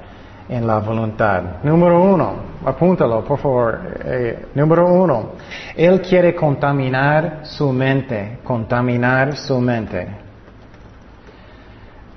en 0.49 0.65
la 0.65 0.79
voluntad. 0.79 1.43
Número 1.65 2.01
uno, 2.01 2.35
apúntalo 2.65 3.25
por 3.25 3.41
favor. 3.41 3.81
Eh, 4.05 4.47
número 4.55 4.87
uno, 4.87 5.31
Él 5.75 6.01
quiere 6.01 6.33
contaminar 6.37 7.41
su 7.43 7.73
mente, 7.73 8.39
contaminar 8.45 9.37
su 9.37 9.61
mente. 9.61 10.07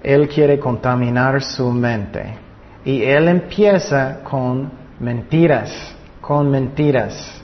Él 0.03 0.29
quiere 0.29 0.59
contaminar 0.59 1.41
su 1.41 1.71
mente. 1.71 2.35
Y 2.85 3.01
Él 3.01 3.27
empieza 3.27 4.19
con 4.23 4.71
mentiras, 4.99 5.95
con 6.21 6.47
mentiras. 6.47 7.41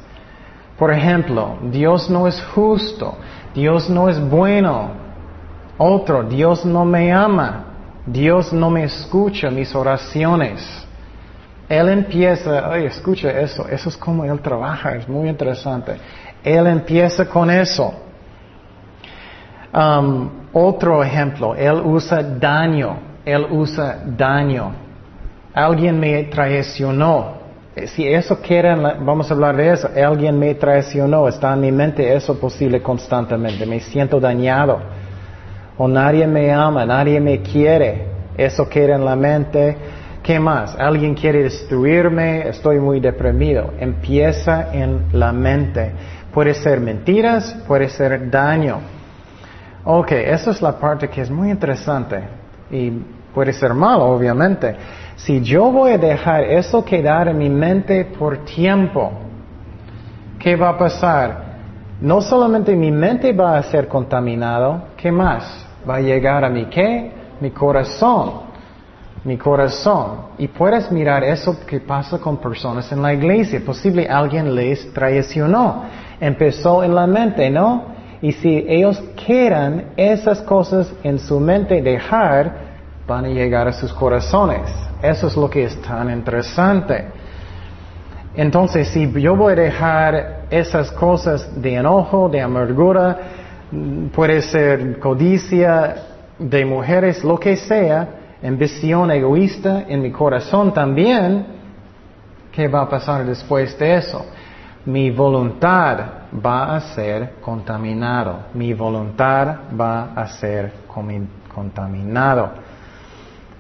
Por 0.78 0.94
ejemplo, 0.94 1.58
Dios 1.72 2.08
no 2.08 2.28
es 2.28 2.40
justo, 2.54 3.18
Dios 3.56 3.90
no 3.90 4.10
es 4.10 4.20
bueno. 4.30 5.07
Otro, 5.78 6.24
Dios 6.24 6.66
no 6.66 6.86
me 6.86 7.12
ama, 7.12 7.66
Dios 8.06 8.52
no 8.52 8.70
me 8.70 8.84
escucha 8.84 9.50
mis 9.52 9.74
oraciones. 9.76 10.88
Él 11.70 11.90
empieza, 11.90 12.72
ay, 12.72 12.86
escucha 12.86 13.30
eso, 13.30 13.68
eso 13.68 13.90
es 13.90 13.98
como 13.98 14.24
Él 14.24 14.40
trabaja, 14.40 14.96
es 14.96 15.08
muy 15.08 15.28
interesante. 15.28 15.98
Él 16.44 16.66
empieza 16.68 17.26
con 17.26 17.50
eso. 17.50 17.94
Um, 19.74 20.30
otro 20.54 21.04
ejemplo, 21.04 21.54
él 21.56 21.82
usa 21.84 22.24
daño, 22.24 22.98
él 23.26 23.46
usa 23.52 24.00
daño. 24.06 24.72
Alguien 25.54 26.00
me 26.00 26.24
traicionó. 26.24 27.38
Si 27.86 28.08
eso 28.08 28.40
quieren, 28.42 28.82
vamos 29.02 29.30
a 29.30 29.34
hablar 29.36 29.56
de 29.56 29.74
eso. 29.74 29.90
Alguien 29.96 30.40
me 30.40 30.56
traicionó, 30.56 31.28
está 31.28 31.54
en 31.54 31.62
mi 31.62 31.72
mente 31.72 32.12
eso 32.16 32.40
posible 32.40 32.82
constantemente. 32.82 33.66
Me 33.66 33.80
siento 33.80 34.20
dañado. 34.20 34.80
O 35.78 35.88
nadie 35.88 36.26
me 36.28 36.52
ama, 36.52 36.86
nadie 36.86 37.20
me 37.20 37.42
quiere. 37.42 38.08
Eso 38.38 38.68
queda 38.68 38.96
en 38.96 39.06
la 39.06 39.16
mente. 39.16 39.78
¿Qué 40.24 40.40
más? 40.40 40.76
Alguien 40.78 41.14
quiere 41.14 41.44
destruirme, 41.44 42.50
estoy 42.50 42.80
muy 42.80 43.00
deprimido. 43.00 43.74
Empieza 43.80 44.74
en 44.74 45.06
la 45.14 45.32
mente. 45.32 45.92
Puede 46.34 46.54
ser 46.54 46.80
mentiras, 46.80 47.56
puede 47.68 47.90
ser 47.90 48.30
daño. 48.30 48.80
Ok, 49.86 50.12
esa 50.12 50.52
es 50.52 50.62
la 50.62 50.78
parte 50.78 51.08
que 51.08 51.22
es 51.22 51.32
muy 51.32 51.50
interesante 51.50 52.22
y 52.70 52.92
puede 53.34 53.54
ser 53.54 53.74
malo, 53.74 54.06
obviamente. 54.06 54.76
Si 55.16 55.42
yo 55.42 55.72
voy 55.72 55.94
a 55.94 55.98
dejar 55.98 56.44
eso 56.44 56.84
quedar 56.84 57.28
en 57.30 57.38
mi 57.38 57.50
mente 57.50 58.04
por 58.04 58.40
tiempo, 58.40 59.12
¿qué 60.40 60.56
va 60.56 60.70
a 60.70 60.78
pasar? 60.78 61.46
No 62.02 62.22
solamente 62.22 62.76
mi 62.76 62.92
mente 62.92 63.32
va 63.32 63.58
a 63.58 63.64
ser 63.64 63.88
contaminado, 63.88 64.88
¿qué 64.98 65.12
más? 65.12 65.67
Va 65.88 65.96
a 65.96 66.02
llegar 66.02 66.44
a 66.44 66.50
mi 66.50 66.66
qué? 66.66 67.12
Mi 67.40 67.52
corazón. 67.52 68.48
Mi 69.24 69.38
corazón. 69.38 70.28
Y 70.38 70.48
puedes 70.48 70.92
mirar 70.92 71.24
eso 71.24 71.58
que 71.66 71.80
pasa 71.80 72.18
con 72.18 72.38
personas 72.38 72.92
en 72.92 73.02
la 73.02 73.14
iglesia. 73.14 73.62
Posible 73.66 74.08
alguien 74.08 74.54
les 74.54 74.92
traicionó. 74.94 75.84
Empezó 76.20 76.84
en 76.84 76.96
la 76.96 77.08
mente, 77.08 77.50
¿no? 77.50 77.98
Y 78.22 78.32
si 78.32 78.66
ellos 78.68 79.02
quieran 79.26 79.92
esas 79.96 80.42
cosas 80.42 80.92
en 81.04 81.20
su 81.20 81.40
mente 81.40 81.82
dejar, 81.82 82.68
van 83.08 83.26
a 83.26 83.30
llegar 83.30 83.68
a 83.68 83.74
sus 83.74 83.94
corazones. 83.94 84.62
Eso 85.02 85.28
es 85.28 85.38
lo 85.38 85.50
que 85.50 85.64
es 85.66 85.82
tan 85.82 86.10
interesante. 86.10 87.06
Entonces, 88.36 88.90
si 88.90 89.12
yo 89.20 89.36
voy 89.36 89.54
a 89.54 89.56
dejar 89.56 90.42
esas 90.50 90.92
cosas 90.92 91.60
de 91.60 91.76
enojo, 91.76 92.30
de 92.30 92.42
amargura, 92.42 93.18
puede 94.14 94.42
ser 94.42 95.00
codicia 95.00 95.96
de 96.40 96.66
mujeres, 96.66 97.24
lo 97.24 97.40
que 97.40 97.56
sea, 97.56 98.08
ambición 98.44 99.12
egoísta 99.12 99.86
en 99.88 100.02
mi 100.02 100.12
corazón 100.12 100.74
también, 100.74 101.46
¿qué 102.52 102.68
va 102.68 102.82
a 102.82 102.90
pasar 102.90 103.26
después 103.26 103.78
de 103.78 103.96
eso? 103.96 104.26
Mi 104.86 105.12
voluntad 105.12 106.00
va 106.34 106.76
a 106.76 106.80
ser 106.80 107.34
contaminado. 107.42 108.38
Mi 108.54 108.74
voluntad 108.74 109.58
va 109.80 110.14
a 110.16 110.28
ser 110.28 110.72
contaminado. 111.54 112.52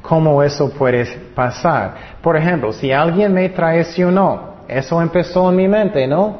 ¿Cómo 0.01 0.41
eso 0.41 0.69
puede 0.69 1.05
pasar? 1.35 1.95
Por 2.21 2.37
ejemplo, 2.37 2.71
si 2.71 2.91
alguien 2.93 3.33
me 3.33 3.49
traicionó, 3.49 4.55
eso 4.67 5.01
empezó 5.01 5.49
en 5.49 5.55
mi 5.57 5.67
mente, 5.67 6.07
¿no? 6.07 6.37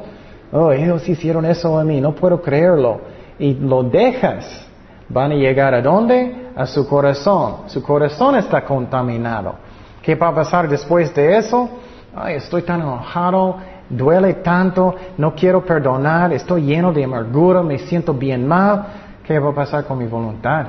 Oh, 0.52 0.72
ellos 0.72 1.06
hicieron 1.06 1.44
eso 1.44 1.78
a 1.78 1.84
mí, 1.84 2.00
no 2.00 2.14
puedo 2.14 2.40
creerlo. 2.40 3.17
Y 3.38 3.54
lo 3.54 3.82
dejas. 3.82 4.66
¿Van 5.08 5.32
a 5.32 5.34
llegar 5.34 5.74
a 5.74 5.80
dónde? 5.80 6.50
A 6.54 6.66
su 6.66 6.86
corazón. 6.86 7.68
Su 7.68 7.82
corazón 7.82 8.36
está 8.36 8.64
contaminado. 8.64 9.54
¿Qué 10.02 10.14
va 10.14 10.28
a 10.28 10.34
pasar 10.34 10.68
después 10.68 11.14
de 11.14 11.36
eso? 11.36 11.68
Ay, 12.14 12.36
estoy 12.36 12.62
tan 12.62 12.80
enojado, 12.80 13.56
duele 13.88 14.34
tanto, 14.34 14.94
no 15.16 15.34
quiero 15.34 15.64
perdonar, 15.64 16.32
estoy 16.32 16.62
lleno 16.62 16.92
de 16.92 17.04
amargura, 17.04 17.62
me 17.62 17.78
siento 17.78 18.12
bien 18.14 18.46
mal, 18.46 18.86
¿qué 19.24 19.38
va 19.38 19.50
a 19.50 19.54
pasar 19.54 19.84
con 19.84 19.98
mi 19.98 20.06
voluntad? 20.06 20.66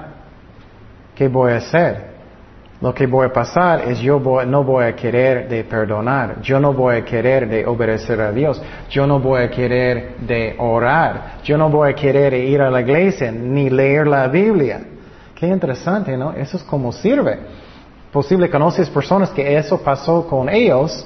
¿Qué 1.16 1.28
voy 1.28 1.54
a 1.54 1.58
hacer? 1.58 2.09
Lo 2.82 2.94
que 2.94 3.08
voy 3.08 3.28
a 3.28 3.34
pasar 3.34 3.82
es 3.82 4.00
yo 4.00 4.22
no 4.46 4.64
voy 4.64 4.86
a 4.86 4.96
querer 4.96 5.50
de 5.50 5.66
perdonar, 5.66 6.42
yo 6.42 6.62
no 6.62 6.74
voy 6.74 6.96
a 6.96 7.04
querer 7.04 7.50
de 7.50 7.66
obedecer 7.66 8.22
a 8.22 8.32
Dios, 8.32 8.62
yo 8.90 9.06
no 9.06 9.20
voy 9.20 9.42
a 9.42 9.50
querer 9.50 10.16
de 10.20 10.56
orar, 10.58 11.40
yo 11.44 11.58
no 11.58 11.70
voy 11.70 11.92
a 11.92 11.94
querer 11.94 12.34
ir 12.36 12.62
a 12.62 12.72
la 12.72 12.80
iglesia 12.80 13.34
ni 13.34 13.70
leer 13.70 14.08
la 14.08 14.30
Biblia. 14.30 14.80
Qué 15.36 15.48
interesante, 15.48 16.16
¿no? 16.16 16.32
Eso 16.32 16.56
es 16.56 16.64
como 16.64 16.94
sirve. 16.94 17.40
Posible 18.14 18.50
conoces 18.50 18.90
personas 18.90 19.30
que 19.32 19.58
eso 19.58 19.82
pasó 19.82 20.26
con 20.26 20.48
ellos 20.48 21.06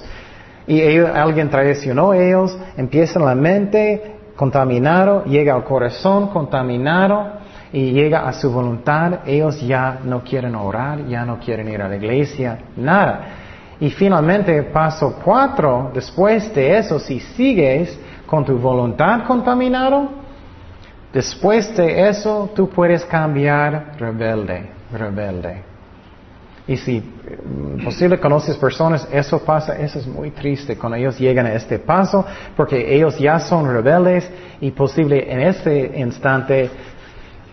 y 0.68 1.00
alguien 1.00 1.50
traicionó 1.50 2.12
a 2.12 2.18
ellos, 2.18 2.56
empieza 2.78 3.18
en 3.18 3.26
la 3.26 3.36
mente 3.36 4.16
contaminado, 4.36 5.24
llega 5.26 5.56
al 5.56 5.64
corazón 5.64 6.28
contaminado 6.28 7.42
y 7.74 7.92
llega 7.92 8.28
a 8.28 8.34
su 8.34 8.52
voluntad, 8.52 9.22
ellos 9.26 9.60
ya 9.60 10.00
no 10.04 10.24
quieren 10.24 10.54
orar, 10.54 11.08
ya 11.08 11.26
no 11.26 11.40
quieren 11.40 11.68
ir 11.68 11.82
a 11.82 11.90
la 11.90 11.96
iglesia, 11.96 12.60
nada. 12.78 13.26
Y 13.80 13.90
finalmente, 13.90 14.62
paso 14.62 15.20
cuatro, 15.24 15.92
después 15.92 16.54
de 16.54 16.78
eso, 16.78 17.00
si 17.00 17.20
sigues 17.20 18.00
con 18.28 18.46
tu 18.46 18.60
voluntad 18.60 19.26
contaminado, 19.26 20.08
después 21.12 21.76
de 21.76 22.08
eso 22.08 22.52
tú 22.56 22.70
puedes 22.70 23.04
cambiar 23.06 23.96
rebelde, 23.98 24.70
rebelde. 24.92 25.74
Y 26.66 26.78
si 26.78 27.02
mm, 27.02 27.84
posible 27.84 28.20
conoces 28.20 28.56
personas, 28.56 29.08
eso 29.12 29.40
pasa, 29.40 29.78
eso 29.78 30.00
es 30.00 30.08
muy 30.08 30.32
triste 30.32 30.78
cuando 30.78 30.96
ellos 30.96 31.20
llegan 31.20 31.46
a 31.46 31.54
este 31.54 31.80
paso, 31.80 32.26
porque 32.56 32.96
ellos 32.96 33.18
ya 33.20 33.40
son 33.40 33.68
rebeldes 33.68 34.30
y 34.62 34.72
posible 34.72 35.30
en 35.30 35.42
este 35.42 36.00
instante 36.00 36.70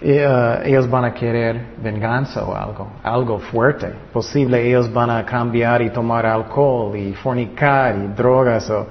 ellos 0.02 0.88
van 0.88 1.04
a 1.04 1.14
querer 1.14 1.74
venganza 1.82 2.44
o 2.44 2.54
algo, 2.54 2.88
algo 3.02 3.38
fuerte. 3.38 3.92
Posible 4.12 4.66
ellos 4.66 4.92
van 4.92 5.10
a 5.10 5.24
cambiar 5.24 5.82
y 5.82 5.90
tomar 5.90 6.24
alcohol 6.24 6.96
y 6.96 7.12
fornicar 7.12 7.96
y 7.96 8.06
drogas 8.08 8.70
o, 8.70 8.86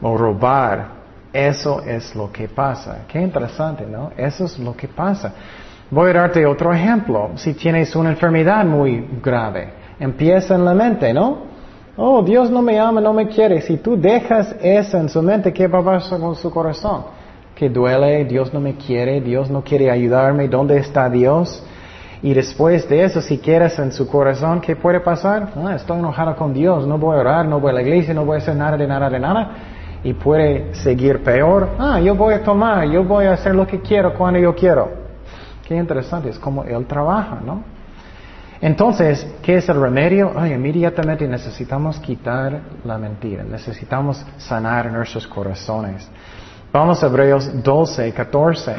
o 0.00 0.16
robar. 0.16 1.02
Eso 1.32 1.82
es 1.82 2.14
lo 2.14 2.30
que 2.30 2.48
pasa. 2.48 3.04
Qué 3.08 3.20
interesante, 3.20 3.86
¿no? 3.86 4.12
Eso 4.16 4.44
es 4.44 4.58
lo 4.58 4.76
que 4.76 4.86
pasa. 4.86 5.32
Voy 5.90 6.10
a 6.10 6.14
darte 6.14 6.46
otro 6.46 6.72
ejemplo. 6.72 7.30
Si 7.36 7.54
tienes 7.54 7.94
una 7.96 8.10
enfermedad 8.10 8.64
muy 8.64 9.06
grave, 9.22 9.72
empieza 9.98 10.54
en 10.54 10.64
la 10.64 10.74
mente, 10.74 11.12
¿no? 11.12 11.52
Oh, 11.96 12.22
Dios 12.22 12.50
no 12.50 12.62
me 12.62 12.78
ama, 12.78 13.00
no 13.00 13.12
me 13.12 13.28
quiere. 13.28 13.60
Si 13.60 13.76
tú 13.78 14.00
dejas 14.00 14.54
eso 14.62 14.96
en 14.96 15.08
su 15.08 15.20
mente, 15.22 15.52
¿qué 15.52 15.66
va 15.66 15.80
a 15.80 15.84
pasar 15.84 16.20
con 16.20 16.34
su 16.34 16.50
corazón? 16.50 17.04
Que 17.62 17.70
duele, 17.70 18.24
Dios 18.24 18.52
no 18.52 18.58
me 18.58 18.74
quiere, 18.74 19.20
Dios 19.20 19.48
no 19.48 19.62
quiere 19.62 19.88
ayudarme, 19.88 20.48
¿dónde 20.48 20.78
está 20.78 21.08
Dios? 21.08 21.64
Y 22.20 22.34
después 22.34 22.88
de 22.88 23.04
eso, 23.04 23.20
si 23.20 23.38
quieres 23.38 23.78
en 23.78 23.92
su 23.92 24.08
corazón, 24.08 24.60
¿qué 24.60 24.74
puede 24.74 24.98
pasar? 24.98 25.52
Ah, 25.54 25.76
estoy 25.76 26.00
enojado 26.00 26.34
con 26.34 26.52
Dios, 26.52 26.88
no 26.88 26.98
voy 26.98 27.16
a 27.16 27.20
orar, 27.20 27.46
no 27.46 27.60
voy 27.60 27.70
a 27.70 27.74
la 27.74 27.82
iglesia, 27.82 28.14
no 28.14 28.24
voy 28.24 28.34
a 28.34 28.38
hacer 28.38 28.56
nada 28.56 28.76
de 28.76 28.88
nada 28.88 29.08
de 29.08 29.20
nada. 29.20 29.50
Y 30.02 30.12
puede 30.12 30.74
seguir 30.74 31.22
peor. 31.22 31.68
Ah, 31.78 32.00
yo 32.00 32.16
voy 32.16 32.34
a 32.34 32.42
tomar, 32.42 32.84
yo 32.88 33.04
voy 33.04 33.26
a 33.26 33.34
hacer 33.34 33.54
lo 33.54 33.64
que 33.64 33.78
quiero 33.80 34.12
cuando 34.12 34.40
yo 34.40 34.56
quiero. 34.56 34.90
Qué 35.64 35.76
interesante, 35.76 36.30
es 36.30 36.40
como 36.40 36.64
Él 36.64 36.84
trabaja, 36.86 37.38
¿no? 37.46 37.62
Entonces, 38.60 39.24
¿qué 39.40 39.58
es 39.58 39.68
el 39.68 39.80
remedio? 39.80 40.32
Ay, 40.34 40.54
inmediatamente 40.54 41.28
necesitamos 41.28 42.00
quitar 42.00 42.60
la 42.84 42.98
mentira, 42.98 43.44
necesitamos 43.44 44.26
sanar 44.36 44.90
nuestros 44.90 45.28
corazones. 45.28 46.10
Vamos 46.72 47.02
a 47.02 47.06
Hebreos 47.06 47.62
12, 47.62 48.12
14. 48.12 48.74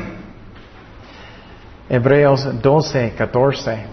Hebreos 1.88 2.62
12, 2.62 3.14
14. 3.16 3.86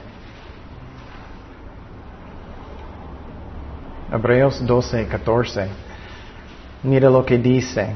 Hebreos 4.10 4.66
12, 4.66 5.06
14. 5.06 5.68
Mira 6.82 7.10
lo 7.10 7.26
que 7.26 7.36
dice. 7.36 7.94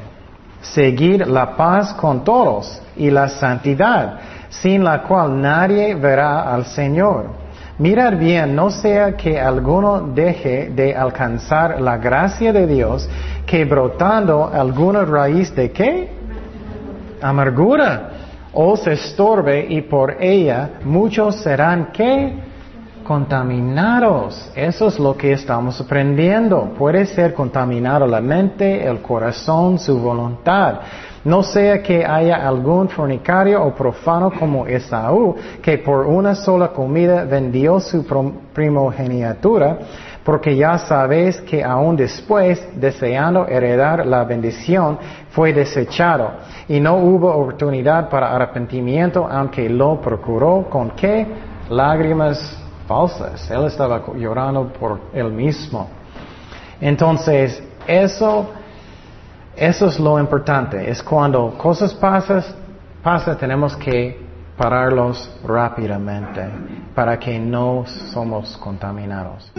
Seguir 0.61 1.27
la 1.27 1.55
paz 1.55 1.93
con 1.93 2.23
todos 2.23 2.81
y 2.95 3.09
la 3.09 3.27
santidad 3.27 4.19
sin 4.49 4.83
la 4.83 5.01
cual 5.01 5.41
nadie 5.41 5.95
verá 5.95 6.53
al 6.53 6.65
Señor. 6.65 7.44
Mirar 7.77 8.17
bien, 8.17 8.55
no 8.55 8.69
sea 8.69 9.17
que 9.17 9.37
alguno 9.37 9.99
deje 10.13 10.69
de 10.69 10.95
alcanzar 10.95 11.81
la 11.81 11.97
gracia 11.97 12.53
de 12.53 12.67
Dios, 12.67 13.09
que 13.45 13.65
brotando 13.65 14.45
alguna 14.45 15.03
raíz 15.03 15.53
de 15.53 15.71
qué? 15.71 16.09
Amargura, 17.21 18.11
o 18.53 18.77
se 18.77 18.93
estorbe 18.93 19.65
y 19.67 19.81
por 19.81 20.23
ella 20.23 20.79
muchos 20.85 21.41
serán 21.41 21.89
qué? 21.91 22.33
Contaminados. 23.05 24.51
Eso 24.55 24.87
es 24.87 24.97
lo 24.97 25.15
que 25.15 25.31
estamos 25.31 25.79
aprendiendo. 25.79 26.73
Puede 26.75 27.05
ser 27.05 27.35
contaminado 27.35 28.07
la 28.07 28.19
mente, 28.19 28.83
el 28.83 28.99
corazón, 29.03 29.77
su 29.77 29.99
voluntad. 29.99 30.79
No 31.23 31.43
sea 31.43 31.83
que 31.83 32.03
haya 32.03 32.47
algún 32.47 32.89
fornicario 32.89 33.63
o 33.63 33.75
profano 33.75 34.31
como 34.31 34.65
Esaú, 34.65 35.35
que 35.61 35.77
por 35.77 36.07
una 36.07 36.33
sola 36.33 36.69
comida 36.69 37.25
vendió 37.25 37.79
su 37.79 38.03
primogenitura, 38.51 39.77
porque 40.23 40.55
ya 40.55 40.79
sabéis 40.79 41.39
que 41.41 41.63
aún 41.63 41.95
después, 41.95 42.67
deseando 42.75 43.47
heredar 43.47 44.03
la 44.07 44.23
bendición, 44.23 44.97
fue 45.29 45.53
desechado, 45.53 46.31
y 46.67 46.79
no 46.79 46.95
hubo 46.95 47.31
oportunidad 47.31 48.09
para 48.09 48.35
arrepentimiento, 48.35 49.27
aunque 49.29 49.69
lo 49.69 50.01
procuró 50.01 50.65
con 50.71 50.89
qué? 50.95 51.27
Lágrimas 51.69 52.64
falsas. 52.87 53.49
Él 53.49 53.65
estaba 53.65 54.03
llorando 54.15 54.71
por 54.73 54.99
él 55.13 55.31
mismo. 55.31 55.89
Entonces, 56.79 57.61
eso, 57.87 58.49
eso 59.55 59.87
es 59.87 59.99
lo 59.99 60.19
importante. 60.19 60.89
Es 60.89 61.01
cuando 61.01 61.57
cosas 61.57 61.93
pasan, 61.93 62.43
pasa, 63.01 63.37
tenemos 63.37 63.75
que 63.75 64.25
pararlos 64.57 65.29
rápidamente 65.43 66.43
para 66.93 67.19
que 67.19 67.37
no 67.39 67.85
somos 67.85 68.57
contaminados. 68.57 69.51